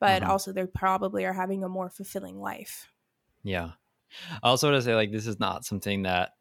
but 0.00 0.22
Mhm. 0.22 0.28
also 0.28 0.52
they 0.52 0.66
probably 0.66 1.24
are 1.24 1.34
having 1.34 1.62
a 1.64 1.68
more 1.68 1.90
fulfilling 1.90 2.38
life. 2.40 2.88
Yeah. 3.42 3.72
I 4.42 4.48
also 4.48 4.70
want 4.70 4.80
to 4.82 4.84
say 4.84 4.94
like 4.94 5.12
this 5.12 5.26
is 5.26 5.40
not 5.40 5.64
something 5.64 6.02
that 6.02 6.34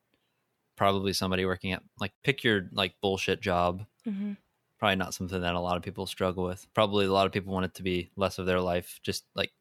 probably 0.77 1.13
somebody 1.13 1.45
working 1.45 1.73
at 1.73 1.83
like 1.99 2.13
pick 2.23 2.43
your 2.43 2.69
like 2.73 2.95
bullshit 3.01 3.41
job. 3.41 3.85
Mm-hmm. 4.07 4.33
Probably 4.79 4.97
not 4.97 5.13
something 5.13 5.41
that 5.41 5.55
a 5.55 5.59
lot 5.59 5.77
of 5.77 5.83
people 5.83 6.05
struggle 6.05 6.43
with. 6.45 6.67
Probably 6.73 7.05
a 7.05 7.11
lot 7.13 7.25
of 7.27 7.31
people 7.33 7.53
want 7.53 7.65
it 7.65 7.75
to 7.75 7.83
be 7.83 8.11
less 8.17 8.39
of 8.39 8.45
their 8.45 8.61
life, 8.61 8.99
just 9.03 9.25
like 9.35 9.53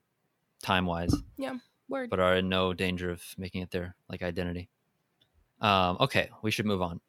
time 0.64 0.86
wise, 0.86 1.14
Yeah. 1.36 1.58
Word. 1.88 2.10
but 2.10 2.18
are 2.20 2.36
in 2.36 2.48
no 2.48 2.72
danger 2.72 3.10
of 3.10 3.22
making 3.38 3.62
it 3.62 3.70
their 3.70 3.94
like 4.08 4.22
identity. 4.22 4.68
Um, 5.60 5.98
okay, 6.00 6.30
we 6.42 6.50
should 6.50 6.66
move 6.66 6.82
on. 6.82 7.00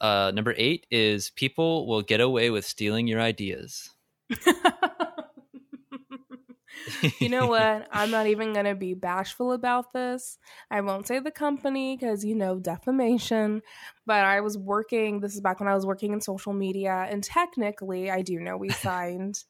Uh, 0.00 0.30
number 0.34 0.54
eight 0.56 0.86
is 0.90 1.30
people 1.30 1.86
will 1.86 2.02
get 2.02 2.20
away 2.20 2.50
with 2.50 2.64
stealing 2.66 3.06
your 3.08 3.20
ideas. 3.20 3.90
you 7.20 7.28
know 7.28 7.46
what? 7.46 7.88
I'm 7.90 8.10
not 8.10 8.26
even 8.26 8.52
going 8.52 8.66
to 8.66 8.74
be 8.74 8.94
bashful 8.94 9.52
about 9.52 9.92
this. 9.92 10.38
I 10.70 10.80
won't 10.82 11.06
say 11.06 11.18
the 11.18 11.30
company 11.30 11.96
because, 11.96 12.24
you 12.24 12.34
know, 12.34 12.58
defamation. 12.58 13.62
But 14.04 14.24
I 14.24 14.40
was 14.40 14.56
working, 14.58 15.20
this 15.20 15.34
is 15.34 15.40
back 15.40 15.58
when 15.60 15.68
I 15.68 15.74
was 15.74 15.86
working 15.86 16.12
in 16.12 16.20
social 16.20 16.52
media. 16.52 17.06
And 17.10 17.24
technically, 17.24 18.10
I 18.10 18.22
do 18.22 18.38
know 18.38 18.56
we 18.56 18.68
signed 18.86 19.42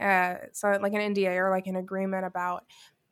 uh, 0.00 0.36
so 0.52 0.70
like 0.80 0.92
an 0.92 1.00
NDA 1.00 1.32
or 1.36 1.50
like 1.50 1.66
an 1.66 1.76
agreement 1.76 2.24
about 2.26 2.64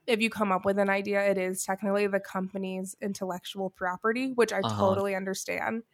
if 0.07 0.21
you 0.21 0.31
come 0.31 0.53
up 0.53 0.65
with 0.65 0.79
an 0.79 0.91
idea, 0.91 1.25
it 1.31 1.39
is 1.39 1.65
technically 1.65 2.07
the 2.07 2.21
company's 2.21 2.95
intellectual 3.01 3.71
property, 3.71 4.33
which 4.33 4.53
I 4.53 4.63
Uh-huh. 4.63 5.01
totally 5.03 5.15
understand. 5.15 5.85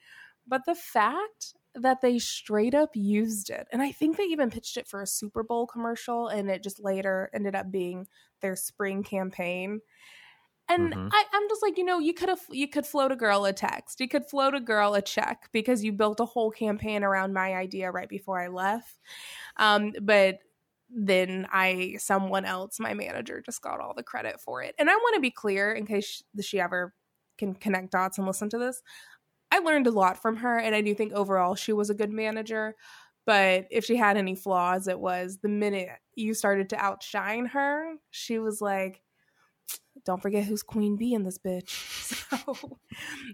But 0.46 0.62
the 0.66 0.74
fact 0.74 1.54
that 1.74 2.00
they 2.02 2.18
straight 2.18 2.74
up 2.74 2.90
used 2.96 3.50
it, 3.50 3.68
and 3.72 3.82
I 3.82 3.92
think 3.92 4.16
they 4.16 4.24
even 4.24 4.50
pitched 4.50 4.76
it 4.76 4.88
for 4.88 5.02
a 5.02 5.06
Super 5.06 5.42
Bowl 5.44 5.66
commercial, 5.66 6.28
and 6.28 6.50
it 6.50 6.62
just 6.62 6.82
later 6.82 7.30
ended 7.34 7.54
up 7.56 7.70
being 7.70 8.08
their 8.40 8.56
spring 8.56 9.02
campaign. 9.04 9.80
And 10.68 10.94
Mhm. 10.94 11.12
I, 11.12 11.24
I'm 11.32 11.48
just 11.48 11.62
like, 11.62 11.76
you 11.78 11.84
know, 11.84 11.98
you 11.98 12.14
could 12.14 12.28
have 12.28 12.42
you 12.50 12.68
could 12.68 12.86
float 12.86 13.10
a 13.10 13.16
girl 13.16 13.44
a 13.44 13.52
text, 13.52 13.98
you 14.00 14.06
could 14.08 14.26
float 14.26 14.54
a 14.54 14.60
girl 14.60 14.94
a 14.94 15.02
check 15.02 15.48
because 15.52 15.82
you 15.82 15.92
built 15.92 16.20
a 16.20 16.24
whole 16.24 16.50
campaign 16.52 17.02
around 17.02 17.32
my 17.32 17.54
idea 17.54 17.90
right 17.90 18.08
before 18.08 18.40
I 18.40 18.46
left. 18.48 19.00
Um, 19.56 19.92
but 20.02 20.40
then 20.94 21.46
I, 21.52 21.96
someone 21.98 22.44
else, 22.44 22.80
my 22.80 22.94
manager, 22.94 23.42
just 23.44 23.62
got 23.62 23.80
all 23.80 23.94
the 23.94 24.02
credit 24.02 24.40
for 24.40 24.62
it. 24.62 24.74
And 24.78 24.90
I 24.90 24.94
want 24.94 25.14
to 25.14 25.20
be 25.20 25.30
clear 25.30 25.72
in 25.72 25.86
case 25.86 26.22
she, 26.36 26.42
she 26.42 26.60
ever 26.60 26.94
can 27.38 27.54
connect 27.54 27.92
dots 27.92 28.18
and 28.18 28.26
listen 28.26 28.50
to 28.50 28.58
this. 28.58 28.82
I 29.50 29.58
learned 29.58 29.86
a 29.86 29.92
lot 29.92 30.20
from 30.20 30.36
her, 30.36 30.58
and 30.58 30.74
I 30.74 30.80
do 30.80 30.94
think 30.94 31.12
overall 31.12 31.54
she 31.54 31.72
was 31.72 31.90
a 31.90 31.94
good 31.94 32.10
manager. 32.10 32.76
But 33.26 33.66
if 33.70 33.84
she 33.84 33.96
had 33.96 34.16
any 34.16 34.34
flaws, 34.34 34.88
it 34.88 34.98
was 34.98 35.38
the 35.42 35.48
minute 35.48 35.88
you 36.14 36.34
started 36.34 36.70
to 36.70 36.76
outshine 36.76 37.46
her, 37.46 37.94
she 38.10 38.38
was 38.38 38.60
like, 38.60 39.02
don't 40.04 40.22
forget 40.22 40.44
who's 40.44 40.62
queen 40.62 40.96
bee 40.96 41.14
in 41.14 41.24
this 41.24 41.38
bitch. 41.38 41.96
So 42.30 42.78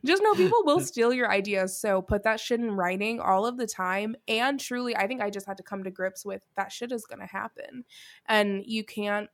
just 0.04 0.22
know 0.22 0.34
people 0.34 0.62
will 0.64 0.80
steal 0.92 1.12
your 1.12 1.30
ideas. 1.30 1.78
So 1.78 2.02
put 2.02 2.24
that 2.24 2.40
shit 2.40 2.60
in 2.60 2.72
writing 2.72 3.20
all 3.20 3.46
of 3.46 3.56
the 3.56 3.66
time. 3.66 4.16
And 4.26 4.58
truly, 4.58 4.96
I 4.96 5.06
think 5.06 5.20
I 5.20 5.30
just 5.30 5.46
had 5.46 5.58
to 5.58 5.62
come 5.62 5.84
to 5.84 5.90
grips 5.90 6.24
with 6.24 6.42
that 6.56 6.72
shit 6.72 6.92
is 6.92 7.04
going 7.04 7.20
to 7.20 7.26
happen. 7.26 7.84
And 8.26 8.62
you 8.66 8.84
can't, 8.84 9.28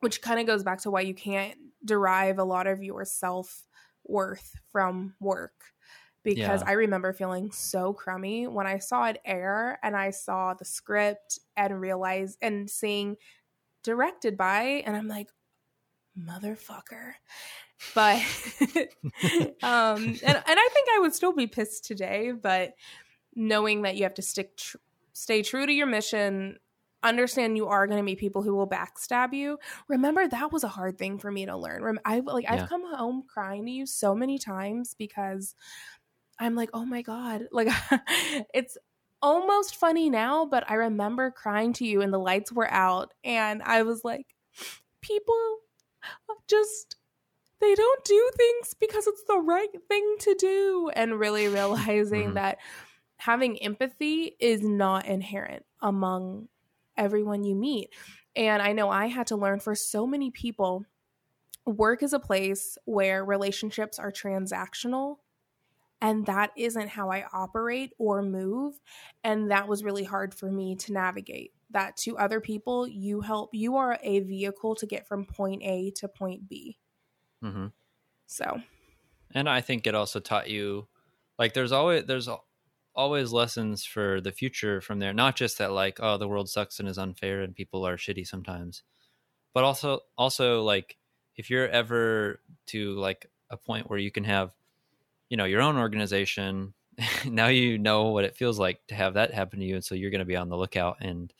which 0.00 0.20
kind 0.22 0.38
of 0.38 0.46
goes 0.46 0.62
back 0.62 0.80
to 0.82 0.90
why 0.90 1.00
you 1.00 1.14
can't 1.14 1.56
derive 1.84 2.38
a 2.38 2.44
lot 2.44 2.66
of 2.66 2.82
your 2.82 3.04
self 3.04 3.66
worth 4.04 4.54
from 4.70 5.14
work. 5.20 5.64
Because 6.22 6.62
Yeah. 6.62 6.68
I 6.68 6.72
remember 6.72 7.12
feeling 7.12 7.50
so 7.50 7.92
crummy 7.92 8.46
when 8.46 8.66
I 8.66 8.78
saw 8.78 9.06
it 9.06 9.18
air 9.24 9.78
and 9.82 9.96
I 9.96 10.10
saw 10.10 10.54
the 10.54 10.64
script 10.64 11.38
and 11.56 11.80
realized 11.80 12.38
and 12.40 12.68
seeing 12.70 13.16
directed 13.82 14.36
by, 14.36 14.82
and 14.86 14.96
I'm 14.96 15.08
like, 15.08 15.28
motherfucker. 16.18 17.14
But 17.94 18.20
um 19.62 20.04
and 20.04 20.22
and 20.22 20.42
I 20.46 20.68
think 20.72 20.88
I 20.94 20.98
would 21.00 21.14
still 21.14 21.32
be 21.32 21.46
pissed 21.46 21.84
today, 21.84 22.32
but 22.32 22.74
knowing 23.34 23.82
that 23.82 23.96
you 23.96 24.04
have 24.04 24.14
to 24.14 24.22
stick 24.22 24.56
tr- 24.56 24.76
stay 25.12 25.42
true 25.42 25.66
to 25.66 25.72
your 25.72 25.86
mission 25.86 26.58
understand 27.02 27.56
you 27.56 27.66
are 27.66 27.86
going 27.86 27.98
to 27.98 28.02
meet 28.02 28.18
people 28.18 28.42
who 28.42 28.54
will 28.54 28.66
backstab 28.66 29.34
you. 29.34 29.58
Remember 29.88 30.26
that 30.26 30.50
was 30.50 30.64
a 30.64 30.68
hard 30.68 30.96
thing 30.96 31.18
for 31.18 31.30
me 31.30 31.44
to 31.44 31.56
learn. 31.56 31.98
I 32.04 32.20
like 32.20 32.46
i've 32.48 32.68
come 32.68 32.82
home 32.96 33.24
crying 33.28 33.66
to 33.66 33.70
you 33.70 33.86
so 33.86 34.14
many 34.14 34.38
times 34.38 34.94
because 34.98 35.54
i'm 36.38 36.54
like 36.54 36.70
oh 36.72 36.84
my 36.84 37.02
god. 37.02 37.48
Like 37.52 37.68
it's 38.54 38.78
almost 39.22 39.76
funny 39.76 40.10
now 40.10 40.44
but 40.44 40.70
i 40.70 40.74
remember 40.74 41.30
crying 41.30 41.72
to 41.72 41.86
you 41.86 42.02
and 42.02 42.12
the 42.12 42.18
lights 42.18 42.52
were 42.52 42.70
out 42.70 43.14
and 43.24 43.62
i 43.62 43.82
was 43.82 44.04
like 44.04 44.26
people 45.00 45.56
just 46.48 46.96
they 47.60 47.74
don't 47.74 48.04
do 48.04 48.30
things 48.36 48.74
because 48.80 49.06
it's 49.06 49.24
the 49.24 49.38
right 49.38 49.68
thing 49.88 50.16
to 50.20 50.34
do. 50.38 50.90
And 50.94 51.18
really 51.18 51.48
realizing 51.60 52.30
Mhm. 52.30 52.34
that 52.34 52.58
having 53.18 53.62
empathy 53.62 54.36
is 54.40 54.62
not 54.62 55.06
inherent 55.06 55.64
among 55.80 56.48
everyone 56.96 57.44
you 57.44 57.54
meet. 57.54 57.90
And 58.36 58.60
i 58.62 58.72
know 58.72 58.90
i 58.90 59.06
had 59.06 59.28
to 59.28 59.36
learn 59.36 59.60
for 59.60 59.74
so 59.74 60.06
many 60.06 60.30
people 60.30 60.84
work 61.66 62.02
is 62.02 62.12
a 62.12 62.20
place 62.20 62.76
where 62.84 63.24
relationships 63.24 63.98
are 63.98 64.12
transactional 64.12 65.16
and 66.02 66.26
that 66.26 66.50
isn't 66.56 66.88
how 66.90 67.10
i 67.10 67.24
operate 67.32 67.92
or 67.98 68.22
move. 68.22 68.74
And 69.24 69.50
that 69.50 69.68
was 69.68 69.84
really 69.84 70.04
hard 70.04 70.34
for 70.34 70.50
me 70.50 70.76
to 70.76 70.92
navigate 70.92 71.52
that 71.74 71.96
to 71.98 72.18
other 72.18 72.40
people 72.40 72.88
you 72.88 73.22
help 73.22 73.50
you 73.54 73.76
are 73.76 73.98
a 74.02 74.20
vehicle 74.20 74.76
to 74.76 74.86
get 74.86 75.08
from 75.08 75.26
point 75.26 75.62
a 75.64 75.92
to 75.92 76.08
point 76.08 76.48
b 76.48 76.78
hmm 77.42 77.66
so 78.26 78.60
And 79.34 79.48
I 79.48 79.60
think 79.60 79.86
it 79.86 79.94
also 79.94 80.20
taught 80.20 80.50
you, 80.50 80.88
like, 81.38 81.54
there's 81.54 81.72
always 81.72 82.04
there's 82.06 82.28
always 82.94 83.32
lessons 83.32 83.84
for 83.84 84.20
the 84.20 84.32
future 84.32 84.80
from 84.80 84.98
there. 85.00 85.12
Not 85.12 85.36
just 85.36 85.58
that, 85.58 85.72
like, 85.72 85.98
oh, 86.00 86.18
the 86.18 86.28
world 86.28 86.48
sucks 86.48 86.78
and 86.78 86.88
is 86.88 86.98
unfair 86.98 87.42
and 87.42 87.54
people 87.54 87.86
are 87.86 87.96
shitty 87.96 88.26
sometimes, 88.26 88.82
but 89.54 89.64
also 89.64 90.00
also 90.18 90.62
like 90.62 90.98
if 91.36 91.50
you're 91.50 91.68
ever 91.68 92.40
to 92.68 92.94
like 92.96 93.30
a 93.50 93.56
point 93.58 93.90
where 93.90 93.98
you 93.98 94.10
can 94.12 94.24
have, 94.24 94.54
you 95.30 95.36
know, 95.36 95.44
your 95.44 95.62
own 95.62 95.76
organization. 95.76 96.74
now 97.26 97.48
you 97.48 97.78
know 97.78 98.10
what 98.10 98.24
it 98.24 98.36
feels 98.36 98.58
like 98.58 98.86
to 98.88 98.94
have 98.94 99.14
that 99.14 99.34
happen 99.34 99.60
to 99.60 99.66
you, 99.66 99.76
and 99.76 99.84
so 99.84 99.94
you're 99.94 100.10
going 100.10 100.20
to 100.20 100.24
be 100.24 100.36
on 100.36 100.48
the 100.48 100.56
lookout. 100.56 100.98
And 101.00 101.32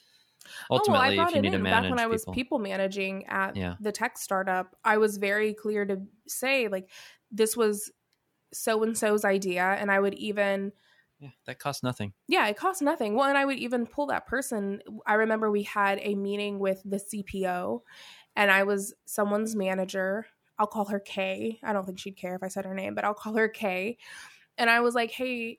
ultimately, 0.70 1.18
oh, 1.18 1.22
I 1.22 1.26
if 1.28 1.34
you 1.34 1.42
need 1.42 1.52
to 1.52 1.58
manage 1.58 1.82
back 1.82 1.90
when 1.90 1.98
I 1.98 2.06
was 2.06 2.22
people, 2.22 2.34
people 2.34 2.58
managing 2.58 3.26
at 3.26 3.56
Yeah. 3.56 3.74
the 3.80 3.92
tech 3.92 4.18
startup, 4.18 4.76
I 4.84 4.98
was 4.98 5.16
very 5.18 5.54
clear 5.54 5.84
to 5.86 6.02
say 6.26 6.68
like 6.68 6.90
this 7.30 7.56
was 7.56 7.90
so 8.52 8.82
and 8.82 8.96
so's 8.96 9.24
idea, 9.24 9.64
and 9.64 9.90
I 9.90 10.00
would 10.00 10.14
even 10.14 10.72
yeah, 11.20 11.30
that 11.46 11.58
costs 11.58 11.82
nothing. 11.82 12.12
yeah, 12.28 12.46
it 12.48 12.56
cost 12.56 12.82
nothing. 12.82 13.14
Well, 13.14 13.28
and 13.28 13.38
I 13.38 13.44
would 13.44 13.58
even 13.58 13.86
pull 13.86 14.06
that 14.06 14.26
person. 14.26 14.82
I 15.06 15.14
remember 15.14 15.50
we 15.50 15.62
had 15.62 15.98
a 16.02 16.14
meeting 16.14 16.58
with 16.58 16.82
the 16.84 16.98
CPO, 16.98 17.82
and 18.36 18.50
I 18.50 18.64
was 18.64 18.94
someone's 19.06 19.54
manager. 19.56 20.26
I'll 20.58 20.66
call 20.66 20.86
her 20.86 21.00
Kay. 21.00 21.58
I 21.64 21.72
don't 21.72 21.84
think 21.86 21.98
she'd 21.98 22.16
care 22.16 22.34
if 22.34 22.42
I 22.42 22.48
said 22.48 22.64
her 22.64 22.74
name, 22.74 22.94
but 22.94 23.04
I'll 23.04 23.14
call 23.14 23.34
her 23.36 23.48
Kay. 23.48 23.98
And 24.58 24.70
I 24.70 24.80
was 24.80 24.94
like, 24.94 25.10
hey, 25.10 25.58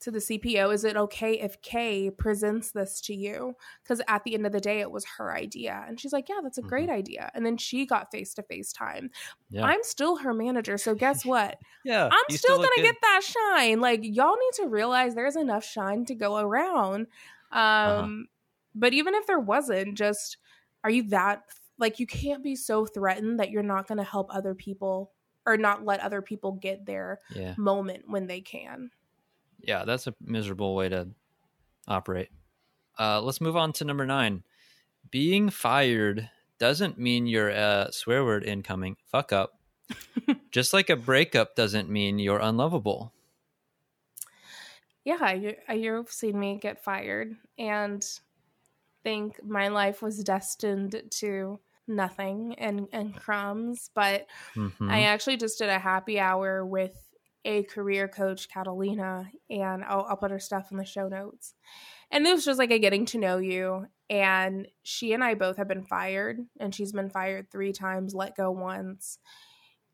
to 0.00 0.10
the 0.10 0.18
CPO, 0.18 0.72
is 0.74 0.84
it 0.84 0.96
okay 0.96 1.40
if 1.40 1.60
Kay 1.62 2.10
presents 2.10 2.70
this 2.72 3.00
to 3.02 3.14
you? 3.14 3.54
Because 3.82 4.02
at 4.08 4.24
the 4.24 4.34
end 4.34 4.44
of 4.46 4.52
the 4.52 4.60
day, 4.60 4.80
it 4.80 4.90
was 4.90 5.04
her 5.18 5.34
idea. 5.34 5.84
And 5.88 5.98
she's 5.98 6.12
like, 6.12 6.28
yeah, 6.28 6.40
that's 6.42 6.58
a 6.58 6.62
great 6.62 6.90
idea. 6.90 7.30
And 7.34 7.44
then 7.46 7.56
she 7.56 7.86
got 7.86 8.10
face 8.12 8.34
to 8.34 8.42
face 8.42 8.72
time. 8.72 9.10
Yeah, 9.50 9.64
I'm 9.64 9.82
still 9.82 10.16
her 10.16 10.34
manager. 10.34 10.76
So 10.78 10.94
guess 10.94 11.24
what? 11.24 11.58
yeah. 11.84 12.08
I'm 12.12 12.24
you 12.28 12.36
still, 12.36 12.56
gonna 12.56 12.68
get 12.82 12.96
that 13.02 13.20
shine. 13.22 13.80
Like 13.80 14.00
y'all 14.02 14.36
need 14.36 14.52
to 14.62 14.66
realize 14.68 15.14
there's 15.14 15.36
enough 15.36 15.64
shine 15.64 16.04
to 16.06 16.14
go 16.14 16.36
around. 16.36 17.06
Um, 17.52 17.58
Uh-huh. 17.58 18.08
but 18.74 18.92
even 18.92 19.14
if 19.14 19.26
there 19.26 19.40
wasn't, 19.40 19.96
just 19.96 20.36
are 20.84 20.90
you 20.90 21.04
that 21.08 21.42
like 21.78 21.98
you 22.00 22.06
can't 22.06 22.42
be 22.42 22.54
so 22.56 22.86
threatened 22.86 23.40
that 23.40 23.50
you're 23.50 23.62
not 23.62 23.86
gonna 23.86 24.04
help 24.04 24.28
other 24.34 24.54
people 24.54 25.12
or 25.46 25.56
not 25.56 25.84
let 25.84 26.00
other 26.00 26.20
people 26.22 26.52
get 26.52 26.84
their 26.86 27.18
Yeah. 27.34 27.54
moment 27.56 28.04
when 28.08 28.26
they 28.26 28.40
can. 28.40 28.90
Yeah, 29.60 29.84
that's 29.84 30.06
a 30.06 30.14
miserable 30.20 30.74
way 30.74 30.88
to 30.88 31.08
operate. 31.88 32.30
Uh, 32.98 33.20
let's 33.22 33.40
move 33.40 33.56
on 33.56 33.72
to 33.74 33.84
number 33.84 34.06
nine. 34.06 34.44
Being 35.10 35.50
fired 35.50 36.30
doesn't 36.58 36.98
mean 36.98 37.26
you're 37.26 37.50
a 37.50 37.88
swear 37.92 38.24
word 38.24 38.44
incoming. 38.44 38.96
Fuck 39.06 39.32
up. 39.32 39.60
Just 40.50 40.72
like 40.72 40.90
a 40.90 40.96
breakup 40.96 41.56
doesn't 41.56 41.90
mean 41.90 42.18
you're 42.18 42.40
unlovable. 42.40 43.12
Yeah, 45.04 45.32
you, 45.32 45.56
uh, 45.68 45.74
you've 45.74 46.10
seen 46.10 46.38
me 46.38 46.58
get 46.58 46.82
fired 46.82 47.36
and 47.58 48.04
think 49.04 49.42
my 49.44 49.68
life 49.68 50.02
was 50.02 50.24
destined 50.24 51.02
to 51.10 51.60
nothing 51.88 52.54
and 52.58 52.88
and 52.92 53.14
crumbs, 53.16 53.90
but 53.94 54.26
Mhm. 54.54 54.90
I 54.90 55.02
actually 55.04 55.36
just 55.38 55.58
did 55.58 55.68
a 55.70 55.78
happy 55.78 56.18
hour 56.20 56.66
with 56.66 57.05
a 57.46 57.62
career 57.62 58.08
coach, 58.08 58.48
Catalina, 58.48 59.30
and 59.48 59.84
I'll, 59.84 60.04
I'll 60.08 60.16
put 60.16 60.32
her 60.32 60.40
stuff 60.40 60.70
in 60.72 60.76
the 60.76 60.84
show 60.84 61.08
notes. 61.08 61.54
And 62.10 62.26
it 62.26 62.32
was 62.32 62.44
just 62.44 62.58
like 62.58 62.72
a 62.72 62.78
getting 62.78 63.06
to 63.06 63.18
know 63.18 63.38
you. 63.38 63.86
And 64.10 64.68
she 64.82 65.12
and 65.12 65.22
I 65.24 65.34
both 65.34 65.56
have 65.56 65.68
been 65.68 65.84
fired, 65.84 66.40
and 66.60 66.74
she's 66.74 66.92
been 66.92 67.08
fired 67.08 67.50
three 67.50 67.72
times, 67.72 68.14
let 68.14 68.36
go 68.36 68.50
once. 68.50 69.18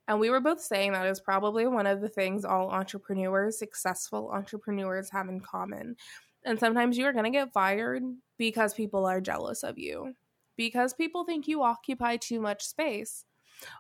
And 0.09 0.18
we 0.18 0.30
were 0.30 0.40
both 0.40 0.61
saying 0.61 0.92
that 0.92 1.07
is 1.07 1.20
probably 1.20 1.66
one 1.66 1.86
of 1.86 2.00
the 2.00 2.09
things 2.09 2.44
all 2.44 2.70
entrepreneurs, 2.70 3.59
successful 3.59 4.30
entrepreneurs, 4.32 5.11
have 5.11 5.28
in 5.28 5.40
common. 5.40 5.96
And 6.44 6.59
sometimes 6.59 6.98
you 6.98 7.05
are 7.07 7.12
going 7.12 7.24
to 7.24 7.30
get 7.30 7.53
fired 7.53 8.03
because 8.36 8.74
people 8.74 9.07
are 9.07 9.20
jealous 9.20 9.62
of 9.62 9.78
you, 9.78 10.14
because 10.57 10.92
people 10.92 11.24
think 11.24 11.46
you 11.46 11.62
occupy 11.62 12.16
too 12.16 12.40
much 12.40 12.64
space. 12.64 13.24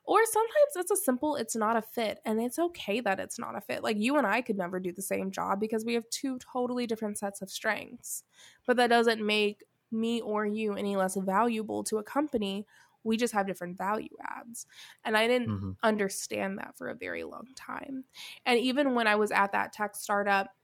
Or 0.04 0.24
sometimes 0.26 0.76
it's 0.76 0.90
a 0.90 0.96
simple, 0.96 1.36
it's 1.36 1.56
not 1.56 1.76
a 1.76 1.82
fit, 1.82 2.20
and 2.24 2.40
it's 2.40 2.58
okay 2.58 3.00
that 3.00 3.20
it's 3.20 3.38
not 3.38 3.56
a 3.56 3.60
fit. 3.60 3.82
Like 3.82 3.98
you 3.98 4.16
and 4.16 4.26
I 4.26 4.42
could 4.42 4.56
never 4.56 4.80
do 4.80 4.92
the 4.92 5.02
same 5.02 5.30
job 5.30 5.60
because 5.60 5.84
we 5.84 5.94
have 5.94 6.08
two 6.10 6.38
totally 6.38 6.86
different 6.86 7.18
sets 7.18 7.42
of 7.42 7.50
strengths. 7.50 8.24
But 8.66 8.76
that 8.76 8.88
doesn't 8.88 9.24
make 9.24 9.64
me 9.90 10.20
or 10.20 10.46
you 10.46 10.74
any 10.74 10.96
less 10.96 11.16
valuable 11.16 11.84
to 11.84 11.98
a 11.98 12.02
company. 12.04 12.66
We 13.04 13.16
just 13.16 13.34
have 13.34 13.46
different 13.46 13.78
value 13.78 14.16
adds. 14.22 14.66
And 15.04 15.16
I 15.16 15.26
didn't 15.26 15.52
Mhm. 15.52 15.74
understand 15.82 16.58
that 16.58 16.76
for 16.78 16.88
a 16.88 16.94
very 16.94 17.24
long 17.24 17.48
time. 17.56 18.04
And 18.46 18.58
even 18.58 18.94
when 18.94 19.06
I 19.08 19.16
was 19.16 19.32
at 19.32 19.52
that 19.52 19.72
tech 19.72 19.96
startup, 19.96 20.54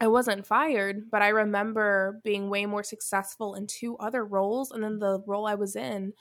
I 0.00 0.08
wasn't 0.08 0.46
fired, 0.46 1.10
but 1.10 1.22
I 1.22 1.28
remember 1.28 2.20
being 2.24 2.50
way 2.50 2.66
more 2.66 2.82
successful 2.82 3.54
in 3.54 3.66
two 3.68 3.96
other 3.98 4.24
roles. 4.24 4.70
And 4.72 4.82
then 4.82 4.98
the 4.98 5.20
role 5.26 5.46
I 5.46 5.54
was 5.54 5.76
in 5.76 6.12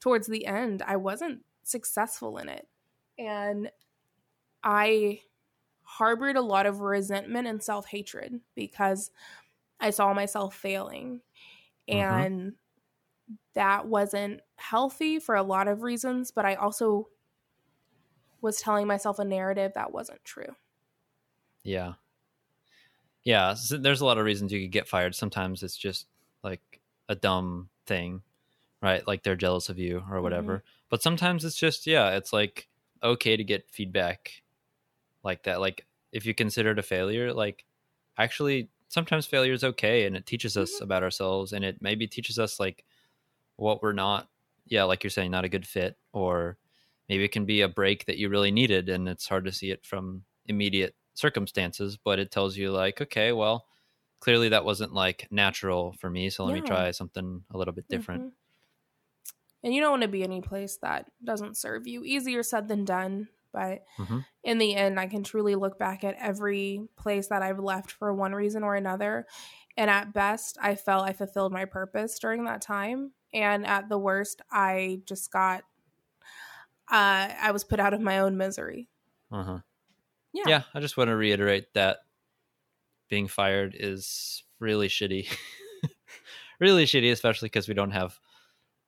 towards 0.00 0.28
the 0.28 0.46
end, 0.46 0.82
I 0.82 0.96
wasn't 0.96 1.44
successful 1.68 2.38
in 2.38 2.48
it. 2.48 2.68
And 3.18 3.70
I 4.62 5.22
harbored 5.82 6.36
a 6.36 6.42
lot 6.42 6.66
of 6.66 6.80
resentment 6.80 7.48
and 7.48 7.62
self 7.62 7.86
hatred 7.86 8.40
because 8.54 9.10
I 9.80 9.90
saw 9.90 10.14
myself 10.14 10.56
failing. 10.56 11.22
Mhm. 11.90 12.28
And 12.28 12.56
that 13.54 13.86
wasn't 13.86 14.40
healthy 14.56 15.18
for 15.18 15.34
a 15.34 15.42
lot 15.42 15.68
of 15.68 15.82
reasons, 15.82 16.30
but 16.30 16.46
I 16.46 16.54
also 16.54 17.08
was 18.40 18.60
telling 18.60 18.86
myself 18.86 19.18
a 19.20 19.24
narrative 19.24 19.72
that 19.74 19.92
wasn't 19.92 20.24
true. 20.24 20.56
Yeah. 21.62 21.94
Yeah. 23.24 23.54
So 23.54 23.76
there's 23.76 24.00
a 24.00 24.04
lot 24.06 24.18
of 24.18 24.24
reasons 24.24 24.52
you 24.52 24.60
could 24.62 24.72
get 24.72 24.88
fired. 24.88 25.14
Sometimes 25.14 25.62
it's 25.62 25.76
just 25.76 26.06
like 26.42 26.80
a 27.08 27.14
dumb 27.14 27.70
thing, 27.86 28.22
right? 28.82 29.06
Like 29.06 29.22
they're 29.22 29.36
jealous 29.36 29.68
of 29.68 29.78
you 29.78 30.04
or 30.10 30.22
whatever. 30.22 30.64
But 30.90 31.02
sometimes 31.02 31.44
it's 31.44 31.56
just, 31.56 31.86
yeah, 31.86 32.10
it's 32.16 32.32
like 32.32 32.68
okay 33.02 33.36
to 33.36 33.44
get 33.44 33.70
feedback 33.70 34.42
like 35.24 35.44
that. 35.44 35.60
Like 35.60 35.86
if 36.12 36.26
you 36.26 36.34
consider 36.34 36.72
it 36.72 36.78
a 36.78 36.82
failure, 36.82 37.32
like 37.32 37.64
actually 38.18 38.70
sometimes 38.88 39.26
failure 39.26 39.52
is 39.52 39.64
okay 39.64 40.06
and 40.06 40.16
it 40.16 40.26
teaches 40.26 40.56
us 40.56 40.80
Mhm. 40.80 40.82
about 40.82 41.02
ourselves 41.02 41.52
and 41.52 41.64
it 41.64 41.82
maybe 41.82 42.06
teaches 42.06 42.38
us 42.38 42.58
like 42.60 42.84
what 43.56 43.82
we're 43.82 43.92
not, 43.92 44.28
yeah, 44.66 44.84
like 44.84 45.02
you're 45.02 45.10
saying, 45.10 45.30
not 45.30 45.44
a 45.44 45.48
good 45.48 45.66
fit 45.66 45.96
or 46.12 46.58
maybe 47.08 47.24
it 47.24 47.32
can 47.32 47.46
be 47.46 47.60
a 47.62 47.68
break 47.68 48.06
that 48.06 48.18
you 48.18 48.28
really 48.28 48.50
needed 48.50 48.88
and 48.88 49.08
it's 49.08 49.28
hard 49.28 49.44
to 49.44 49.52
see 49.52 49.70
it 49.70 49.84
from 49.84 50.24
immediate 50.46 50.94
circumstances 51.14 51.96
but 51.96 52.18
it 52.18 52.30
tells 52.30 52.56
you 52.56 52.70
like 52.70 53.00
okay 53.00 53.32
well 53.32 53.66
clearly 54.20 54.48
that 54.50 54.64
wasn't 54.64 54.92
like 54.94 55.26
natural 55.30 55.92
for 55.94 56.10
me 56.10 56.30
so 56.30 56.44
let 56.44 56.52
me 56.54 56.62
try 56.62 56.90
something 56.92 57.44
a 57.52 57.58
little 57.58 57.74
bit 57.74 57.88
different 57.88 58.22
Mhm. 58.22 58.32
And 59.62 59.74
you 59.74 59.80
don't 59.80 59.90
want 59.90 60.02
to 60.02 60.08
be 60.08 60.22
any 60.22 60.40
place 60.40 60.78
that 60.82 61.10
doesn't 61.24 61.56
serve 61.56 61.86
you. 61.86 62.04
Easier 62.04 62.42
said 62.42 62.68
than 62.68 62.84
done, 62.84 63.28
but 63.52 63.84
Mhm. 63.98 64.24
in 64.44 64.58
the 64.58 64.74
end, 64.76 65.00
I 65.00 65.06
can 65.08 65.24
truly 65.24 65.54
look 65.56 65.78
back 65.78 66.04
at 66.04 66.14
every 66.18 66.86
place 66.96 67.28
that 67.28 67.42
I've 67.42 67.58
left 67.58 67.90
for 67.90 68.14
one 68.14 68.34
reason 68.34 68.62
or 68.62 68.74
another. 68.76 69.26
And 69.76 69.90
at 69.90 70.12
best, 70.12 70.58
I 70.60 70.74
felt 70.76 71.08
I 71.08 71.12
fulfilled 71.12 71.52
my 71.52 71.64
purpose 71.64 72.18
during 72.18 72.44
that 72.44 72.60
time. 72.62 73.12
And 73.32 73.66
at 73.66 73.88
the 73.88 73.98
worst, 73.98 74.42
I 74.50 75.02
just 75.06 75.30
got, 75.32 75.64
uh, 76.90 77.28
I 77.40 77.50
was 77.52 77.64
put 77.64 77.80
out 77.80 77.94
of 77.94 78.00
my 78.00 78.18
own 78.20 78.36
misery. 78.36 78.88
uh-huh 79.30 79.58
Yeah. 80.32 80.44
yeah 80.46 80.62
i 80.72 80.80
just 80.80 80.96
want 80.96 81.08
to 81.08 81.16
reiterate 81.16 81.74
that 81.74 81.98
being 83.08 83.28
fired 83.28 83.76
is 83.78 84.42
really 84.58 84.88
shitty 84.88 85.28
really 86.60 86.84
shitty, 86.86 87.12
especially 87.12 87.46
because 87.46 87.68
we 87.68 87.74
don't 87.74 87.90
have 87.90 88.18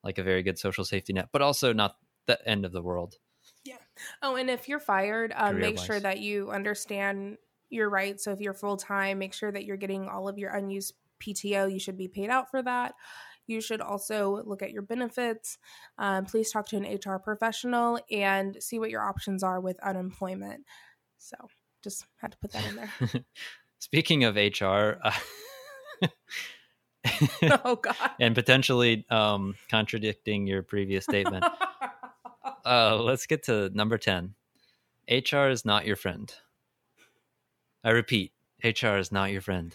like 0.02 0.18
a 0.18 0.22
very 0.22 0.42
good 0.42 0.58
social 0.58 0.84
safety 0.84 1.12
net, 1.12 1.28
but 1.32 1.42
also 1.42 1.72
not 1.72 1.96
the 2.26 2.38
end 2.48 2.64
of 2.64 2.72
the 2.72 2.82
world. 2.82 3.16
Yeah. 3.64 3.76
Oh, 4.22 4.36
and 4.36 4.48
if 4.48 4.68
you're 4.68 4.80
fired, 4.80 5.32
um, 5.36 5.58
make 5.58 5.78
sure 5.78 6.00
that 6.00 6.20
you 6.20 6.50
understand 6.50 7.36
your 7.68 7.88
rights. 7.88 8.24
So 8.24 8.32
if 8.32 8.40
you're 8.40 8.54
full 8.54 8.76
time, 8.76 9.18
make 9.18 9.34
sure 9.34 9.52
that 9.52 9.64
you're 9.64 9.76
getting 9.76 10.08
all 10.08 10.28
of 10.28 10.38
your 10.38 10.50
unused 10.50 10.94
PTO. 11.22 11.72
You 11.72 11.78
should 11.78 11.96
be 11.96 12.08
paid 12.08 12.30
out 12.30 12.50
for 12.50 12.62
that. 12.62 12.94
You 13.46 13.60
should 13.60 13.80
also 13.80 14.42
look 14.44 14.62
at 14.62 14.70
your 14.70 14.82
benefits. 14.82 15.58
Um, 15.98 16.24
please 16.24 16.50
talk 16.50 16.68
to 16.68 16.76
an 16.76 16.84
HR 16.84 17.18
professional 17.18 17.98
and 18.10 18.56
see 18.62 18.78
what 18.78 18.90
your 18.90 19.02
options 19.02 19.42
are 19.42 19.60
with 19.60 19.78
unemployment. 19.82 20.64
So 21.18 21.36
just 21.82 22.06
had 22.18 22.32
to 22.32 22.38
put 22.38 22.52
that 22.52 22.68
in 22.68 22.76
there. 22.76 23.24
Speaking 23.78 24.24
of 24.24 24.36
HR, 24.36 24.98
uh, 25.02 25.12
oh 27.64 27.76
God. 27.76 27.96
and 28.18 28.34
potentially 28.34 29.06
um, 29.10 29.54
contradicting 29.70 30.46
your 30.46 30.62
previous 30.62 31.04
statement, 31.04 31.44
uh, 32.64 32.96
let's 32.96 33.26
get 33.26 33.44
to 33.44 33.70
number 33.70 33.98
10. 33.98 34.34
HR 35.10 35.48
is 35.48 35.64
not 35.64 35.86
your 35.86 35.96
friend. 35.96 36.32
I 37.82 37.90
repeat, 37.90 38.32
HR 38.62 38.96
is 38.98 39.10
not 39.10 39.32
your 39.32 39.40
friend. 39.40 39.74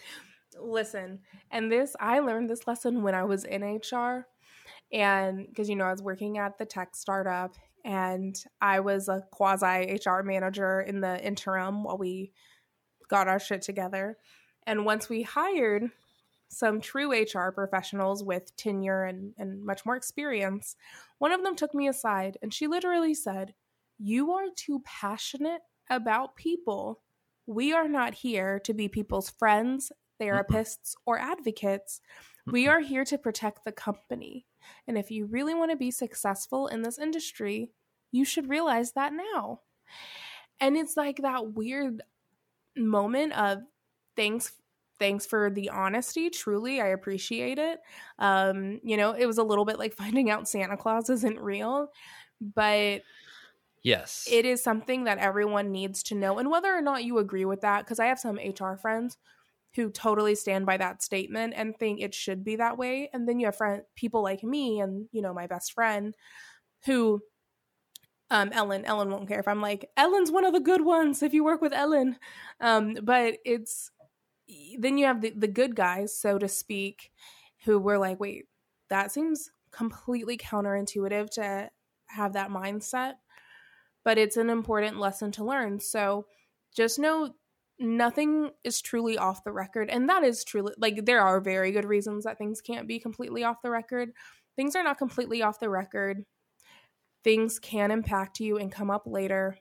Listen, 0.58 1.20
and 1.50 1.70
this 1.70 1.94
I 2.00 2.20
learned 2.20 2.48
this 2.48 2.66
lesson 2.66 3.02
when 3.02 3.14
I 3.14 3.24
was 3.24 3.44
in 3.44 3.62
HR, 3.62 4.26
and 4.92 5.46
because 5.46 5.68
you 5.68 5.76
know 5.76 5.84
I 5.84 5.90
was 5.90 6.02
working 6.02 6.38
at 6.38 6.56
the 6.56 6.64
tech 6.64 6.96
startup, 6.96 7.54
and 7.84 8.34
I 8.60 8.80
was 8.80 9.08
a 9.08 9.22
quasi 9.30 9.98
HR 10.04 10.22
manager 10.22 10.80
in 10.80 11.00
the 11.00 11.22
interim 11.24 11.84
while 11.84 11.98
we 11.98 12.32
got 13.08 13.28
our 13.28 13.38
shit 13.38 13.62
together. 13.62 14.16
And 14.66 14.84
once 14.84 15.08
we 15.08 15.22
hired 15.22 15.90
some 16.48 16.80
true 16.80 17.12
HR 17.12 17.50
professionals 17.50 18.22
with 18.22 18.56
tenure 18.56 19.04
and, 19.04 19.34
and 19.38 19.64
much 19.64 19.84
more 19.84 19.96
experience, 19.96 20.76
one 21.18 21.32
of 21.32 21.42
them 21.42 21.56
took 21.56 21.74
me 21.74 21.88
aside 21.88 22.38
and 22.42 22.52
she 22.52 22.66
literally 22.66 23.14
said, 23.14 23.54
You 23.98 24.32
are 24.32 24.46
too 24.54 24.82
passionate 24.84 25.62
about 25.90 26.36
people. 26.36 27.00
We 27.46 27.72
are 27.72 27.88
not 27.88 28.14
here 28.14 28.60
to 28.60 28.74
be 28.74 28.88
people's 28.88 29.30
friends, 29.30 29.92
therapists, 30.20 30.94
or 31.04 31.18
advocates. 31.18 32.00
We 32.46 32.64
mm-hmm. 32.64 32.70
are 32.70 32.80
here 32.80 33.04
to 33.04 33.18
protect 33.18 33.64
the 33.64 33.72
company. 33.72 34.46
And 34.86 34.98
if 34.98 35.10
you 35.10 35.26
really 35.26 35.54
want 35.54 35.70
to 35.70 35.76
be 35.76 35.90
successful 35.90 36.66
in 36.66 36.82
this 36.82 36.98
industry, 36.98 37.70
you 38.12 38.24
should 38.24 38.48
realize 38.48 38.92
that 38.92 39.12
now. 39.12 39.60
And 40.60 40.76
it's 40.76 40.96
like 40.96 41.18
that 41.18 41.52
weird 41.52 42.02
moment 42.76 43.32
of 43.34 43.58
thanks 44.16 44.52
thanks 44.98 45.26
for 45.26 45.50
the 45.50 45.68
honesty 45.70 46.30
truly 46.30 46.80
i 46.80 46.86
appreciate 46.86 47.58
it 47.58 47.80
um 48.18 48.80
you 48.82 48.96
know 48.96 49.12
it 49.12 49.26
was 49.26 49.38
a 49.38 49.42
little 49.44 49.64
bit 49.64 49.78
like 49.78 49.92
finding 49.96 50.30
out 50.30 50.48
santa 50.48 50.76
claus 50.76 51.10
isn't 51.10 51.38
real 51.40 51.88
but 52.40 53.02
Yes. 53.82 54.24
it 54.24 54.44
is 54.44 54.62
something 54.62 55.04
that 55.04 55.18
everyone 55.18 55.70
needs 55.70 56.02
to 56.04 56.14
know 56.14 56.38
and 56.38 56.50
whether 56.50 56.74
or 56.74 56.80
not 56.80 57.04
you 57.04 57.18
agree 57.18 57.44
with 57.44 57.60
that 57.60 57.84
because 57.84 58.00
i 58.00 58.06
have 58.06 58.18
some 58.18 58.38
hr 58.38 58.76
friends 58.76 59.16
who 59.74 59.90
totally 59.90 60.34
stand 60.34 60.66
by 60.66 60.76
that 60.76 61.02
statement 61.02 61.54
and 61.56 61.78
think 61.78 62.00
it 62.00 62.14
should 62.14 62.44
be 62.44 62.56
that 62.56 62.78
way 62.78 63.10
and 63.12 63.28
then 63.28 63.38
you 63.40 63.46
have 63.46 63.56
friend 63.56 63.82
people 63.96 64.22
like 64.22 64.42
me 64.44 64.80
and 64.80 65.08
you 65.12 65.22
know 65.22 65.34
my 65.34 65.46
best 65.46 65.72
friend 65.72 66.16
who 66.86 67.22
um 68.30 68.50
ellen 68.52 68.84
ellen 68.84 69.10
won't 69.10 69.28
care 69.28 69.38
if 69.38 69.46
i'm 69.48 69.60
like 69.60 69.90
ellen's 69.96 70.30
one 70.30 70.44
of 70.44 70.52
the 70.52 70.60
good 70.60 70.84
ones 70.84 71.22
if 71.22 71.32
you 71.32 71.44
work 71.44 71.60
with 71.60 71.72
ellen 71.72 72.18
um 72.60 72.94
but 73.02 73.38
it's 73.44 73.90
then 74.78 74.98
you 74.98 75.06
have 75.06 75.20
the, 75.20 75.32
the 75.36 75.48
good 75.48 75.74
guys 75.74 76.16
so 76.16 76.38
to 76.38 76.48
speak 76.48 77.10
who 77.64 77.78
were 77.78 77.98
like 77.98 78.20
wait 78.20 78.44
that 78.90 79.10
seems 79.10 79.50
completely 79.72 80.36
counterintuitive 80.36 81.28
to 81.30 81.68
have 82.06 82.32
that 82.34 82.50
mindset 82.50 83.14
but 84.06 84.18
it's 84.18 84.36
an 84.36 84.50
important 84.50 85.00
lesson 85.00 85.32
to 85.32 85.44
learn. 85.44 85.80
So 85.80 86.26
just 86.76 86.96
know 86.96 87.34
nothing 87.80 88.52
is 88.62 88.80
truly 88.80 89.18
off 89.18 89.42
the 89.42 89.50
record. 89.50 89.90
And 89.90 90.08
that 90.08 90.22
is 90.22 90.44
truly, 90.44 90.74
like, 90.78 91.04
there 91.04 91.20
are 91.20 91.40
very 91.40 91.72
good 91.72 91.84
reasons 91.84 92.22
that 92.22 92.38
things 92.38 92.60
can't 92.60 92.86
be 92.86 93.00
completely 93.00 93.42
off 93.42 93.62
the 93.64 93.70
record. 93.70 94.10
Things 94.54 94.76
are 94.76 94.84
not 94.84 94.98
completely 94.98 95.42
off 95.42 95.58
the 95.58 95.68
record. 95.68 96.24
Things 97.24 97.58
can 97.58 97.90
impact 97.90 98.38
you 98.38 98.58
and 98.58 98.70
come 98.70 98.92
up 98.92 99.02
later. 99.06 99.58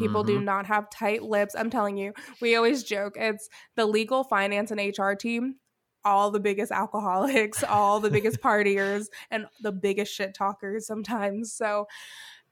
People 0.00 0.24
do 0.24 0.38
Mhm. 0.38 0.44
not 0.44 0.66
have 0.66 0.90
tight 0.90 1.22
lips. 1.22 1.54
I'm 1.56 1.70
telling 1.70 1.96
you, 1.96 2.12
we 2.40 2.56
always 2.56 2.82
joke 2.84 3.14
it's 3.16 3.48
the 3.76 3.86
legal, 3.86 4.24
finance, 4.24 4.70
and 4.70 4.80
HR 4.80 5.14
team, 5.16 5.56
all 6.04 6.30
the 6.30 6.40
biggest 6.40 6.72
alcoholics, 6.72 7.62
all 7.68 8.00
the 8.00 8.10
biggest 8.10 8.40
partiers, 8.44 9.06
and 9.30 9.46
the 9.60 9.72
biggest 9.72 10.12
shit 10.14 10.34
talkers 10.34 10.86
sometimes. 10.86 11.52
So, 11.52 11.86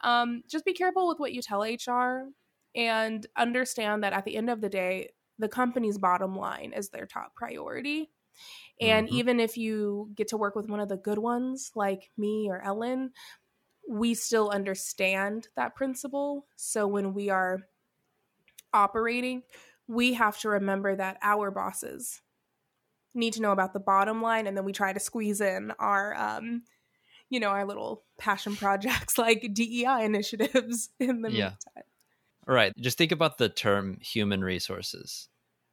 um, 0.00 0.42
just 0.48 0.64
be 0.64 0.72
careful 0.72 1.08
with 1.08 1.18
what 1.18 1.32
you 1.32 1.42
tell 1.42 1.64
HR 1.64 2.28
and 2.74 3.26
understand 3.36 4.04
that 4.04 4.12
at 4.12 4.24
the 4.24 4.36
end 4.36 4.50
of 4.50 4.60
the 4.60 4.68
day, 4.68 5.10
the 5.38 5.48
company's 5.48 5.98
bottom 5.98 6.36
line 6.36 6.72
is 6.72 6.90
their 6.90 7.06
top 7.06 7.34
priority. 7.36 8.10
And 8.80 9.08
Mhm. 9.08 9.12
even 9.12 9.40
if 9.40 9.56
you 9.56 10.10
get 10.14 10.28
to 10.28 10.36
work 10.36 10.54
with 10.56 10.68
one 10.68 10.80
of 10.80 10.88
the 10.88 10.96
good 10.96 11.18
ones 11.18 11.72
like 11.74 12.10
me 12.16 12.48
or 12.50 12.60
Ellen, 12.62 13.12
we 13.88 14.14
still 14.14 14.50
understand 14.50 15.48
that 15.56 15.74
principle. 15.74 16.46
So 16.56 16.86
when 16.86 17.14
we 17.14 17.30
are 17.30 17.60
operating, 18.72 19.42
we 19.86 20.12
have 20.14 20.38
to 20.40 20.50
remember 20.50 20.94
that 20.94 21.18
our 21.22 21.50
bosses 21.50 22.20
need 23.14 23.32
to 23.32 23.42
know 23.42 23.52
about 23.52 23.72
the 23.72 23.80
bottom 23.80 24.20
line 24.20 24.46
and 24.46 24.56
then 24.56 24.64
we 24.64 24.72
try 24.72 24.92
to 24.92 25.00
squeeze 25.00 25.40
in 25.40 25.72
our 25.78 26.14
um 26.14 26.62
you 27.30 27.40
know 27.40 27.48
our 27.48 27.64
little 27.64 28.04
passion 28.18 28.54
projects 28.54 29.16
like 29.18 29.48
DEI 29.54 30.04
initiatives 30.04 30.90
in 31.00 31.22
the 31.22 31.30
Yeah. 31.30 31.44
meantime. 31.48 31.84
Right. 32.46 32.72
Just 32.78 32.96
think 32.98 33.10
about 33.12 33.38
the 33.38 33.48
term 33.48 33.98
human 34.00 34.42
resources, 34.44 35.28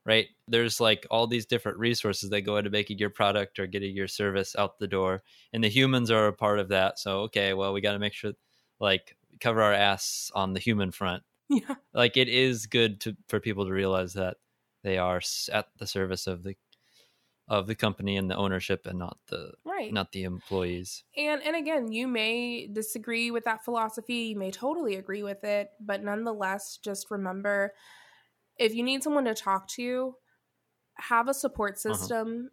right? 0.05 0.27
There's 0.47 0.79
like 0.79 1.05
all 1.09 1.27
these 1.27 1.45
different 1.45 1.79
resources 1.79 2.29
that 2.29 2.41
go 2.41 2.57
into 2.57 2.69
making 2.69 2.99
your 2.99 3.09
product 3.09 3.59
or 3.59 3.67
getting 3.67 3.95
your 3.95 4.07
service 4.07 4.55
out 4.55 4.79
the 4.79 4.87
door. 4.87 5.23
And 5.51 5.63
the 5.63 5.69
humans 5.69 6.11
are 6.11 6.27
a 6.27 6.33
part 6.33 6.59
of 6.59 6.69
that. 6.69 6.99
So, 6.99 7.21
okay, 7.21 7.53
well, 7.53 7.73
we 7.73 7.81
got 7.81 7.93
to 7.93 7.99
make 7.99 8.13
sure, 8.13 8.33
like, 8.79 9.17
cover 9.39 9.61
our 9.61 9.73
ass 9.73 10.31
on 10.35 10.53
the 10.53 10.59
human 10.59 10.91
front. 10.91 11.23
Yeah. 11.47 11.75
Like, 11.93 12.17
it 12.17 12.27
is 12.27 12.65
good 12.65 12.99
to 13.01 13.15
for 13.27 13.39
people 13.39 13.65
to 13.65 13.71
realize 13.71 14.13
that 14.13 14.37
they 14.83 14.97
are 14.97 15.21
at 15.53 15.67
the 15.77 15.85
service 15.85 16.25
of 16.25 16.41
the 16.41 16.55
of 17.47 17.67
the 17.67 17.75
company 17.75 18.17
and 18.17 18.29
the 18.29 18.35
ownership 18.35 18.87
and 18.87 18.97
not 18.97 19.19
the 19.27 19.53
Right. 19.63 19.93
not 19.93 20.11
the 20.11 20.23
employees. 20.23 21.03
And 21.15 21.43
and 21.43 21.55
again, 21.55 21.91
you 21.91 22.07
may 22.07 22.67
disagree 22.67 23.29
with 23.29 23.43
that 23.43 23.63
philosophy, 23.63 24.29
you 24.29 24.35
may 24.35 24.49
totally 24.49 24.95
agree 24.95 25.21
with 25.21 25.43
it, 25.43 25.69
but 25.79 26.03
nonetheless, 26.03 26.77
just 26.81 27.11
remember 27.11 27.73
if 28.57 28.73
you 28.75 28.83
need 28.83 29.03
someone 29.03 29.25
to 29.25 29.35
talk 29.35 29.67
to, 29.69 30.15
have 30.97 31.27
a 31.27 31.33
support 31.33 31.79
Uh-huh. 31.87 32.09
system 32.09 32.51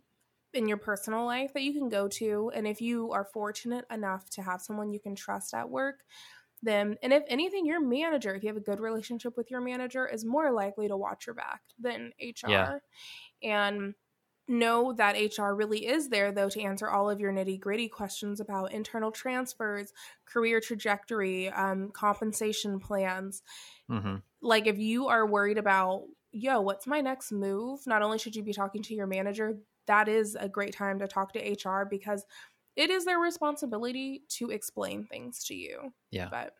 in 0.54 0.68
your 0.68 0.76
personal 0.78 1.24
life 1.24 1.52
that 1.54 1.62
you 1.62 1.72
can 1.72 1.88
go 1.88 2.08
to, 2.08 2.50
and 2.54 2.66
if 2.66 2.80
you 2.80 3.12
are 3.12 3.24
fortunate 3.24 3.86
enough 3.90 4.28
to 4.30 4.42
have 4.42 4.60
someone 4.62 4.92
you 4.92 5.00
can 5.00 5.14
trust 5.14 5.54
at 5.54 5.70
work, 5.70 6.04
then 6.62 6.96
and 7.02 7.12
if 7.12 7.24
anything 7.28 7.66
your 7.66 7.80
manager, 7.80 8.34
if 8.34 8.42
you 8.42 8.48
have 8.48 8.56
a 8.56 8.60
good 8.60 8.80
relationship 8.80 9.36
with 9.36 9.50
your 9.50 9.60
manager 9.60 10.06
is 10.06 10.24
more 10.24 10.52
likely 10.52 10.88
to 10.88 10.96
watch 10.96 11.26
your 11.26 11.34
back 11.34 11.62
than 11.78 12.12
HR. 12.20 12.44
Yeah. 12.44 12.74
And 13.42 13.94
know 14.48 14.92
that 14.94 15.16
HR 15.16 15.54
really 15.56 15.86
is 15.86 16.08
there, 16.08 16.32
though, 16.32 16.48
to 16.50 16.60
answer 16.62 16.90
all 16.90 17.10
of 17.10 17.20
your 17.20 17.32
nitty 17.32 17.60
gritty 17.60 17.88
questions 17.88 18.40
about 18.40 18.72
internal 18.72 19.10
transfers, 19.12 19.92
career 20.26 20.60
trajectory, 20.60 21.48
um, 21.50 21.90
compensation 21.90 22.80
plans. 22.80 23.42
hmm 23.88 24.16
Like, 24.42 24.66
if 24.66 24.78
you 24.78 25.08
are 25.08 25.26
worried 25.26 25.58
about, 25.58 26.06
yo, 26.32 26.60
what's 26.60 26.86
my 26.86 27.00
next 27.00 27.32
move? 27.32 27.86
Not 27.86 28.02
only 28.02 28.18
should 28.18 28.36
you 28.36 28.42
be 28.42 28.52
talking 28.52 28.82
to 28.84 28.94
your 28.94 29.06
manager, 29.06 29.58
that 29.86 30.08
is 30.08 30.36
a 30.38 30.48
great 30.48 30.74
time 30.74 30.98
to 31.00 31.08
talk 31.08 31.32
to 31.34 31.40
HR 31.40 31.84
because 31.84 32.26
it 32.76 32.90
is 32.90 33.04
their 33.04 33.18
responsibility 33.18 34.24
to 34.30 34.50
explain 34.50 35.06
things 35.06 35.44
to 35.44 35.54
you. 35.54 35.94
Yeah. 36.10 36.30
But 36.30 36.54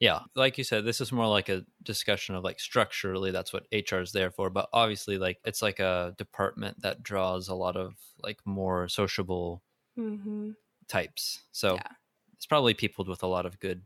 Yeah, 0.00 0.20
like 0.34 0.58
you 0.58 0.64
said, 0.64 0.84
this 0.84 1.00
is 1.00 1.12
more 1.12 1.28
like 1.28 1.48
a 1.48 1.64
discussion 1.82 2.34
of 2.34 2.44
like 2.44 2.60
structurally 2.60 3.30
that's 3.30 3.52
what 3.52 3.66
HR 3.72 4.00
is 4.02 4.12
there 4.12 4.30
for. 4.30 4.50
But 4.50 4.68
obviously, 4.72 5.18
like 5.18 5.40
it's 5.44 5.62
like 5.62 5.78
a 5.80 6.14
department 6.18 6.82
that 6.82 7.02
draws 7.02 7.48
a 7.48 7.54
lot 7.54 7.76
of 7.76 7.96
like 8.18 8.44
more 8.44 8.88
sociable 8.88 9.62
hmm 9.96 10.52
types. 10.88 11.44
So 11.52 11.84
Yeah. 11.84 11.96
it's 12.34 12.46
probably 12.46 12.74
peopled 12.74 13.08
with 13.08 13.22
a 13.22 13.26
lot 13.28 13.46
of 13.46 13.60
good 13.60 13.84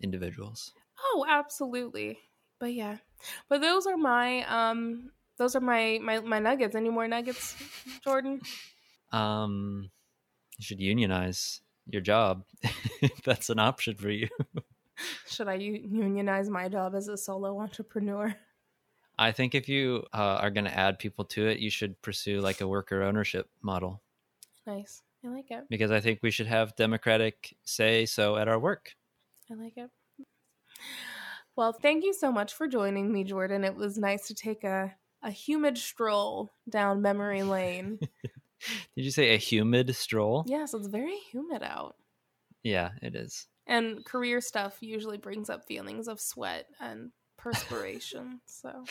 individuals. 0.00 0.74
Oh, 0.98 1.24
absolutely. 1.28 2.20
But 2.58 2.74
yeah. 2.74 2.98
But 3.48 3.60
those 3.60 3.86
are 3.86 3.96
my 3.96 4.44
um 4.44 5.10
those 5.38 5.54
are 5.54 5.60
my 5.60 5.98
my 6.02 6.20
my 6.20 6.38
nuggets. 6.38 6.74
Any 6.74 6.90
more 6.90 7.08
nuggets, 7.08 7.54
Jordan? 8.02 8.40
Um, 9.12 9.90
you 10.58 10.64
should 10.64 10.80
unionize 10.80 11.60
your 11.88 12.02
job. 12.02 12.44
if 13.00 13.22
that's 13.24 13.50
an 13.50 13.58
option 13.58 13.96
for 13.96 14.10
you. 14.10 14.28
Should 15.28 15.48
I 15.48 15.54
unionize 15.54 16.48
my 16.48 16.68
job 16.70 16.94
as 16.94 17.08
a 17.08 17.18
solo 17.18 17.60
entrepreneur? 17.60 18.34
I 19.18 19.32
think 19.32 19.54
if 19.54 19.68
you 19.68 20.04
uh, 20.12 20.38
are 20.40 20.50
going 20.50 20.64
to 20.64 20.74
add 20.74 20.98
people 20.98 21.26
to 21.26 21.46
it, 21.48 21.58
you 21.58 21.68
should 21.68 22.00
pursue 22.00 22.40
like 22.40 22.62
a 22.62 22.68
worker 22.68 23.02
ownership 23.02 23.48
model. 23.60 24.00
Nice. 24.66 25.02
I 25.24 25.28
like 25.28 25.50
it. 25.50 25.64
because 25.68 25.90
I 25.90 26.00
think 26.00 26.20
we 26.22 26.30
should 26.30 26.46
have 26.46 26.76
democratic 26.76 27.56
say 27.64 28.06
so 28.06 28.36
at 28.36 28.48
our 28.48 28.58
work. 28.58 28.94
I 29.50 29.54
like 29.54 29.76
it. 29.76 29.90
Well, 31.56 31.72
thank 31.72 32.04
you 32.04 32.12
so 32.12 32.30
much 32.30 32.52
for 32.52 32.68
joining 32.68 33.10
me, 33.10 33.24
Jordan. 33.24 33.64
It 33.64 33.74
was 33.74 33.96
nice 33.96 34.26
to 34.28 34.34
take 34.34 34.62
a, 34.62 34.94
a 35.22 35.30
humid 35.30 35.78
stroll 35.78 36.52
down 36.68 37.00
memory 37.00 37.42
lane. 37.42 37.98
Did 38.94 39.04
you 39.04 39.10
say 39.10 39.34
a 39.34 39.38
humid 39.38 39.94
stroll? 39.96 40.44
yes, 40.46 40.74
it's 40.74 40.86
very 40.86 41.16
humid 41.16 41.62
out. 41.62 41.96
Yeah, 42.62 42.90
it 43.00 43.14
is. 43.14 43.46
And 43.66 44.04
career 44.04 44.42
stuff 44.42 44.76
usually 44.80 45.16
brings 45.16 45.48
up 45.48 45.66
feelings 45.66 46.08
of 46.08 46.20
sweat 46.20 46.66
and 46.78 47.10
perspiration. 47.38 48.40
so, 48.46 48.84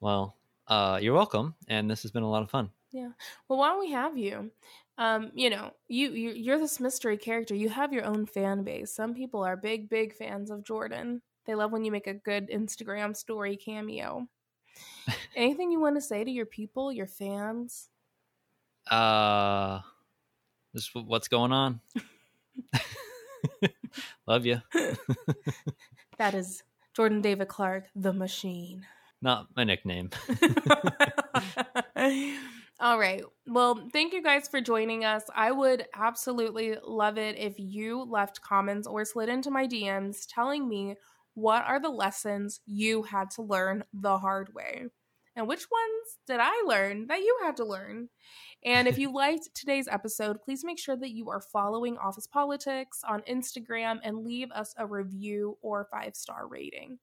Well, 0.00 0.34
uh, 0.68 0.98
you're 1.02 1.14
welcome, 1.14 1.56
and 1.68 1.90
this 1.90 2.02
has 2.02 2.10
been 2.10 2.22
a 2.22 2.30
lot 2.30 2.42
of 2.42 2.50
fun. 2.50 2.70
Yeah. 2.90 3.10
Well, 3.48 3.58
why 3.58 3.68
don't 3.68 3.80
we 3.80 3.90
have 3.90 4.16
you? 4.16 4.50
Um, 4.96 5.30
you 5.34 5.50
know, 5.50 5.72
you, 5.88 6.10
you 6.12 6.30
you're 6.30 6.58
this 6.58 6.80
mystery 6.80 7.18
character. 7.18 7.54
You 7.54 7.68
have 7.68 7.92
your 7.92 8.06
own 8.06 8.24
fan 8.24 8.62
base. 8.62 8.90
Some 8.94 9.12
people 9.12 9.44
are 9.44 9.56
big, 9.56 9.90
big 9.90 10.14
fans 10.14 10.50
of 10.50 10.64
Jordan. 10.64 11.20
They 11.46 11.54
love 11.54 11.72
when 11.72 11.84
you 11.84 11.92
make 11.92 12.06
a 12.06 12.14
good 12.14 12.50
Instagram 12.50 13.16
story 13.16 13.56
cameo. 13.56 14.26
Anything 15.36 15.70
you 15.70 15.80
want 15.80 15.96
to 15.96 16.00
say 16.00 16.24
to 16.24 16.30
your 16.30 16.46
people, 16.46 16.92
your 16.92 17.06
fans? 17.06 17.88
Uh, 18.90 19.80
this 20.74 20.90
what's 20.94 21.28
going 21.28 21.52
on? 21.52 21.80
Love 24.26 24.46
you. 24.46 24.60
That 26.18 26.32
is 26.32 26.62
Jordan 26.94 27.20
David 27.20 27.48
Clark, 27.48 27.88
the 27.94 28.10
machine. 28.10 28.86
Not 29.20 29.48
my 29.54 29.64
nickname. 29.64 30.08
All 32.80 32.98
right. 32.98 33.22
Well, 33.46 33.86
thank 33.92 34.14
you 34.14 34.22
guys 34.22 34.48
for 34.48 34.62
joining 34.62 35.04
us. 35.04 35.22
I 35.34 35.50
would 35.50 35.84
absolutely 35.94 36.78
love 36.82 37.18
it 37.18 37.36
if 37.36 37.56
you 37.58 38.02
left 38.02 38.40
comments 38.40 38.86
or 38.86 39.04
slid 39.04 39.28
into 39.28 39.50
my 39.50 39.66
DMs 39.66 40.24
telling 40.26 40.66
me 40.66 40.96
what 41.36 41.64
are 41.64 41.78
the 41.78 41.90
lessons 41.90 42.60
you 42.66 43.04
had 43.04 43.30
to 43.30 43.42
learn 43.42 43.84
the 43.92 44.18
hard 44.18 44.52
way 44.52 44.86
and 45.36 45.46
which 45.46 45.66
ones 45.70 46.18
did 46.26 46.38
I 46.40 46.64
learn 46.66 47.06
that 47.08 47.20
you 47.20 47.38
had 47.42 47.56
to 47.58 47.64
learn. 47.64 48.08
And 48.64 48.88
if 48.88 48.98
you 48.98 49.12
liked 49.14 49.50
today's 49.54 49.86
episode, 49.86 50.40
please 50.42 50.64
make 50.64 50.78
sure 50.78 50.96
that 50.96 51.10
you 51.10 51.28
are 51.28 51.40
following 51.40 51.98
Office 51.98 52.26
Politics 52.26 53.02
on 53.06 53.20
Instagram 53.30 53.98
and 54.02 54.24
leave 54.24 54.50
us 54.50 54.74
a 54.78 54.86
review 54.86 55.58
or 55.60 55.86
five 55.92 56.16
star 56.16 56.48
rating 56.48 56.98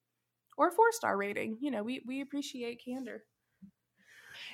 or 0.57 0.71
four 0.71 0.91
star 0.91 1.15
rating. 1.15 1.57
You 1.61 1.69
know, 1.71 1.83
we, 1.83 2.01
we 2.05 2.21
appreciate 2.21 2.81
candor. 2.83 3.23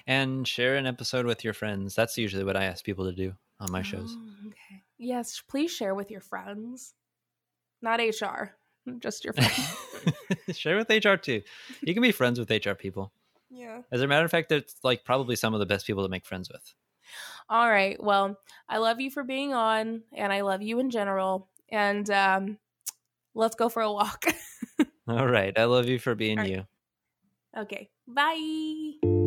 and 0.05 0.45
share 0.45 0.75
an 0.75 0.85
episode 0.85 1.25
with 1.25 1.45
your 1.45 1.53
friends. 1.53 1.95
That's 1.95 2.17
usually 2.17 2.43
what 2.43 2.57
I 2.57 2.65
ask 2.65 2.83
people 2.83 3.05
to 3.05 3.15
do 3.15 3.33
on 3.61 3.71
my 3.71 3.81
shows. 3.81 4.13
Oh, 4.17 4.47
okay. 4.47 4.83
Yes, 4.97 5.41
please 5.47 5.71
share 5.71 5.95
with 5.95 6.11
your 6.11 6.21
friends. 6.21 6.93
Not 7.81 8.01
HR, 8.01 8.55
just 8.99 9.23
your 9.23 9.33
friend. 9.33 9.51
share 10.51 10.77
with 10.77 10.89
HR 10.89 11.15
too. 11.15 11.41
You 11.81 11.93
can 11.93 12.01
be 12.01 12.11
friends 12.11 12.39
with 12.39 12.49
HR 12.49 12.73
people. 12.73 13.11
yeah. 13.49 13.81
As 13.91 14.01
a 14.01 14.07
matter 14.07 14.25
of 14.25 14.31
fact, 14.31 14.51
it's 14.51 14.75
like 14.83 15.03
probably 15.03 15.35
some 15.35 15.53
of 15.53 15.59
the 15.59 15.65
best 15.65 15.85
people 15.87 16.03
to 16.03 16.09
make 16.09 16.25
friends 16.25 16.49
with. 16.49 16.73
All 17.49 17.69
right. 17.69 18.01
Well, 18.01 18.37
I 18.67 18.77
love 18.77 18.99
you 18.99 19.09
for 19.09 19.23
being 19.23 19.53
on, 19.53 20.03
and 20.13 20.31
I 20.31 20.41
love 20.41 20.61
you 20.61 20.79
in 20.79 20.89
general. 20.91 21.49
And 21.69 22.09
um, 22.09 22.57
let's 23.33 23.55
go 23.55 23.69
for 23.69 23.81
a 23.81 23.91
walk. 23.91 24.25
All 25.07 25.27
right. 25.27 25.57
I 25.57 25.65
love 25.65 25.87
you 25.87 25.97
for 25.99 26.13
being 26.15 26.37
All 26.37 26.43
right. 26.43 26.51
you. 26.51 26.65
okay. 27.57 27.89
Bye. 28.07 29.25